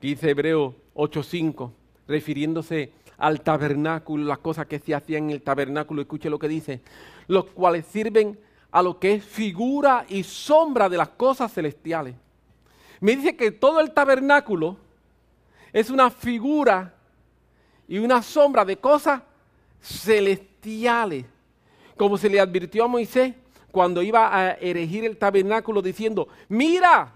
que 0.00 0.08
dice 0.08 0.30
Hebreo 0.30 0.74
8.5, 0.96 1.70
refiriéndose 2.08 2.92
al 3.16 3.42
tabernáculo, 3.42 4.24
las 4.24 4.38
cosas 4.38 4.66
que 4.66 4.80
se 4.80 4.96
hacían 4.96 5.26
en 5.26 5.30
el 5.30 5.42
tabernáculo, 5.42 6.02
escuche 6.02 6.28
lo 6.28 6.40
que 6.40 6.48
dice, 6.48 6.80
los 7.28 7.44
cuales 7.44 7.86
sirven 7.86 8.36
a 8.72 8.82
lo 8.82 8.98
que 8.98 9.12
es 9.12 9.24
figura 9.24 10.06
y 10.08 10.24
sombra 10.24 10.88
de 10.88 10.96
las 10.96 11.10
cosas 11.10 11.52
celestiales. 11.52 12.16
Me 12.98 13.14
dice 13.14 13.36
que 13.36 13.52
todo 13.52 13.78
el 13.78 13.92
tabernáculo 13.92 14.89
es 15.72 15.90
una 15.90 16.10
figura 16.10 16.94
y 17.86 17.98
una 17.98 18.22
sombra 18.22 18.64
de 18.64 18.76
cosas 18.76 19.22
celestiales, 19.80 21.24
como 21.96 22.16
se 22.16 22.28
le 22.28 22.40
advirtió 22.40 22.84
a 22.84 22.88
Moisés 22.88 23.34
cuando 23.70 24.02
iba 24.02 24.34
a 24.34 24.52
erigir 24.52 25.04
el 25.04 25.16
tabernáculo 25.16 25.80
diciendo, 25.80 26.28
mira 26.48 27.12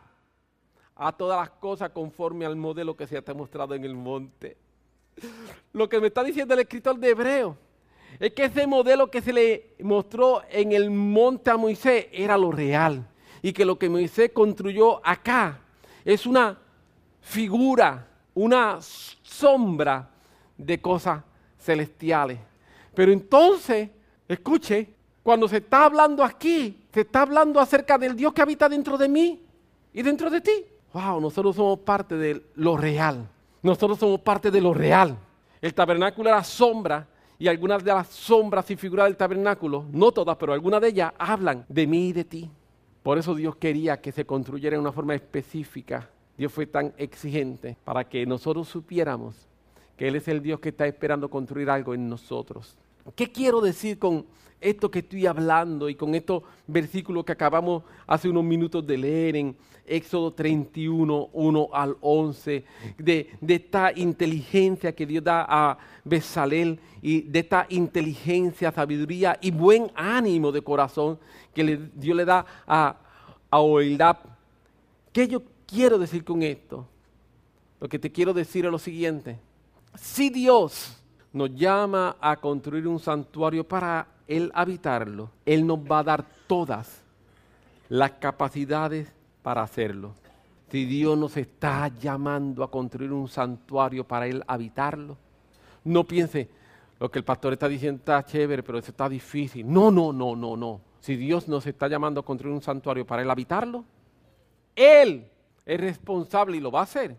a 0.96 1.12
todas 1.12 1.40
las 1.40 1.50
cosas 1.50 1.90
conforme 1.90 2.46
al 2.46 2.56
modelo 2.56 2.96
que 2.96 3.06
se 3.06 3.18
ha 3.18 3.34
mostrado 3.34 3.74
en 3.74 3.84
el 3.84 3.94
monte. 3.94 4.56
Lo 5.72 5.88
que 5.88 6.00
me 6.00 6.08
está 6.08 6.22
diciendo 6.22 6.54
el 6.54 6.60
escritor 6.60 6.98
de 6.98 7.10
Hebreo 7.10 7.56
es 8.20 8.32
que 8.32 8.44
ese 8.44 8.66
modelo 8.66 9.10
que 9.10 9.20
se 9.20 9.32
le 9.32 9.74
mostró 9.80 10.42
en 10.50 10.72
el 10.72 10.90
monte 10.90 11.50
a 11.50 11.56
Moisés 11.56 12.06
era 12.12 12.38
lo 12.38 12.52
real 12.52 13.06
y 13.42 13.52
que 13.52 13.64
lo 13.64 13.78
que 13.78 13.88
Moisés 13.88 14.30
construyó 14.32 15.04
acá 15.04 15.60
es 16.04 16.26
una 16.26 16.58
figura, 17.20 18.06
una 18.34 18.78
sombra 18.80 20.10
de 20.56 20.80
cosas 20.80 21.22
celestiales. 21.58 22.38
Pero 22.94 23.12
entonces, 23.12 23.90
escuche, 24.28 24.94
cuando 25.22 25.48
se 25.48 25.58
está 25.58 25.86
hablando 25.86 26.22
aquí, 26.22 26.84
se 26.92 27.00
está 27.00 27.22
hablando 27.22 27.58
acerca 27.60 27.96
del 27.98 28.14
Dios 28.14 28.32
que 28.32 28.42
habita 28.42 28.68
dentro 28.68 28.98
de 28.98 29.08
mí 29.08 29.42
y 29.92 30.02
dentro 30.02 30.28
de 30.30 30.40
ti. 30.40 30.64
Wow, 30.92 31.20
nosotros 31.20 31.56
somos 31.56 31.78
parte 31.80 32.16
de 32.16 32.44
lo 32.54 32.76
real. 32.76 33.28
Nosotros 33.62 33.98
somos 33.98 34.20
parte 34.20 34.50
de 34.50 34.60
lo 34.60 34.74
real. 34.74 35.16
El 35.60 35.72
tabernáculo 35.72 36.28
era 36.28 36.44
sombra 36.44 37.08
y 37.38 37.48
algunas 37.48 37.82
de 37.82 37.92
las 37.92 38.08
sombras 38.08 38.70
y 38.70 38.76
figuras 38.76 39.06
del 39.06 39.16
tabernáculo, 39.16 39.86
no 39.90 40.12
todas, 40.12 40.36
pero 40.36 40.52
algunas 40.52 40.80
de 40.80 40.88
ellas 40.88 41.12
hablan 41.18 41.64
de 41.68 41.86
mí 41.86 42.08
y 42.08 42.12
de 42.12 42.24
ti. 42.24 42.50
Por 43.02 43.18
eso 43.18 43.34
Dios 43.34 43.56
quería 43.56 44.00
que 44.00 44.12
se 44.12 44.24
construyera 44.24 44.76
en 44.76 44.82
una 44.82 44.92
forma 44.92 45.14
específica. 45.14 46.08
Dios 46.36 46.52
fue 46.52 46.66
tan 46.66 46.92
exigente 46.96 47.76
para 47.84 48.08
que 48.08 48.26
nosotros 48.26 48.68
supiéramos 48.68 49.48
que 49.96 50.08
Él 50.08 50.16
es 50.16 50.26
el 50.28 50.42
Dios 50.42 50.60
que 50.60 50.70
está 50.70 50.86
esperando 50.86 51.30
construir 51.30 51.70
algo 51.70 51.94
en 51.94 52.08
nosotros. 52.08 52.76
¿Qué 53.14 53.30
quiero 53.30 53.60
decir 53.60 53.98
con 53.98 54.26
esto 54.60 54.90
que 54.90 55.00
estoy 55.00 55.26
hablando 55.26 55.88
y 55.88 55.94
con 55.94 56.14
estos 56.14 56.42
versículos 56.66 57.24
que 57.24 57.32
acabamos 57.32 57.82
hace 58.06 58.28
unos 58.28 58.44
minutos 58.44 58.86
de 58.86 58.96
leer 58.96 59.36
en 59.36 59.56
Éxodo 59.86 60.32
31, 60.32 61.28
1 61.32 61.68
al 61.70 61.96
11, 62.00 62.64
de, 62.96 63.30
esta 63.46 63.92
inteligencia 63.94 64.94
que 64.94 65.04
Dios 65.04 65.22
da 65.22 65.44
a 65.46 65.78
Besalel 66.02 66.80
y 67.02 67.20
de 67.22 67.40
esta 67.40 67.66
inteligencia, 67.68 68.72
sabiduría 68.72 69.38
y 69.42 69.50
buen 69.50 69.90
ánimo 69.94 70.50
de 70.50 70.62
corazón 70.62 71.18
que 71.52 71.90
Dios 71.94 72.16
le 72.16 72.24
da 72.24 72.46
a, 72.66 72.96
a 73.50 73.60
Oilab. 73.60 74.16
¿Qué 75.12 75.28
yo 75.28 75.42
quiero 75.74 75.98
decir 75.98 76.24
con 76.24 76.42
esto? 76.42 76.86
Lo 77.80 77.88
que 77.88 77.98
te 77.98 78.12
quiero 78.12 78.32
decir 78.32 78.64
es 78.64 78.70
lo 78.70 78.78
siguiente. 78.78 79.38
Si 79.96 80.30
Dios 80.30 81.02
nos 81.32 81.54
llama 81.54 82.16
a 82.20 82.36
construir 82.36 82.86
un 82.86 83.00
santuario 83.00 83.66
para 83.66 84.06
Él 84.28 84.50
habitarlo, 84.54 85.30
Él 85.44 85.66
nos 85.66 85.80
va 85.80 85.98
a 85.98 86.04
dar 86.04 86.24
todas 86.46 87.02
las 87.88 88.12
capacidades 88.12 89.12
para 89.42 89.62
hacerlo. 89.62 90.14
Si 90.70 90.86
Dios 90.86 91.18
nos 91.18 91.36
está 91.36 91.88
llamando 91.88 92.64
a 92.64 92.70
construir 92.70 93.12
un 93.12 93.28
santuario 93.28 94.04
para 94.04 94.26
Él 94.26 94.42
habitarlo, 94.46 95.16
no 95.84 96.04
piense, 96.04 96.48
lo 96.98 97.10
que 97.10 97.18
el 97.18 97.24
pastor 97.24 97.52
está 97.52 97.68
diciendo 97.68 97.98
está 97.98 98.24
chévere, 98.24 98.62
pero 98.62 98.78
eso 98.78 98.90
está 98.90 99.08
difícil. 99.08 99.70
No, 99.70 99.90
no, 99.90 100.12
no, 100.12 100.34
no, 100.34 100.56
no. 100.56 100.80
Si 101.00 101.16
Dios 101.16 101.48
nos 101.48 101.66
está 101.66 101.86
llamando 101.88 102.20
a 102.20 102.24
construir 102.24 102.54
un 102.54 102.62
santuario 102.62 103.06
para 103.06 103.22
Él 103.22 103.30
habitarlo, 103.30 103.84
Él 104.74 105.28
es 105.66 105.80
responsable 105.80 106.56
y 106.56 106.60
lo 106.60 106.70
va 106.70 106.80
a 106.80 106.84
hacer. 106.84 107.16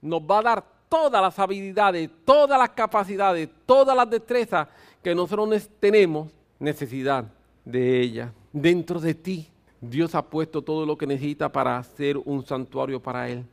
Nos 0.00 0.20
va 0.20 0.38
a 0.38 0.42
dar 0.42 0.64
todas 0.88 1.20
las 1.20 1.38
habilidades, 1.38 2.10
todas 2.24 2.58
las 2.58 2.70
capacidades, 2.70 3.48
todas 3.66 3.96
las 3.96 4.08
destrezas 4.08 4.68
que 5.02 5.14
nosotros 5.14 5.68
tenemos 5.80 6.30
necesidad 6.58 7.24
de 7.64 8.00
ella. 8.00 8.32
Dentro 8.52 9.00
de 9.00 9.14
ti, 9.14 9.48
Dios 9.80 10.14
ha 10.14 10.22
puesto 10.22 10.62
todo 10.62 10.86
lo 10.86 10.96
que 10.96 11.06
necesita 11.06 11.50
para 11.50 11.78
hacer 11.78 12.16
un 12.16 12.44
santuario 12.44 13.02
para 13.02 13.28
Él. 13.28 13.44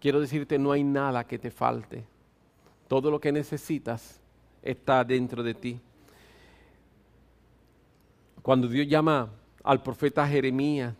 Quiero 0.00 0.20
decirte, 0.20 0.58
no 0.58 0.72
hay 0.72 0.84
nada 0.84 1.24
que 1.24 1.38
te 1.38 1.50
falte. 1.50 2.04
Todo 2.88 3.10
lo 3.10 3.20
que 3.20 3.32
necesitas 3.32 4.20
está 4.62 5.04
dentro 5.04 5.42
de 5.42 5.54
ti. 5.54 5.80
Cuando 8.42 8.68
Dios 8.68 8.86
llama 8.88 9.30
al 9.62 9.82
profeta 9.82 10.26
Jeremías, 10.26 10.94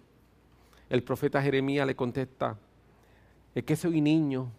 el 0.93 1.03
profeta 1.03 1.41
Jeremías 1.41 1.87
le 1.87 1.97
contesta, 1.97 2.59
es 3.55 3.65
que 3.65 3.77
soy 3.77 4.03
niño 4.03 4.53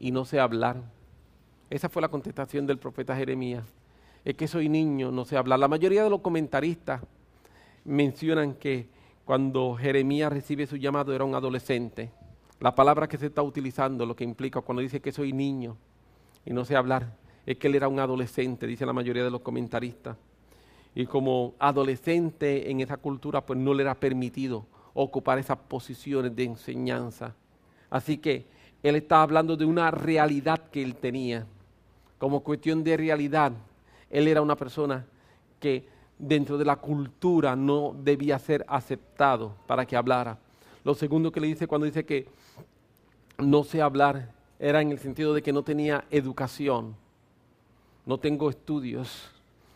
y 0.00 0.12
no 0.12 0.24
sé 0.24 0.40
hablar. 0.40 0.82
Esa 1.68 1.90
fue 1.90 2.00
la 2.00 2.08
contestación 2.08 2.66
del 2.66 2.78
profeta 2.78 3.14
Jeremías. 3.14 3.66
Es 4.24 4.34
que 4.34 4.48
soy 4.48 4.70
niño, 4.70 5.12
no 5.12 5.26
sé 5.26 5.36
hablar. 5.36 5.58
La 5.58 5.68
mayoría 5.68 6.02
de 6.02 6.08
los 6.08 6.22
comentaristas 6.22 7.02
mencionan 7.84 8.54
que 8.54 8.88
cuando 9.26 9.76
Jeremías 9.76 10.32
recibe 10.32 10.66
su 10.66 10.78
llamado 10.78 11.14
era 11.14 11.24
un 11.24 11.34
adolescente. 11.34 12.10
La 12.60 12.74
palabra 12.74 13.06
que 13.06 13.18
se 13.18 13.26
está 13.26 13.42
utilizando, 13.42 14.06
lo 14.06 14.16
que 14.16 14.24
implica 14.24 14.62
cuando 14.62 14.80
dice 14.80 15.02
que 15.02 15.12
soy 15.12 15.34
niño 15.34 15.76
y 16.46 16.54
no 16.54 16.64
sé 16.64 16.76
hablar, 16.76 17.14
es 17.44 17.58
que 17.58 17.66
él 17.66 17.74
era 17.74 17.88
un 17.88 18.00
adolescente, 18.00 18.66
dice 18.66 18.86
la 18.86 18.94
mayoría 18.94 19.22
de 19.22 19.30
los 19.30 19.42
comentaristas. 19.42 20.16
Y 20.94 21.04
como 21.04 21.52
adolescente 21.58 22.70
en 22.70 22.80
esa 22.80 22.96
cultura, 22.96 23.44
pues 23.44 23.58
no 23.58 23.74
le 23.74 23.82
era 23.82 23.94
permitido 23.94 24.64
ocupar 24.94 25.38
esas 25.38 25.58
posiciones 25.58 26.34
de 26.34 26.44
enseñanza. 26.44 27.34
Así 27.90 28.18
que 28.18 28.46
él 28.82 28.96
está 28.96 29.22
hablando 29.22 29.56
de 29.56 29.64
una 29.64 29.90
realidad 29.90 30.70
que 30.70 30.82
él 30.82 30.94
tenía. 30.94 31.46
Como 32.18 32.40
cuestión 32.40 32.84
de 32.84 32.96
realidad, 32.96 33.52
él 34.10 34.28
era 34.28 34.40
una 34.40 34.56
persona 34.56 35.04
que 35.58 35.86
dentro 36.18 36.56
de 36.56 36.64
la 36.64 36.76
cultura 36.76 37.56
no 37.56 37.94
debía 37.98 38.38
ser 38.38 38.64
aceptado 38.68 39.54
para 39.66 39.84
que 39.84 39.96
hablara. 39.96 40.38
Lo 40.84 40.94
segundo 40.94 41.32
que 41.32 41.40
le 41.40 41.48
dice 41.48 41.66
cuando 41.66 41.86
dice 41.86 42.04
que 42.04 42.28
no 43.38 43.64
sé 43.64 43.82
hablar 43.82 44.32
era 44.58 44.80
en 44.80 44.92
el 44.92 44.98
sentido 44.98 45.34
de 45.34 45.42
que 45.42 45.52
no 45.52 45.62
tenía 45.62 46.04
educación, 46.10 46.94
no 48.06 48.18
tengo 48.18 48.50
estudios. 48.50 49.30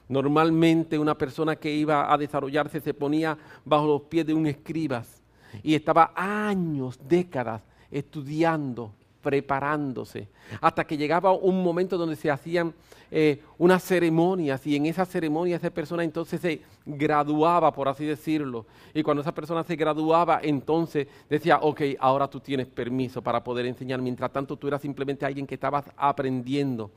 Normalmente 0.08 0.98
una 0.98 1.16
persona 1.16 1.56
que 1.56 1.70
iba 1.70 2.12
a 2.12 2.16
desarrollarse 2.16 2.80
se 2.80 2.94
ponía 2.94 3.36
bajo 3.64 3.86
los 3.86 4.02
pies 4.02 4.26
de 4.26 4.34
un 4.34 4.46
escribas 4.46 5.22
y 5.62 5.74
estaba 5.74 6.12
años, 6.14 6.98
décadas 7.08 7.62
estudiando, 7.90 8.92
preparándose, 9.22 10.28
hasta 10.60 10.86
que 10.86 10.96
llegaba 10.96 11.32
un 11.32 11.62
momento 11.62 11.98
donde 11.98 12.16
se 12.16 12.30
hacían 12.30 12.72
eh, 13.10 13.42
unas 13.56 13.82
ceremonias 13.82 14.66
y 14.66 14.76
en 14.76 14.86
esas 14.86 15.08
ceremonias 15.08 15.62
esa 15.62 15.70
persona 15.70 16.04
entonces 16.04 16.40
se 16.40 16.62
graduaba, 16.86 17.72
por 17.72 17.88
así 17.88 18.04
decirlo. 18.04 18.66
Y 18.94 19.02
cuando 19.02 19.22
esa 19.22 19.34
persona 19.34 19.64
se 19.64 19.76
graduaba, 19.76 20.40
entonces 20.42 21.08
decía, 21.28 21.58
ok, 21.58 21.82
ahora 21.98 22.28
tú 22.28 22.40
tienes 22.40 22.66
permiso 22.66 23.22
para 23.22 23.42
poder 23.42 23.66
enseñar. 23.66 24.00
Mientras 24.00 24.32
tanto, 24.32 24.56
tú 24.56 24.68
eras 24.68 24.82
simplemente 24.82 25.26
alguien 25.26 25.46
que 25.46 25.54
estabas 25.54 25.84
aprendiendo. 25.96 26.90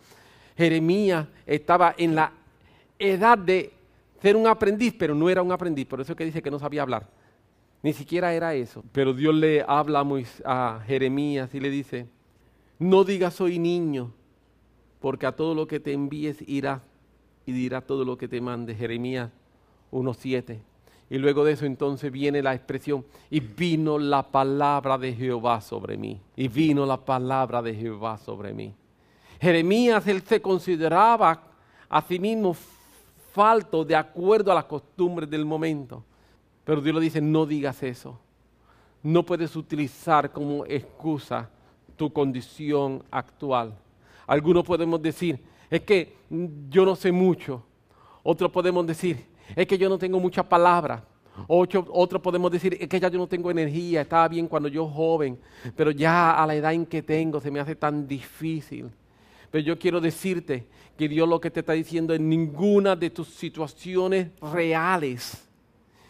Jeremías 0.57 1.27
estaba 1.45 1.95
en 1.97 2.15
la 2.15 2.31
edad 3.01 3.37
de 3.37 3.73
ser 4.21 4.35
un 4.35 4.47
aprendiz, 4.47 4.93
pero 4.97 5.15
no 5.15 5.29
era 5.29 5.41
un 5.41 5.51
aprendiz, 5.51 5.85
por 5.87 5.99
eso 5.99 6.13
es 6.13 6.17
que 6.17 6.25
dice 6.25 6.41
que 6.41 6.51
no 6.51 6.59
sabía 6.59 6.83
hablar. 6.83 7.07
Ni 7.83 7.93
siquiera 7.93 8.33
era 8.33 8.53
eso. 8.53 8.83
Pero 8.91 9.13
Dios 9.13 9.33
le 9.33 9.65
habla 9.67 10.05
a 10.45 10.81
Jeremías 10.85 11.53
y 11.55 11.59
le 11.59 11.69
dice, 11.69 12.07
no 12.77 13.03
digas 13.03 13.33
soy 13.33 13.57
niño, 13.57 14.13
porque 14.99 15.25
a 15.25 15.31
todo 15.31 15.55
lo 15.55 15.67
que 15.67 15.79
te 15.79 15.93
envíes 15.93 16.47
irá 16.47 16.81
y 17.45 17.51
dirá 17.51 17.81
todo 17.81 18.05
lo 18.05 18.17
que 18.17 18.27
te 18.27 18.39
mande. 18.39 18.75
Jeremías 18.75 19.31
1.7. 19.91 20.59
Y 21.09 21.17
luego 21.17 21.43
de 21.43 21.53
eso 21.53 21.65
entonces 21.65 22.11
viene 22.11 22.41
la 22.41 22.53
expresión, 22.53 23.03
y 23.29 23.41
vino 23.41 23.99
la 23.99 24.23
palabra 24.23 24.97
de 24.97 25.13
Jehová 25.13 25.59
sobre 25.59 25.97
mí. 25.97 26.21
Y 26.37 26.47
vino 26.47 26.85
la 26.85 27.03
palabra 27.03 27.61
de 27.61 27.73
Jehová 27.75 28.17
sobre 28.17 28.53
mí. 28.53 28.73
Jeremías, 29.41 30.07
él 30.07 30.21
se 30.21 30.41
consideraba 30.41 31.43
a 31.89 32.01
sí 32.03 32.19
mismo 32.19 32.55
falto 33.33 33.83
de 33.83 33.95
acuerdo 33.95 34.51
a 34.51 34.55
las 34.55 34.65
costumbres 34.65 35.29
del 35.29 35.45
momento. 35.45 36.03
Pero 36.63 36.81
Dios 36.81 36.95
le 36.95 37.01
dice, 37.01 37.21
no 37.21 37.45
digas 37.45 37.81
eso. 37.83 38.19
No 39.03 39.23
puedes 39.25 39.55
utilizar 39.55 40.31
como 40.31 40.65
excusa 40.65 41.49
tu 41.95 42.11
condición 42.11 43.03
actual. 43.09 43.75
Algunos 44.27 44.63
podemos 44.63 45.01
decir, 45.01 45.39
es 45.69 45.81
que 45.81 46.17
yo 46.69 46.85
no 46.85 46.95
sé 46.95 47.11
mucho. 47.11 47.63
Otros 48.23 48.51
podemos 48.51 48.85
decir, 48.85 49.25
es 49.55 49.65
que 49.65 49.77
yo 49.77 49.89
no 49.89 49.97
tengo 49.97 50.19
mucha 50.19 50.47
palabra. 50.47 51.03
Otros 51.47 52.21
podemos 52.21 52.51
decir, 52.51 52.77
es 52.79 52.87
que 52.87 52.99
ya 52.99 53.07
yo 53.07 53.17
no 53.17 53.27
tengo 53.27 53.49
energía, 53.49 54.01
estaba 54.01 54.27
bien 54.27 54.47
cuando 54.47 54.67
yo 54.67 54.87
joven, 54.87 55.39
pero 55.75 55.91
ya 55.91 56.41
a 56.41 56.45
la 56.45 56.55
edad 56.55 56.73
en 56.73 56.85
que 56.85 57.01
tengo 57.01 57.39
se 57.39 57.49
me 57.49 57.59
hace 57.59 57.75
tan 57.75 58.07
difícil. 58.07 58.91
Pero 59.51 59.63
yo 59.65 59.77
quiero 59.77 59.99
decirte 59.99 60.65
que 60.97 61.09
Dios 61.09 61.27
lo 61.27 61.41
que 61.41 61.51
te 61.51 61.59
está 61.59 61.73
diciendo 61.73 62.13
en 62.13 62.29
ninguna 62.29 62.95
de 62.95 63.09
tus 63.09 63.27
situaciones 63.27 64.29
reales, 64.41 65.47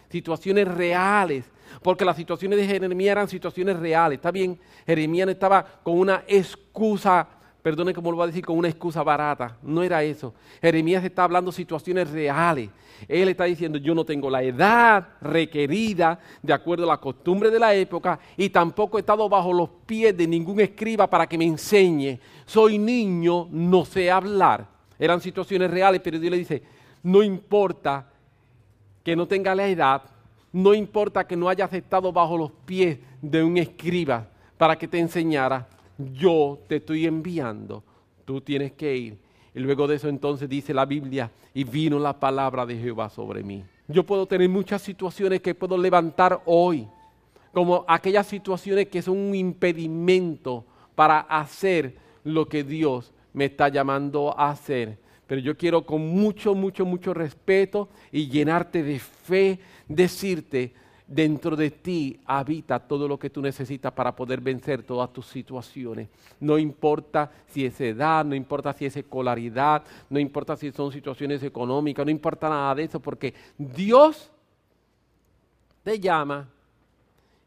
situaciones 0.09 0.67
reales, 0.67 1.45
porque 1.81 2.05
las 2.05 2.17
situaciones 2.17 2.59
de 2.59 2.67
Jeremías 2.67 3.11
eran 3.13 3.27
situaciones 3.27 3.77
reales. 3.77 4.17
Está 4.17 4.31
bien, 4.31 4.59
Jeremías 4.85 5.25
no 5.25 5.31
estaba 5.31 5.65
con 5.83 5.97
una 5.97 6.23
excusa, 6.27 7.27
perdone 7.61 7.93
como 7.93 8.11
lo 8.11 8.17
voy 8.17 8.23
a 8.23 8.27
decir, 8.27 8.45
con 8.45 8.57
una 8.57 8.67
excusa 8.67 9.03
barata. 9.03 9.57
No 9.61 9.83
era 9.83 10.03
eso. 10.03 10.33
Jeremías 10.61 11.03
está 11.03 11.23
hablando 11.23 11.51
situaciones 11.51 12.09
reales. 12.09 12.69
Él 13.07 13.29
está 13.29 13.45
diciendo, 13.45 13.77
yo 13.77 13.95
no 13.95 14.05
tengo 14.05 14.29
la 14.29 14.43
edad 14.43 15.07
requerida 15.21 16.19
de 16.41 16.53
acuerdo 16.53 16.85
a 16.85 16.93
la 16.93 16.97
costumbre 16.97 17.49
de 17.49 17.59
la 17.59 17.73
época 17.73 18.19
y 18.37 18.49
tampoco 18.49 18.97
he 18.97 19.01
estado 19.01 19.27
bajo 19.27 19.51
los 19.53 19.69
pies 19.85 20.15
de 20.15 20.27
ningún 20.27 20.59
escriba 20.59 21.07
para 21.07 21.27
que 21.27 21.37
me 21.37 21.45
enseñe. 21.45 22.19
Soy 22.45 22.77
niño, 22.77 23.47
no 23.51 23.85
sé 23.85 24.11
hablar. 24.11 24.67
Eran 24.99 25.19
situaciones 25.19 25.71
reales, 25.71 26.01
pero 26.03 26.19
Dios 26.19 26.31
le 26.31 26.37
dice, 26.37 26.63
no 27.03 27.23
importa 27.23 28.07
que 29.03 29.15
no 29.15 29.27
tenga 29.27 29.55
la 29.55 29.67
edad, 29.67 30.03
no 30.53 30.73
importa 30.73 31.25
que 31.25 31.35
no 31.35 31.49
haya 31.49 31.65
estado 31.65 32.11
bajo 32.11 32.37
los 32.37 32.51
pies 32.65 32.99
de 33.21 33.43
un 33.43 33.57
escriba 33.57 34.27
para 34.57 34.77
que 34.77 34.87
te 34.87 34.99
enseñara, 34.99 35.67
yo 36.13 36.59
te 36.67 36.77
estoy 36.77 37.05
enviando, 37.05 37.83
tú 38.25 38.41
tienes 38.41 38.73
que 38.73 38.95
ir. 38.95 39.17
Y 39.53 39.59
luego 39.59 39.87
de 39.87 39.95
eso 39.95 40.07
entonces 40.07 40.47
dice 40.47 40.73
la 40.73 40.85
Biblia, 40.85 41.29
y 41.53 41.63
vino 41.63 41.99
la 41.99 42.17
palabra 42.17 42.65
de 42.65 42.77
Jehová 42.77 43.09
sobre 43.09 43.43
mí. 43.43 43.63
Yo 43.87 44.05
puedo 44.05 44.25
tener 44.25 44.47
muchas 44.47 44.81
situaciones 44.81 45.41
que 45.41 45.53
puedo 45.53 45.77
levantar 45.77 46.41
hoy, 46.45 46.87
como 47.51 47.83
aquellas 47.87 48.27
situaciones 48.27 48.87
que 48.87 49.01
son 49.01 49.17
un 49.17 49.35
impedimento 49.35 50.65
para 50.95 51.19
hacer 51.19 51.95
lo 52.23 52.47
que 52.47 52.63
Dios 52.63 53.11
me 53.33 53.45
está 53.45 53.67
llamando 53.67 54.37
a 54.37 54.51
hacer 54.51 54.97
pero 55.31 55.39
yo 55.39 55.55
quiero 55.55 55.85
con 55.85 56.05
mucho, 56.07 56.53
mucho, 56.53 56.85
mucho 56.85 57.13
respeto 57.13 57.87
y 58.11 58.27
llenarte 58.27 58.83
de 58.83 58.99
fe, 58.99 59.59
decirte, 59.87 60.73
dentro 61.11 61.57
de 61.57 61.71
ti 61.71 62.21
habita 62.25 62.79
todo 62.79 63.05
lo 63.05 63.19
que 63.19 63.29
tú 63.29 63.41
necesitas 63.41 63.91
para 63.91 64.15
poder 64.15 64.39
vencer 64.39 64.81
todas 64.83 65.11
tus 65.11 65.25
situaciones. 65.25 66.07
No 66.39 66.57
importa 66.57 67.29
si 67.47 67.65
es 67.65 67.79
edad, 67.81 68.23
no 68.23 68.33
importa 68.33 68.71
si 68.71 68.85
es 68.85 68.95
escolaridad, 68.95 69.83
no 70.09 70.19
importa 70.19 70.55
si 70.55 70.71
son 70.71 70.89
situaciones 70.91 71.43
económicas, 71.43 72.05
no 72.05 72.11
importa 72.11 72.47
nada 72.47 72.75
de 72.75 72.83
eso, 72.83 73.01
porque 73.01 73.33
Dios 73.57 74.31
te 75.83 75.99
llama 75.99 76.47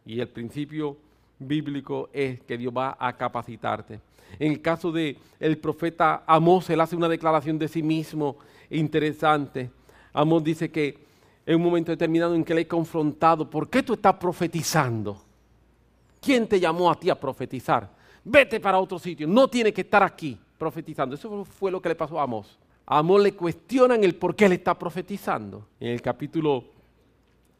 y 0.04 0.20
el 0.20 0.28
principio 0.28 0.98
bíblico 1.38 2.10
es 2.12 2.42
que 2.42 2.58
Dios 2.58 2.72
va 2.76 2.98
a 3.00 3.16
capacitarte. 3.16 3.98
En 4.38 4.52
el 4.52 4.60
caso 4.60 4.92
del 4.92 5.16
el 5.40 5.56
profeta 5.56 6.22
Amós, 6.26 6.68
él 6.68 6.82
hace 6.82 6.96
una 6.96 7.08
declaración 7.08 7.58
de 7.58 7.68
sí 7.68 7.82
mismo 7.82 8.36
interesante. 8.68 9.70
Amós 10.12 10.44
dice 10.44 10.70
que 10.70 11.03
en 11.46 11.56
un 11.56 11.62
momento 11.62 11.92
determinado 11.92 12.34
en 12.34 12.44
que 12.44 12.54
le 12.54 12.62
he 12.62 12.68
confrontado, 12.68 13.48
¿por 13.48 13.68
qué 13.68 13.82
tú 13.82 13.94
estás 13.94 14.14
profetizando? 14.14 15.22
¿Quién 16.20 16.48
te 16.48 16.58
llamó 16.58 16.90
a 16.90 16.98
ti 16.98 17.10
a 17.10 17.20
profetizar? 17.20 17.90
Vete 18.24 18.58
para 18.58 18.78
otro 18.78 18.98
sitio, 18.98 19.26
no 19.26 19.48
tienes 19.48 19.74
que 19.74 19.82
estar 19.82 20.02
aquí 20.02 20.38
profetizando. 20.56 21.14
Eso 21.14 21.44
fue 21.44 21.70
lo 21.70 21.82
que 21.82 21.90
le 21.90 21.94
pasó 21.94 22.18
a 22.18 22.22
Amós. 22.22 22.58
A 22.86 22.98
Amós 22.98 23.22
le 23.22 23.34
cuestionan 23.34 24.02
el 24.02 24.14
por 24.14 24.34
qué 24.34 24.48
le 24.48 24.54
está 24.54 24.78
profetizando. 24.78 25.66
En 25.78 25.88
el 25.88 26.00
capítulo 26.00 26.64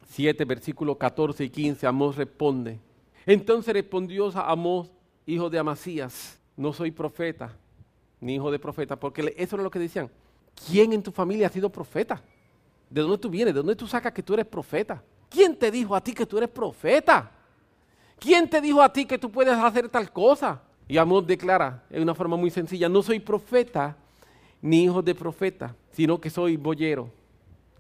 7, 0.09 0.45
versículos 0.47 0.97
14 0.97 1.45
y 1.45 1.51
15, 1.51 1.87
Amós 1.87 2.17
responde. 2.17 2.79
Entonces 3.27 3.75
respondió 3.75 4.29
a 4.35 4.51
Amós, 4.51 4.91
hijo 5.27 5.51
de 5.51 5.59
Amasías, 5.59 6.39
no 6.57 6.73
soy 6.73 6.91
profeta, 6.91 7.55
ni 8.21 8.37
hijo 8.37 8.51
de 8.51 8.59
profeta, 8.59 8.97
porque 8.97 9.35
eso 9.37 9.57
era 9.57 9.63
lo 9.63 9.71
que 9.71 9.79
decían. 9.79 10.11
¿Quién 10.67 10.93
en 10.93 11.03
tu 11.03 11.11
familia 11.11 11.49
ha 11.49 11.51
sido 11.51 11.69
profeta? 11.69 12.23
¿De 12.95 13.01
dónde 13.01 13.19
tú 13.19 13.29
vienes? 13.29 13.53
¿De 13.53 13.59
dónde 13.59 13.75
tú 13.75 13.89
sacas 13.89 14.13
que 14.13 14.23
tú 14.23 14.35
eres 14.35 14.47
profeta? 14.47 15.03
¿Quién 15.29 15.57
te 15.57 15.69
dijo 15.69 15.97
a 15.97 16.01
ti 16.01 16.15
que 16.15 16.25
tú 16.25 16.39
eres 16.39 16.49
profeta? 16.49 17.29
¿Quién 18.21 18.49
te 18.49 18.61
dijo 18.61 18.81
a 18.81 18.93
ti 18.93 19.05
que 19.05 19.19
tú 19.19 19.33
puedes 19.33 19.53
hacer 19.53 19.89
tal 19.89 20.13
cosa? 20.13 20.63
Y 20.87 20.97
Amós 20.97 21.27
declara 21.27 21.83
en 21.91 22.03
una 22.03 22.15
forma 22.15 22.37
muy 22.37 22.53
sencilla, 22.53 22.89
no 22.89 23.03
soy 23.03 23.19
profeta 23.19 23.97
ni 24.63 24.85
hijo 24.85 25.03
de 25.03 25.13
profeta, 25.13 25.75
sino 25.91 26.21
que 26.21 26.31
soy 26.31 26.57
boyero, 26.57 27.11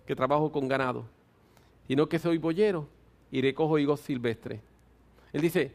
que 0.04 0.16
trabajo 0.16 0.50
con 0.50 0.66
ganado, 0.66 1.04
sino 1.86 2.08
que 2.08 2.18
soy 2.18 2.38
boyero 2.38 2.88
y 3.30 3.40
recojo 3.40 3.78
higos 3.78 4.00
silvestres. 4.00 4.60
Él 5.32 5.42
dice, 5.42 5.72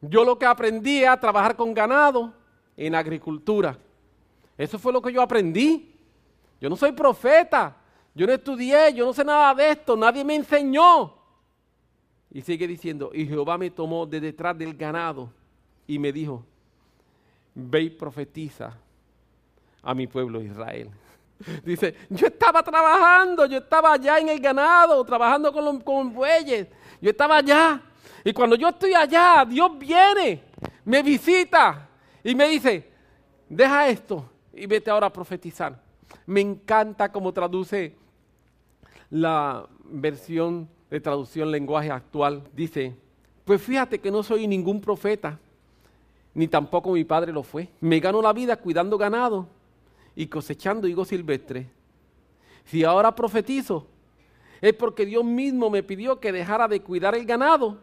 yo 0.00 0.24
lo 0.24 0.38
que 0.38 0.46
aprendí 0.46 1.04
a 1.04 1.20
trabajar 1.20 1.54
con 1.54 1.74
ganado 1.74 2.32
en 2.78 2.94
agricultura. 2.94 3.76
Eso 4.56 4.78
fue 4.78 4.90
lo 4.90 5.02
que 5.02 5.12
yo 5.12 5.20
aprendí. 5.20 5.94
Yo 6.62 6.70
no 6.70 6.76
soy 6.76 6.92
profeta, 6.92 7.76
yo 8.14 8.26
no 8.26 8.32
estudié, 8.32 8.94
yo 8.94 9.06
no 9.06 9.12
sé 9.12 9.24
nada 9.24 9.54
de 9.54 9.70
esto, 9.70 9.96
nadie 9.96 10.24
me 10.24 10.36
enseñó. 10.36 11.14
Y 12.30 12.42
sigue 12.42 12.66
diciendo, 12.66 13.10
y 13.12 13.26
Jehová 13.26 13.58
me 13.58 13.70
tomó 13.70 14.06
de 14.06 14.20
detrás 14.20 14.56
del 14.56 14.74
ganado 14.74 15.30
y 15.86 15.98
me 15.98 16.12
dijo, 16.12 16.44
ve 17.54 17.82
y 17.82 17.90
profetiza 17.90 18.76
a 19.82 19.94
mi 19.94 20.06
pueblo 20.06 20.40
Israel. 20.40 20.90
Dice, 21.64 21.94
yo 22.08 22.28
estaba 22.28 22.62
trabajando, 22.62 23.46
yo 23.46 23.58
estaba 23.58 23.92
allá 23.92 24.18
en 24.18 24.28
el 24.28 24.40
ganado, 24.40 25.04
trabajando 25.04 25.52
con 25.52 25.64
los 25.64 25.82
con 25.82 26.12
bueyes, 26.12 26.68
yo 27.00 27.10
estaba 27.10 27.38
allá. 27.38 27.82
Y 28.24 28.32
cuando 28.32 28.56
yo 28.56 28.68
estoy 28.68 28.94
allá, 28.94 29.44
Dios 29.46 29.76
viene, 29.78 30.42
me 30.84 31.02
visita 31.02 31.88
y 32.22 32.34
me 32.34 32.48
dice, 32.48 32.90
deja 33.48 33.88
esto 33.88 34.30
y 34.52 34.66
vete 34.66 34.90
ahora 34.90 35.08
a 35.08 35.12
profetizar. 35.12 35.80
Me 36.26 36.40
encanta 36.40 37.12
cómo 37.12 37.32
traduce 37.32 37.96
la 39.14 39.68
versión 39.84 40.68
de 40.90 40.98
traducción 41.00 41.48
lenguaje 41.48 41.88
actual. 41.88 42.42
Dice, 42.52 42.96
pues 43.44 43.62
fíjate 43.62 44.00
que 44.00 44.10
no 44.10 44.24
soy 44.24 44.48
ningún 44.48 44.80
profeta, 44.80 45.38
ni 46.34 46.48
tampoco 46.48 46.90
mi 46.90 47.04
padre 47.04 47.32
lo 47.32 47.44
fue. 47.44 47.68
Me 47.80 48.00
gano 48.00 48.20
la 48.20 48.32
vida 48.32 48.56
cuidando 48.56 48.98
ganado 48.98 49.46
y 50.16 50.26
cosechando 50.26 50.88
higos 50.88 51.06
silvestres. 51.06 51.68
Si 52.64 52.82
ahora 52.82 53.14
profetizo, 53.14 53.86
es 54.60 54.72
porque 54.72 55.06
Dios 55.06 55.24
mismo 55.24 55.70
me 55.70 55.84
pidió 55.84 56.18
que 56.18 56.32
dejara 56.32 56.66
de 56.66 56.80
cuidar 56.80 57.14
el 57.14 57.24
ganado 57.24 57.78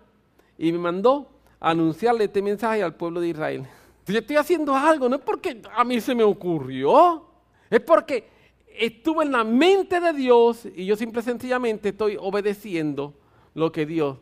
y 0.58 0.70
me 0.74 0.80
mandó 0.80 1.30
anunciarle 1.62 2.26
este 2.26 2.42
mensaje 2.42 2.84
al 2.84 2.96
pueblo 2.96 3.22
de 3.22 3.30
Israel. 3.30 3.66
Yo 4.06 4.18
estoy 4.18 4.36
haciendo 4.36 4.76
algo, 4.76 5.08
no 5.08 5.16
es 5.16 5.22
porque 5.22 5.62
a 5.74 5.86
mí 5.86 6.02
se 6.02 6.14
me 6.14 6.26
ocurrió, 6.26 7.26
es 7.70 7.80
porque 7.80 8.31
estuve 8.78 9.26
en 9.26 9.32
la 9.32 9.44
mente 9.44 10.00
de 10.00 10.14
Dios 10.14 10.68
y 10.76 10.86
yo 10.86 10.96
simple 10.96 11.22
sencillamente 11.22 11.90
estoy 11.90 12.18
obedeciendo 12.20 13.14
lo 13.54 13.72
que 13.72 13.86
Dios 13.86 14.18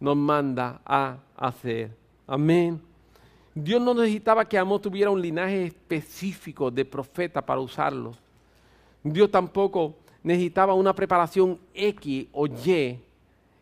nos 0.00 0.16
manda 0.16 0.80
a 0.84 1.18
hacer. 1.36 1.96
Amén. 2.26 2.80
Dios 3.54 3.80
no 3.80 3.94
necesitaba 3.94 4.48
que 4.48 4.58
Amós 4.58 4.82
tuviera 4.82 5.10
un 5.10 5.20
linaje 5.20 5.66
específico 5.66 6.70
de 6.70 6.84
profeta 6.84 7.40
para 7.40 7.60
usarlo. 7.60 8.12
Dios 9.02 9.30
tampoco 9.30 9.94
necesitaba 10.22 10.74
una 10.74 10.94
preparación 10.94 11.58
X 11.72 12.26
o 12.32 12.46
Y 12.46 12.98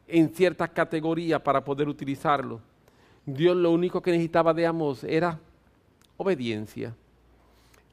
en 0.09 0.35
ciertas 0.35 0.71
categorías 0.71 1.41
para 1.43 1.63
poder 1.63 1.89
utilizarlo. 1.89 2.61
Dios 3.27 3.57
lo 3.57 3.71
único 3.71 4.01
que 4.01 4.13
necesitaba 4.13 4.55
de 4.55 4.67
Amos 4.67 5.05
era 5.05 5.39
obediencia. 6.17 6.95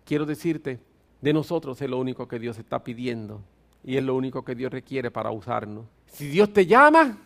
Quiero 0.05 0.25
decirte, 0.25 0.79
de 1.21 1.33
nosotros 1.33 1.81
es 1.81 1.89
lo 1.89 1.97
único 1.97 2.27
que 2.27 2.39
Dios 2.39 2.57
está 2.57 2.83
pidiendo 2.83 3.41
y 3.83 3.97
es 3.97 4.03
lo 4.03 4.15
único 4.15 4.43
que 4.43 4.55
Dios 4.55 4.71
requiere 4.71 5.11
para 5.11 5.31
usarnos. 5.31 5.85
Si 6.07 6.27
Dios 6.27 6.51
te 6.53 6.65
llama, 6.65 7.17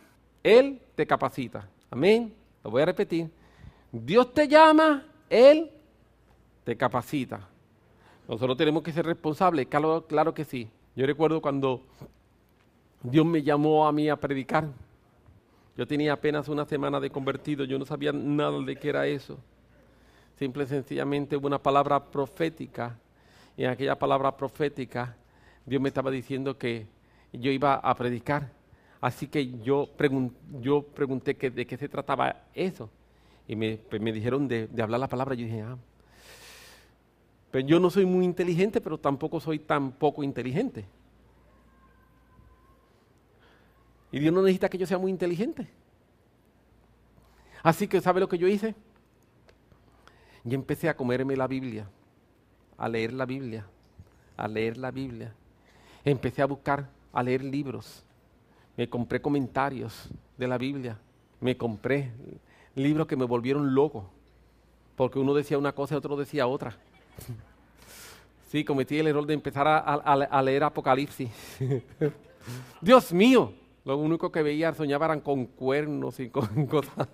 Él 0.43 0.80
te 0.95 1.05
capacita. 1.05 1.68
Amén. 1.89 2.34
Lo 2.63 2.72
voy 2.72 2.82
a 2.82 2.86
repetir. 2.86 3.30
Dios 3.91 4.34
te 4.34 4.47
llama, 4.47 5.05
Él 5.30 5.70
te 6.63 6.76
capacita. 6.76 7.47
Nosotros 8.28 8.57
tenemos 8.57 8.84
que 8.84 8.91
ser 8.91 9.05
responsables, 9.05 9.68
claro, 9.68 10.05
claro 10.07 10.34
que 10.34 10.45
sí. 10.45 10.70
Yo 10.95 11.05
recuerdo 11.05 11.41
cuando 11.41 11.84
Dios 13.01 13.26
me 13.26 13.43
llamó 13.43 13.86
a 13.86 13.91
mí 13.91 14.09
a 14.09 14.15
predicar. 14.15 14.68
Yo 15.76 15.88
tenía 15.88 16.13
apenas 16.13 16.47
una 16.47 16.65
semana 16.65 16.99
de 16.99 17.09
convertido, 17.09 17.65
yo 17.65 17.78
no 17.80 17.86
sabía 17.86 18.13
nada 18.13 18.59
de 18.61 18.76
qué 18.76 18.89
era 18.89 19.07
eso. 19.07 19.38
Simple 20.38 20.63
y 20.63 20.68
sencillamente 20.68 21.36
una 21.36 21.61
palabra 21.61 22.03
profética. 22.03 22.97
Y 23.56 23.64
en 23.64 23.70
aquella 23.70 23.97
palabra 23.97 24.36
profética, 24.36 25.16
Dios 25.66 25.82
me 25.82 25.89
estaba 25.89 26.12
diciendo 26.12 26.58
que 26.58 26.88
yo 27.32 27.51
iba 27.51 27.76
a 27.76 27.95
predicar. 27.95 28.51
Así 29.01 29.28
que 29.28 29.60
yo, 29.60 29.89
yo 30.62 30.82
pregunté 30.82 31.34
de 31.34 31.68
qué 31.68 31.78
se 31.78 31.89
trataba 31.89 32.43
eso. 32.54 32.89
Y 33.47 33.56
me, 33.56 33.78
pues 33.78 34.01
dijeron 34.01 34.47
de, 34.47 34.70
hablar 34.82 34.99
la 34.99 35.08
palabra. 35.08 35.36
Yo 35.36 35.45
dije, 35.45 35.62
ah, 35.62 35.78
Pero 37.51 37.68
yo 37.68 37.80
no 37.80 37.89
soy 37.89 38.06
muy 38.06 38.26
inteligente, 38.26 38.82
pero 38.82 38.97
tampoco 38.97 39.39
soy 39.39 39.60
tan 39.60 39.91
poco 39.91 40.24
inteligente. 40.24 40.86
Y 44.12 44.20
Dios 44.20 44.34
no 44.34 44.41
necesita 44.41 44.70
que 44.70 44.78
yo 44.78 44.86
sea 44.86 44.97
muy 44.97 45.12
inteligente. 45.12 45.68
Así 47.64 47.88
que, 47.88 47.99
¿sabe 47.99 48.20
lo 48.20 48.30
que 48.30 48.38
yo 48.38 48.47
hice? 48.47 48.76
Y 50.45 50.54
empecé 50.54 50.88
a 50.89 50.95
comerme 50.95 51.36
la 51.36 51.47
Biblia, 51.47 51.89
a 52.78 52.89
leer 52.89 53.13
la 53.13 53.26
Biblia, 53.26 53.65
a 54.38 54.47
leer 54.47 54.78
la 54.78 54.91
Biblia. 54.91 55.34
Empecé 56.03 56.41
a 56.41 56.45
buscar, 56.45 56.89
a 57.11 57.24
leer 57.24 57.43
libros. 57.43 58.03
Me 58.76 58.89
compré 58.89 59.21
comentarios 59.21 60.09
de 60.38 60.47
la 60.47 60.57
Biblia. 60.57 60.97
Me 61.39 61.55
compré 61.55 62.11
libros 62.76 63.07
que 63.07 63.15
me 63.15 63.26
volvieron 63.26 63.74
loco. 63.74 64.09
Porque 64.95 65.19
uno 65.19 65.34
decía 65.34 65.57
una 65.57 65.74
cosa 65.74 65.95
y 65.95 65.97
otro 65.97 66.15
decía 66.15 66.47
otra. 66.47 66.78
Sí, 68.53 68.63
cometí 68.63 68.99
el 68.99 69.07
error 69.07 69.26
de 69.26 69.34
empezar 69.34 69.67
a, 69.67 70.41
leer 70.43 70.63
Apocalipsis. 70.63 71.28
Dios 72.82 73.11
mío, 73.11 73.51
lo 73.84 73.97
único 73.97 74.32
que 74.32 74.43
veía, 74.43 74.71
soñaba 74.76 75.05
eran 75.05 75.21
con 75.21 75.47
cuernos 75.47 76.19
y 76.19 76.30
con 76.30 76.67
cosas, 76.67 77.07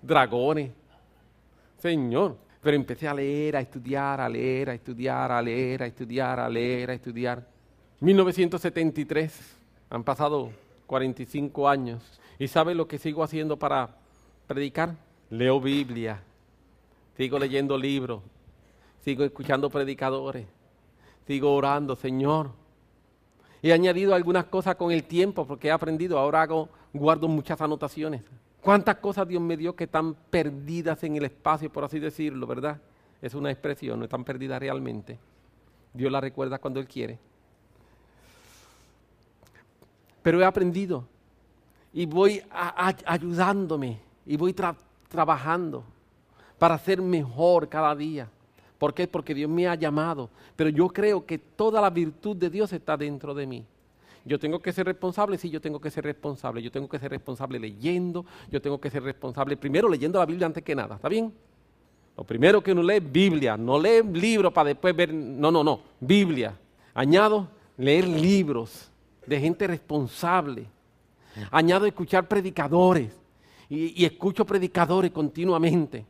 dragones. 0.00 0.72
Señor, 1.76 2.38
pero 2.62 2.76
empecé 2.76 3.08
a 3.08 3.14
leer, 3.14 3.56
a 3.56 3.60
estudiar, 3.60 4.20
a 4.20 4.28
leer, 4.28 4.70
a 4.70 4.74
estudiar, 4.74 5.32
a 5.32 5.40
leer, 5.40 5.82
a 5.82 5.86
estudiar, 5.86 6.40
a 6.40 6.48
leer, 6.48 6.90
a 6.90 6.94
estudiar. 6.94 7.46
1973, 8.00 9.56
han 9.88 10.04
pasado 10.04 10.50
45 10.86 11.68
años. 11.68 12.20
¿Y 12.38 12.48
sabe 12.48 12.74
lo 12.74 12.86
que 12.86 12.98
sigo 12.98 13.22
haciendo 13.22 13.58
para 13.58 13.96
predicar? 14.46 14.94
Leo 15.30 15.60
Biblia, 15.60 16.20
sigo 17.16 17.38
leyendo 17.38 17.78
libros, 17.78 18.22
sigo 19.04 19.24
escuchando 19.24 19.70
predicadores, 19.70 20.46
sigo 21.26 21.54
orando, 21.54 21.96
Señor. 21.96 22.50
He 23.62 23.72
añadido 23.72 24.14
algunas 24.14 24.46
cosas 24.46 24.76
con 24.76 24.90
el 24.90 25.04
tiempo 25.04 25.46
porque 25.46 25.68
he 25.68 25.70
aprendido, 25.70 26.18
ahora 26.18 26.48
guardo 26.92 27.28
muchas 27.28 27.60
anotaciones. 27.60 28.22
¿Cuántas 28.60 28.96
cosas 28.96 29.26
Dios 29.26 29.42
me 29.42 29.56
dio 29.56 29.74
que 29.74 29.84
están 29.84 30.14
perdidas 30.14 31.02
en 31.04 31.16
el 31.16 31.24
espacio, 31.24 31.72
por 31.72 31.84
así 31.84 31.98
decirlo, 31.98 32.46
verdad? 32.46 32.80
Es 33.22 33.34
una 33.34 33.50
expresión, 33.50 33.98
no 33.98 34.04
están 34.04 34.24
perdidas 34.24 34.60
realmente. 34.60 35.18
Dios 35.92 36.12
las 36.12 36.20
recuerda 36.20 36.58
cuando 36.58 36.78
Él 36.80 36.86
quiere. 36.86 37.18
Pero 40.22 40.40
he 40.40 40.44
aprendido 40.44 41.04
y 41.92 42.06
voy 42.06 42.42
ayudándome 43.06 43.98
y 44.26 44.36
voy 44.36 44.54
trabajando 45.08 45.82
para 46.58 46.78
ser 46.78 47.00
mejor 47.00 47.68
cada 47.68 47.96
día. 47.96 48.28
¿Por 48.78 48.94
qué? 48.94 49.08
Porque 49.08 49.34
Dios 49.34 49.50
me 49.50 49.66
ha 49.66 49.74
llamado. 49.74 50.28
Pero 50.56 50.70
yo 50.70 50.88
creo 50.88 51.24
que 51.24 51.38
toda 51.38 51.80
la 51.80 51.90
virtud 51.90 52.36
de 52.36 52.50
Dios 52.50 52.72
está 52.72 52.96
dentro 52.96 53.34
de 53.34 53.46
mí. 53.46 53.64
Yo 54.24 54.38
tengo 54.38 54.60
que 54.60 54.72
ser 54.72 54.86
responsable, 54.86 55.38
sí, 55.38 55.50
yo 55.50 55.60
tengo 55.60 55.80
que 55.80 55.90
ser 55.90 56.04
responsable. 56.04 56.62
Yo 56.62 56.70
tengo 56.70 56.88
que 56.88 56.98
ser 56.98 57.10
responsable 57.10 57.58
leyendo, 57.58 58.24
yo 58.50 58.60
tengo 58.60 58.80
que 58.80 58.90
ser 58.90 59.02
responsable 59.02 59.56
primero 59.56 59.88
leyendo 59.88 60.18
la 60.18 60.26
Biblia 60.26 60.46
antes 60.46 60.62
que 60.62 60.74
nada, 60.74 60.96
¿está 60.96 61.08
bien? 61.08 61.32
Lo 62.16 62.24
primero 62.24 62.62
que 62.62 62.72
uno 62.72 62.82
lee 62.82 62.96
es 62.96 63.12
Biblia, 63.12 63.56
no 63.56 63.80
lee 63.80 64.02
libros 64.12 64.52
para 64.52 64.68
después 64.68 64.94
ver, 64.94 65.12
no, 65.14 65.50
no, 65.50 65.64
no, 65.64 65.80
Biblia. 66.00 66.54
Añado 66.92 67.48
leer 67.78 68.06
libros 68.06 68.90
de 69.26 69.40
gente 69.40 69.66
responsable. 69.66 70.66
Añado 71.50 71.86
escuchar 71.86 72.28
predicadores 72.28 73.18
y, 73.70 74.04
escucho 74.04 74.44
predicadores 74.44 75.12
continuamente. 75.12 76.04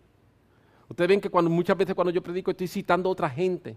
Ustedes 0.89 1.09
ven 1.09 1.21
que 1.21 1.29
muchas 1.29 1.77
veces 1.77 1.95
cuando 1.95 2.11
yo 2.11 2.23
predico 2.23 2.51
estoy 2.51 2.67
citando 2.67 3.09
a 3.09 3.13
otra 3.13 3.31
gente. 3.31 3.77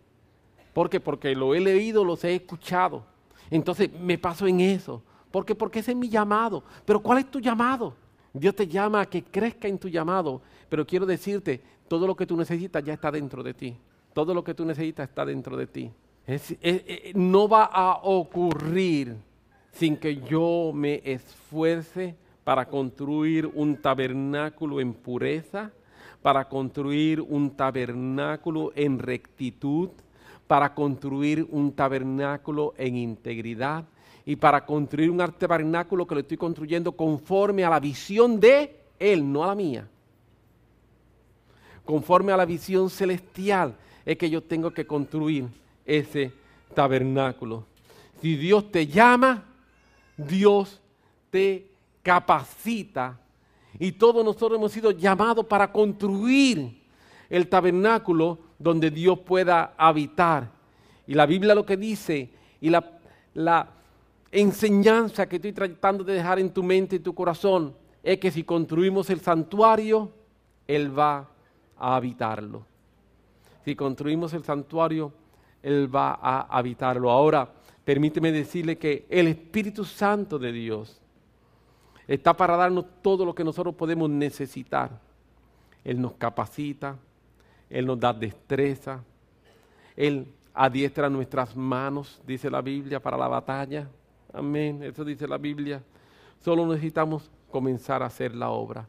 ¿Por 0.74 0.90
qué? 0.90 1.00
Porque 1.00 1.36
lo 1.36 1.54
he 1.54 1.60
leído, 1.60 2.04
los 2.04 2.24
he 2.24 2.34
escuchado. 2.34 3.06
Entonces 3.56 3.92
me 4.00 4.18
paso 4.18 4.48
en 4.48 4.62
eso. 4.62 5.04
¿Por 5.30 5.46
qué? 5.46 5.54
Porque 5.54 5.80
ese 5.80 5.92
es 5.92 5.98
mi 5.98 6.10
llamado. 6.10 6.64
Pero 6.86 7.02
¿cuál 7.02 7.20
es 7.20 7.30
tu 7.30 7.40
llamado? 7.40 7.94
Dios 8.34 8.56
te 8.56 8.68
llama 8.68 9.02
a 9.02 9.06
que 9.06 9.24
crezca 9.24 9.68
en 9.68 9.78
tu 9.78 9.88
llamado. 9.88 10.42
Pero 10.70 10.88
quiero 10.88 11.06
decirte, 11.06 11.62
todo 11.88 12.08
lo 12.08 12.16
que 12.16 12.26
tú 12.26 12.36
necesitas 12.36 12.84
ya 12.84 12.94
está 12.94 13.12
dentro 13.12 13.44
de 13.44 13.54
ti. 13.54 13.78
Todo 14.14 14.34
lo 14.34 14.44
que 14.44 14.56
tú 14.56 14.66
necesitas 14.66 15.08
está 15.08 15.24
dentro 15.24 15.56
de 15.56 15.68
ti. 15.68 15.92
no 17.14 17.48
va 17.48 17.66
a 17.66 18.00
ocurrir 18.02 19.18
sin 19.72 19.98
que 19.98 20.16
yo 20.22 20.72
me 20.74 21.02
esfuerce 21.04 22.16
para 22.44 22.68
construir 22.68 23.46
un 23.54 23.78
tabernáculo 23.78 24.82
en 24.82 24.96
pureza, 24.96 25.72
para 26.24 26.50
construir 26.50 27.22
un 27.22 27.56
tabernáculo 27.56 28.72
en 28.76 28.98
rectitud, 28.98 29.90
para 30.48 30.74
construir 30.74 31.48
un 31.50 31.72
tabernáculo 31.72 32.74
en 32.78 32.98
integridad 32.98 33.86
y 34.26 34.36
para 34.36 34.66
construir 34.66 35.10
un 35.10 35.18
tabernáculo 35.18 36.08
que 36.08 36.16
lo 36.16 36.22
estoy 36.22 36.38
construyendo 36.38 36.92
conforme 36.94 37.64
a 37.64 37.70
la 37.70 37.80
visión 37.80 38.40
de 38.40 38.80
Él, 39.00 39.32
no 39.32 39.44
a 39.44 39.48
la 39.48 39.56
mía. 39.56 39.88
Conforme 41.86 42.32
a 42.32 42.38
la 42.38 42.46
visión 42.46 42.90
celestial 42.90 43.76
es 44.06 44.18
que 44.18 44.30
yo 44.30 44.42
tengo 44.42 44.72
que 44.72 44.86
construir 44.86 45.48
ese 45.86 46.32
tabernáculo. 46.74 47.66
Si 48.22 48.38
Dios 48.38 48.72
te 48.72 48.88
llama, 48.88 49.44
Dios 50.16 50.82
te 51.30 51.68
capacita. 52.02 53.20
Y 53.80 53.94
todos 53.94 54.24
nosotros 54.24 54.58
hemos 54.58 54.72
sido 54.72 54.92
llamados 54.92 55.46
para 55.46 55.72
construir 55.72 56.82
el 57.30 57.48
tabernáculo 57.50 58.38
donde 58.64 58.90
Dios 58.90 59.20
pueda 59.20 59.74
habitar. 59.78 60.50
Y 61.06 61.14
la 61.14 61.26
Biblia 61.26 61.54
lo 61.54 61.66
que 61.66 61.76
dice, 61.76 62.30
y 62.62 62.70
la, 62.70 63.70
enseñanza 64.32 65.28
que 65.28 65.36
estoy 65.36 65.54
tratando 65.54 66.04
de 66.04 66.14
dejar 66.14 66.40
en 66.40 66.50
tu 66.52 66.64
mente 66.64 66.96
y 66.96 67.00
tu 67.00 67.14
corazón, 67.14 67.76
es 68.02 68.18
que 68.18 68.32
si 68.32 68.44
construimos 68.44 69.10
el 69.10 69.20
santuario, 69.20 70.10
Él 70.66 70.98
va 70.98 71.30
a 71.78 71.96
habitarlo. 71.96 72.66
Si 73.64 73.76
construimos 73.76 74.34
el 74.34 74.44
santuario, 74.44 75.14
Él 75.62 75.94
va 75.94 76.18
a 76.22 76.42
habitarlo. 76.58 77.12
Ahora, 77.12 77.48
permíteme 77.84 78.32
decirle 78.32 78.78
que 78.78 79.06
el 79.10 79.28
Espíritu 79.28 79.84
Santo 79.86 80.40
de 80.40 80.52
Dios 80.52 81.00
está 82.08 82.36
para 82.36 82.58
darnos 82.58 82.86
todo 83.02 83.26
lo 83.26 83.36
que 83.36 83.44
nosotros 83.44 83.76
podemos 83.76 84.10
necesitar. 84.10 84.90
Él 85.84 86.02
nos 86.02 86.14
capacita, 86.14 86.98
él 87.74 87.88
nos 87.88 88.00
da 88.00 88.14
destreza. 88.14 89.04
Él 89.96 90.28
adiestra 90.54 91.10
nuestras 91.10 91.56
manos, 91.56 92.22
dice 92.26 92.48
la 92.50 92.62
Biblia, 92.62 93.02
para 93.02 93.18
la 93.18 93.28
batalla. 93.28 93.90
Amén, 94.32 94.84
eso 94.84 95.04
dice 95.04 95.28
la 95.28 95.40
Biblia. 95.40 95.82
Solo 96.40 96.68
necesitamos 96.68 97.32
comenzar 97.50 98.04
a 98.04 98.06
hacer 98.06 98.36
la 98.36 98.52
obra. 98.52 98.88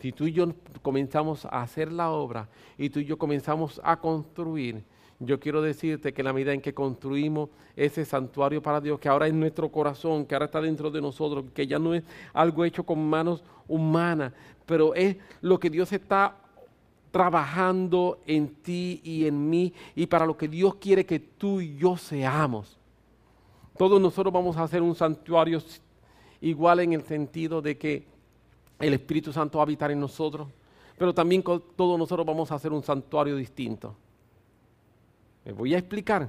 Si 0.00 0.12
tú 0.12 0.26
y 0.26 0.32
yo 0.32 0.52
comenzamos 0.82 1.46
a 1.46 1.62
hacer 1.62 1.90
la 1.90 2.10
obra 2.10 2.46
y 2.76 2.90
tú 2.90 3.00
y 3.00 3.06
yo 3.06 3.16
comenzamos 3.16 3.80
a 3.82 3.98
construir, 3.98 4.84
yo 5.18 5.40
quiero 5.40 5.62
decirte 5.62 6.12
que 6.12 6.22
la 6.22 6.34
medida 6.34 6.52
en 6.52 6.60
que 6.60 6.74
construimos 6.74 7.48
ese 7.74 8.04
santuario 8.04 8.60
para 8.60 8.82
Dios, 8.82 9.00
que 9.00 9.08
ahora 9.08 9.28
es 9.28 9.32
nuestro 9.32 9.72
corazón, 9.72 10.26
que 10.26 10.34
ahora 10.34 10.44
está 10.44 10.60
dentro 10.60 10.90
de 10.90 11.00
nosotros, 11.00 11.46
que 11.54 11.66
ya 11.66 11.78
no 11.78 11.94
es 11.94 12.04
algo 12.34 12.66
hecho 12.66 12.84
con 12.84 13.08
manos 13.08 13.42
humanas, 13.66 14.34
pero 14.66 14.94
es 14.94 15.16
lo 15.40 15.58
que 15.58 15.70
Dios 15.70 15.90
está 15.94 16.36
trabajando 17.16 18.18
en 18.26 18.56
ti 18.56 19.00
y 19.02 19.24
en 19.26 19.48
mí 19.48 19.72
y 19.94 20.04
para 20.04 20.26
lo 20.26 20.36
que 20.36 20.48
Dios 20.48 20.74
quiere 20.74 21.06
que 21.06 21.18
tú 21.18 21.62
y 21.62 21.74
yo 21.78 21.96
seamos. 21.96 22.76
Todos 23.78 23.98
nosotros 23.98 24.30
vamos 24.30 24.58
a 24.58 24.64
hacer 24.64 24.82
un 24.82 24.94
santuario 24.94 25.62
igual 26.42 26.80
en 26.80 26.92
el 26.92 27.02
sentido 27.04 27.62
de 27.62 27.78
que 27.78 28.06
el 28.78 28.92
Espíritu 28.92 29.32
Santo 29.32 29.56
va 29.56 29.62
a 29.62 29.64
habitar 29.64 29.90
en 29.90 29.98
nosotros, 29.98 30.46
pero 30.98 31.14
también 31.14 31.42
todos 31.42 31.98
nosotros 31.98 32.26
vamos 32.26 32.52
a 32.52 32.56
hacer 32.56 32.70
un 32.70 32.82
santuario 32.82 33.34
distinto. 33.34 33.94
Me 35.46 35.52
voy 35.52 35.74
a 35.74 35.78
explicar. 35.78 36.28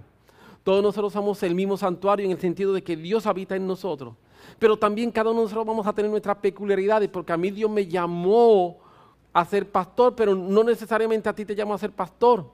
Todos 0.64 0.82
nosotros 0.82 1.12
somos 1.12 1.44
el 1.44 1.54
mismo 1.54 1.76
santuario 1.76 2.26
en 2.26 2.32
el 2.32 2.40
sentido 2.40 2.72
de 2.72 2.82
que 2.82 2.96
Dios 2.96 3.28
habita 3.28 3.58
en 3.58 3.68
nosotros, 3.68 4.14
pero 4.58 4.78
también 4.78 5.12
cada 5.12 5.32
uno 5.32 5.42
de 5.42 5.46
nosotros 5.48 5.66
vamos 5.66 5.86
a 5.86 5.92
tener 5.92 6.10
nuestras 6.10 6.38
peculiaridades, 6.38 7.10
porque 7.10 7.34
a 7.34 7.38
mí 7.38 7.52
Dios 7.52 7.70
me 7.70 7.86
llamó 7.86 8.87
a 9.40 9.46
ser 9.46 9.70
pastor, 9.70 10.16
pero 10.16 10.34
no 10.34 10.64
necesariamente 10.64 11.30
a 11.30 11.36
ti 11.36 11.46
te 11.46 11.54
llamo 11.54 11.76
a 11.76 11.78
ser 11.78 11.92
pastor. 11.92 12.50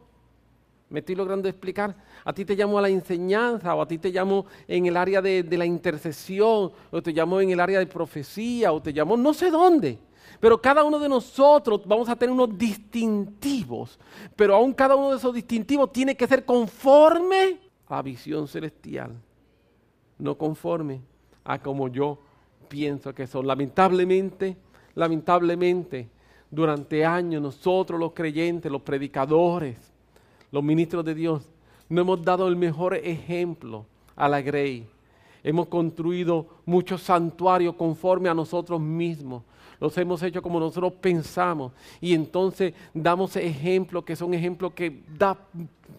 Me 0.89 0.99
estoy 0.99 1.15
logrando 1.15 1.47
explicar. 1.47 1.95
A 2.25 2.33
ti 2.33 2.43
te 2.43 2.57
llamo 2.57 2.77
a 2.77 2.81
la 2.81 2.89
enseñanza, 2.89 3.73
o 3.73 3.81
a 3.81 3.87
ti 3.87 3.97
te 3.97 4.11
llamo 4.11 4.45
en 4.67 4.85
el 4.85 4.97
área 4.97 5.21
de, 5.21 5.45
la 5.49 5.65
intercesión, 5.65 6.73
o 6.91 7.01
te 7.01 7.13
llamo 7.13 7.39
en 7.39 7.51
el 7.51 7.61
área 7.61 7.79
de 7.79 7.87
profecía, 7.87 8.73
o 8.73 8.81
te 8.81 8.91
llamo 8.91 9.15
no 9.15 9.33
sé 9.33 9.49
dónde. 9.49 9.97
Pero 10.41 10.61
cada 10.61 10.83
uno 10.83 10.99
de 10.99 11.07
nosotros 11.07 11.83
vamos 11.85 12.09
a 12.09 12.17
tener 12.17 12.33
unos 12.33 12.57
distintivos. 12.57 13.97
Pero 14.35 14.53
aún 14.53 14.73
cada 14.73 14.97
uno 14.97 15.11
de 15.11 15.17
esos 15.17 15.33
distintivos 15.33 15.93
tiene 15.93 16.17
que 16.17 16.27
ser 16.27 16.43
conforme 16.43 17.61
a 17.87 17.95
la 17.95 18.01
visión 18.01 18.45
celestial. 18.45 19.13
No 20.17 20.37
conforme 20.37 20.99
a 21.45 21.59
como 21.59 21.87
yo 21.87 22.19
pienso 22.67 23.15
que 23.15 23.25
son. 23.25 23.47
Lamentablemente, 23.47 24.57
lamentablemente, 24.95 26.09
durante 26.53 27.03
años 27.03 27.41
nosotros 27.41 27.99
los 27.99 28.13
creyentes, 28.13 28.71
los 28.71 28.83
predicadores, 28.83 29.75
los 30.51 30.63
ministros 30.63 31.03
de 31.03 31.15
Dios, 31.15 31.49
no 31.89 32.01
hemos 32.01 32.23
dado 32.23 32.47
el 32.47 32.55
mejor 32.55 32.93
ejemplo 32.93 33.85
a 34.15 34.29
la 34.29 34.39
Grey. 34.41 34.87
Hemos 35.43 35.67
construido 35.67 36.45
muchos 36.65 37.01
santuarios 37.01 37.73
conforme 37.75 38.29
a 38.29 38.35
nosotros 38.35 38.79
mismos. 38.79 39.41
Los 39.79 39.97
hemos 39.97 40.21
hecho 40.23 40.41
como 40.41 40.59
nosotros 40.59 40.93
pensamos. 40.93 41.71
Y 41.99 42.13
entonces 42.13 42.73
damos 42.93 43.35
ejemplos 43.35 44.03
que 44.03 44.15
son 44.15 44.33
ejemplos 44.33 44.73
que 44.73 45.03
da 45.17 45.37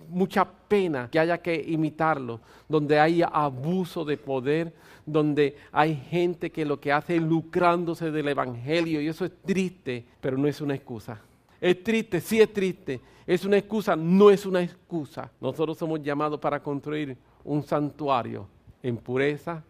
mucha 0.09 0.45
pena 0.45 1.09
que 1.11 1.18
haya 1.18 1.39
que 1.39 1.55
imitarlos. 1.55 2.41
Donde 2.68 2.99
hay 2.99 3.22
abuso 3.22 4.05
de 4.05 4.16
poder, 4.16 4.72
donde 5.07 5.57
hay 5.72 5.95
gente 5.95 6.51
que 6.51 6.64
lo 6.64 6.81
que 6.81 6.93
hace 6.93 7.16
es 7.16 7.22
lucrándose 7.22 8.11
del 8.11 8.29
Evangelio. 8.29 9.01
Y 9.01 9.09
eso 9.09 9.25
es 9.25 9.33
triste, 9.45 10.05
pero 10.20 10.39
no 10.39 10.49
es 10.49 10.61
una 10.61 10.75
excusa. 10.75 11.20
Es 11.61 11.83
triste, 11.83 12.20
sí 12.20 12.41
es 12.41 12.53
triste. 12.53 13.01
Es 13.27 13.45
una 13.45 13.57
excusa, 13.57 13.97
no 13.97 14.31
es 14.31 14.45
una 14.45 14.62
excusa. 14.62 15.31
Nosotros 15.41 15.79
somos 15.79 16.03
llamados 16.03 16.39
para 16.39 16.62
construir 16.62 17.16
un 17.43 17.62
santuario 17.62 18.47
en 18.83 18.99
pureza, 18.99 19.62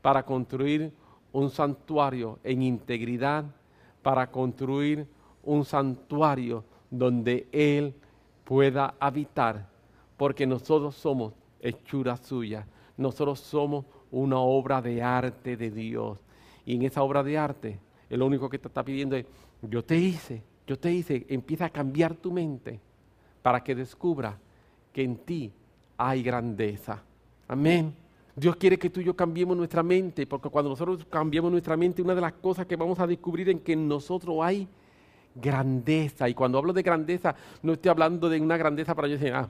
para 0.00 0.22
construir 0.22 0.92
un 1.32 1.50
santuario 1.50 2.38
en 2.44 2.62
integridad, 2.62 3.44
para 4.02 4.30
construir 4.30 5.06
un 5.42 5.64
santuario 5.64 6.64
donde 6.90 7.46
Él 7.52 7.94
pueda 8.44 8.94
habitar, 8.98 9.68
porque 10.16 10.46
nosotros 10.46 10.94
somos 10.94 11.32
hechura 11.60 12.16
suya, 12.16 12.66
nosotros 12.96 13.40
somos 13.40 13.86
una 14.10 14.38
obra 14.38 14.82
de 14.82 15.02
arte 15.02 15.56
de 15.56 15.70
Dios. 15.70 16.18
Y 16.66 16.74
en 16.74 16.82
esa 16.82 17.02
obra 17.02 17.22
de 17.22 17.38
arte, 17.38 17.80
lo 18.10 18.26
único 18.26 18.50
que 18.50 18.58
te 18.58 18.68
está 18.68 18.84
pidiendo 18.84 19.16
es, 19.16 19.24
yo 19.62 19.84
te 19.84 19.96
hice, 19.96 20.42
yo 20.66 20.78
te 20.78 20.92
hice, 20.92 21.24
empieza 21.28 21.66
a 21.66 21.70
cambiar 21.70 22.14
tu 22.14 22.30
mente 22.30 22.80
para 23.40 23.62
que 23.62 23.74
descubra 23.74 24.38
que 24.92 25.02
en 25.02 25.16
ti 25.16 25.52
hay 25.96 26.22
grandeza. 26.22 27.02
Amén. 27.48 28.01
Dios 28.34 28.56
quiere 28.56 28.78
que 28.78 28.88
tú 28.88 29.00
y 29.00 29.04
yo 29.04 29.14
cambiemos 29.14 29.56
nuestra 29.56 29.82
mente, 29.82 30.26
porque 30.26 30.48
cuando 30.48 30.70
nosotros 30.70 31.06
cambiamos 31.10 31.50
nuestra 31.50 31.76
mente, 31.76 32.00
una 32.00 32.14
de 32.14 32.20
las 32.22 32.32
cosas 32.34 32.66
que 32.66 32.76
vamos 32.76 32.98
a 32.98 33.06
descubrir 33.06 33.48
es 33.50 33.60
que 33.60 33.74
en 33.74 33.86
nosotros 33.86 34.38
hay 34.40 34.66
grandeza. 35.34 36.28
Y 36.28 36.34
cuando 36.34 36.58
hablo 36.58 36.72
de 36.72 36.82
grandeza, 36.82 37.34
no 37.62 37.74
estoy 37.74 37.90
hablando 37.90 38.28
de 38.28 38.40
una 38.40 38.56
grandeza 38.56 38.94
para 38.94 39.08
yo 39.08 39.14
decir, 39.18 39.34
ah, 39.34 39.48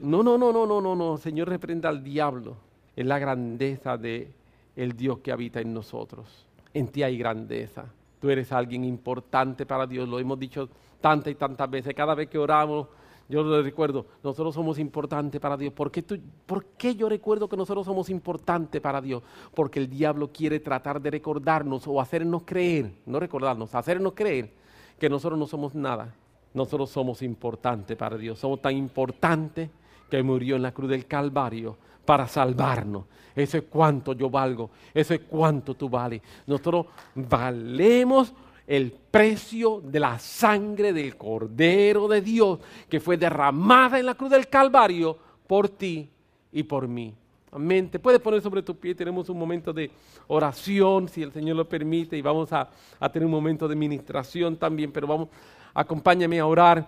no, 0.00 0.22
no, 0.22 0.38
no, 0.38 0.52
no, 0.52 0.66
no, 0.66 0.80
no, 0.80 0.96
no, 0.96 1.16
Señor 1.18 1.48
reprenda 1.48 1.88
al 1.88 2.02
diablo. 2.02 2.56
Es 2.94 3.04
la 3.04 3.18
grandeza 3.18 3.98
de 3.98 4.32
el 4.74 4.96
Dios 4.96 5.18
que 5.18 5.32
habita 5.32 5.60
en 5.60 5.74
nosotros. 5.74 6.46
En 6.72 6.88
ti 6.88 7.02
hay 7.02 7.18
grandeza. 7.18 7.84
Tú 8.20 8.30
eres 8.30 8.50
alguien 8.52 8.84
importante 8.84 9.66
para 9.66 9.86
Dios, 9.86 10.08
lo 10.08 10.18
hemos 10.18 10.38
dicho 10.38 10.68
tantas 11.00 11.32
y 11.32 11.34
tantas 11.34 11.70
veces. 11.70 11.94
Cada 11.94 12.14
vez 12.14 12.28
que 12.28 12.38
oramos, 12.38 12.88
yo 13.28 13.42
lo 13.42 13.62
recuerdo, 13.62 14.06
nosotros 14.22 14.54
somos 14.54 14.78
importantes 14.78 15.40
para 15.40 15.56
Dios. 15.56 15.72
¿Por 15.72 15.90
qué, 15.90 16.02
¿Por 16.46 16.64
qué, 16.76 16.94
yo 16.94 17.08
recuerdo 17.08 17.48
que 17.48 17.56
nosotros 17.56 17.84
somos 17.84 18.08
importantes 18.08 18.80
para 18.80 19.00
Dios? 19.00 19.22
Porque 19.54 19.80
el 19.80 19.88
diablo 19.90 20.30
quiere 20.32 20.60
tratar 20.60 21.00
de 21.00 21.10
recordarnos 21.10 21.86
o 21.88 22.00
hacernos 22.00 22.42
creer, 22.44 22.92
no 23.04 23.18
recordarnos, 23.18 23.74
hacernos 23.74 24.12
creer 24.14 24.52
que 24.98 25.10
nosotros 25.10 25.38
no 25.38 25.46
somos 25.46 25.74
nada. 25.74 26.14
Nosotros 26.54 26.88
somos 26.88 27.20
importantes 27.20 27.96
para 27.96 28.16
Dios. 28.16 28.38
Somos 28.38 28.62
tan 28.62 28.76
importantes 28.76 29.68
que 30.08 30.22
murió 30.22 30.56
en 30.56 30.62
la 30.62 30.72
cruz 30.72 30.88
del 30.88 31.06
Calvario 31.06 31.76
para 32.04 32.26
salvarnos. 32.28 33.04
Eso 33.34 33.58
es 33.58 33.64
cuánto 33.64 34.14
yo 34.14 34.30
valgo. 34.30 34.70
Eso 34.94 35.12
es 35.12 35.20
cuánto 35.28 35.74
tú 35.74 35.90
vales. 35.90 36.22
Nosotros 36.46 36.86
valemos 37.14 38.32
el 38.66 38.92
precio 38.92 39.80
de 39.80 40.00
la 40.00 40.18
sangre 40.18 40.92
del 40.92 41.16
Cordero 41.16 42.08
de 42.08 42.20
Dios 42.20 42.58
que 42.88 43.00
fue 43.00 43.16
derramada 43.16 43.98
en 43.98 44.06
la 44.06 44.14
cruz 44.14 44.30
del 44.30 44.48
Calvario 44.48 45.16
por 45.46 45.68
ti 45.68 46.08
y 46.52 46.62
por 46.62 46.88
mí. 46.88 47.14
Amén. 47.52 47.88
Te 47.88 47.98
puedes 47.98 48.20
poner 48.20 48.42
sobre 48.42 48.62
tu 48.62 48.76
pie. 48.76 48.94
Tenemos 48.94 49.28
un 49.28 49.38
momento 49.38 49.72
de 49.72 49.90
oración, 50.26 51.08
si 51.08 51.22
el 51.22 51.32
Señor 51.32 51.56
lo 51.56 51.68
permite, 51.68 52.16
y 52.16 52.20
vamos 52.20 52.52
a, 52.52 52.68
a 53.00 53.08
tener 53.08 53.24
un 53.24 53.32
momento 53.32 53.66
de 53.66 53.74
ministración 53.74 54.56
también. 54.56 54.92
Pero 54.92 55.06
vamos, 55.06 55.28
acompáñame 55.72 56.38
a 56.38 56.46
orar. 56.46 56.86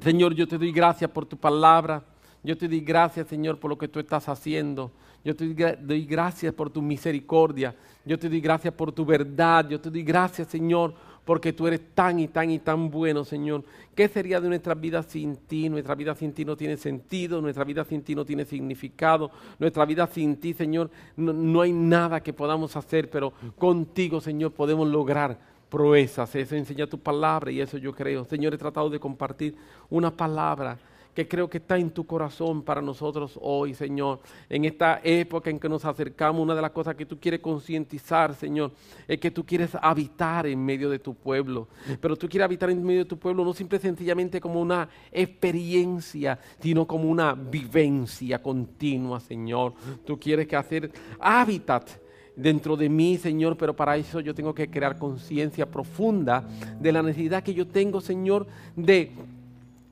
Señor, 0.00 0.34
yo 0.34 0.46
te 0.46 0.56
doy 0.56 0.72
gracias 0.72 1.10
por 1.10 1.26
tu 1.26 1.36
palabra. 1.36 2.02
Yo 2.42 2.56
te 2.56 2.68
doy 2.68 2.80
gracias, 2.80 3.26
Señor, 3.26 3.58
por 3.58 3.68
lo 3.68 3.76
que 3.76 3.88
tú 3.88 3.98
estás 3.98 4.28
haciendo. 4.28 4.90
Yo 5.24 5.34
te 5.34 5.76
doy 5.76 6.04
gracias 6.06 6.54
por 6.54 6.70
tu 6.70 6.80
misericordia. 6.80 7.74
Yo 8.04 8.18
te 8.18 8.28
doy 8.28 8.40
gracias 8.40 8.72
por 8.72 8.92
tu 8.92 9.04
verdad. 9.04 9.68
Yo 9.68 9.80
te 9.80 9.90
doy 9.90 10.02
gracias, 10.02 10.48
Señor, 10.48 10.94
porque 11.24 11.52
tú 11.52 11.66
eres 11.66 11.94
tan 11.94 12.18
y 12.18 12.28
tan 12.28 12.50
y 12.50 12.58
tan 12.58 12.90
bueno, 12.90 13.24
Señor. 13.24 13.64
¿Qué 13.94 14.08
sería 14.08 14.40
de 14.40 14.48
nuestra 14.48 14.74
vida 14.74 15.02
sin 15.02 15.36
ti? 15.36 15.68
Nuestra 15.68 15.94
vida 15.94 16.14
sin 16.14 16.32
ti 16.32 16.44
no 16.44 16.56
tiene 16.56 16.76
sentido, 16.76 17.40
nuestra 17.42 17.64
vida 17.64 17.84
sin 17.84 18.02
ti 18.02 18.14
no 18.14 18.24
tiene 18.24 18.44
significado, 18.44 19.30
nuestra 19.58 19.84
vida 19.84 20.06
sin 20.06 20.36
ti, 20.36 20.54
Señor, 20.54 20.90
no, 21.16 21.32
no 21.32 21.60
hay 21.60 21.72
nada 21.72 22.22
que 22.22 22.32
podamos 22.32 22.76
hacer, 22.76 23.10
pero 23.10 23.32
contigo, 23.58 24.20
Señor, 24.20 24.52
podemos 24.52 24.88
lograr 24.88 25.38
proezas. 25.68 26.34
Eso 26.34 26.56
enseña 26.56 26.86
tu 26.86 26.98
palabra 26.98 27.50
y 27.50 27.60
eso 27.60 27.76
yo 27.76 27.92
creo. 27.92 28.24
Señor, 28.24 28.54
he 28.54 28.58
tratado 28.58 28.88
de 28.88 28.98
compartir 28.98 29.54
una 29.90 30.16
palabra 30.16 30.78
que 31.18 31.26
creo 31.26 31.50
que 31.50 31.58
está 31.58 31.76
en 31.76 31.90
tu 31.90 32.06
corazón 32.06 32.62
para 32.62 32.80
nosotros 32.80 33.36
hoy, 33.42 33.74
Señor. 33.74 34.20
En 34.48 34.64
esta 34.64 35.00
época 35.02 35.50
en 35.50 35.58
que 35.58 35.68
nos 35.68 35.84
acercamos, 35.84 36.40
una 36.40 36.54
de 36.54 36.62
las 36.62 36.70
cosas 36.70 36.94
que 36.94 37.04
tú 37.06 37.18
quieres 37.18 37.40
concientizar, 37.40 38.36
Señor, 38.36 38.70
es 39.08 39.18
que 39.18 39.32
tú 39.32 39.44
quieres 39.44 39.72
habitar 39.82 40.46
en 40.46 40.64
medio 40.64 40.88
de 40.88 41.00
tu 41.00 41.14
pueblo. 41.14 41.66
Pero 42.00 42.14
tú 42.14 42.28
quieres 42.28 42.44
habitar 42.44 42.70
en 42.70 42.84
medio 42.84 43.00
de 43.00 43.08
tu 43.08 43.18
pueblo 43.18 43.44
no 43.44 43.52
simple 43.52 43.80
sencillamente 43.80 44.40
como 44.40 44.60
una 44.60 44.88
experiencia, 45.10 46.38
sino 46.60 46.86
como 46.86 47.10
una 47.10 47.34
vivencia 47.34 48.40
continua, 48.40 49.18
Señor. 49.18 49.72
Tú 50.06 50.20
quieres 50.20 50.46
que 50.46 50.54
hacer 50.54 50.92
hábitat 51.18 51.90
dentro 52.36 52.76
de 52.76 52.88
mí, 52.88 53.18
Señor, 53.18 53.56
pero 53.56 53.74
para 53.74 53.96
eso 53.96 54.20
yo 54.20 54.36
tengo 54.36 54.54
que 54.54 54.70
crear 54.70 54.96
conciencia 54.96 55.66
profunda 55.66 56.48
de 56.78 56.92
la 56.92 57.02
necesidad 57.02 57.42
que 57.42 57.54
yo 57.54 57.66
tengo, 57.66 58.00
Señor, 58.00 58.46
de 58.76 59.10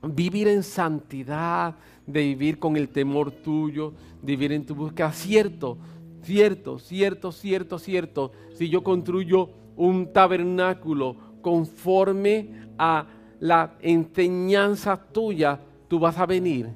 vivir 0.03 0.47
en 0.47 0.63
santidad, 0.63 1.75
de 2.05 2.21
vivir 2.21 2.59
con 2.59 2.77
el 2.77 2.89
temor 2.89 3.31
tuyo, 3.31 3.93
de 4.21 4.33
vivir 4.33 4.51
en 4.51 4.65
tu 4.65 4.75
búsqueda. 4.75 5.11
Cierto, 5.11 5.77
cierto, 6.21 6.79
cierto, 6.79 7.31
cierto, 7.31 7.79
cierto. 7.79 8.31
Si 8.53 8.69
yo 8.69 8.83
construyo 8.83 9.49
un 9.75 10.11
tabernáculo 10.11 11.15
conforme 11.41 12.67
a 12.77 13.07
la 13.39 13.75
enseñanza 13.81 14.97
tuya, 14.97 15.59
tú 15.87 15.99
vas 15.99 16.17
a 16.17 16.25
venir 16.25 16.69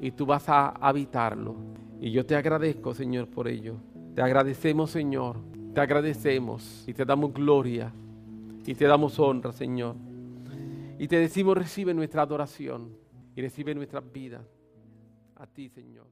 y 0.00 0.10
tú 0.10 0.26
vas 0.26 0.48
a 0.48 0.68
habitarlo. 0.68 1.54
Y 2.00 2.10
yo 2.10 2.26
te 2.26 2.34
agradezco, 2.34 2.94
Señor, 2.94 3.28
por 3.28 3.46
ello. 3.46 3.76
Te 4.14 4.22
agradecemos, 4.22 4.90
Señor. 4.90 5.36
Te 5.74 5.80
agradecemos 5.80 6.84
y 6.86 6.92
te 6.92 7.04
damos 7.04 7.32
gloria 7.32 7.92
y 8.66 8.74
te 8.74 8.84
damos 8.84 9.18
honra, 9.18 9.52
Señor. 9.52 9.96
Y 10.98 11.08
te 11.08 11.16
decimos, 11.16 11.56
recibe 11.56 11.94
nuestra 11.94 12.22
adoración 12.22 12.96
y 13.34 13.40
recibe 13.40 13.74
nuestra 13.74 14.00
vida 14.00 14.46
a 15.36 15.46
ti, 15.46 15.68
Señor. 15.68 16.06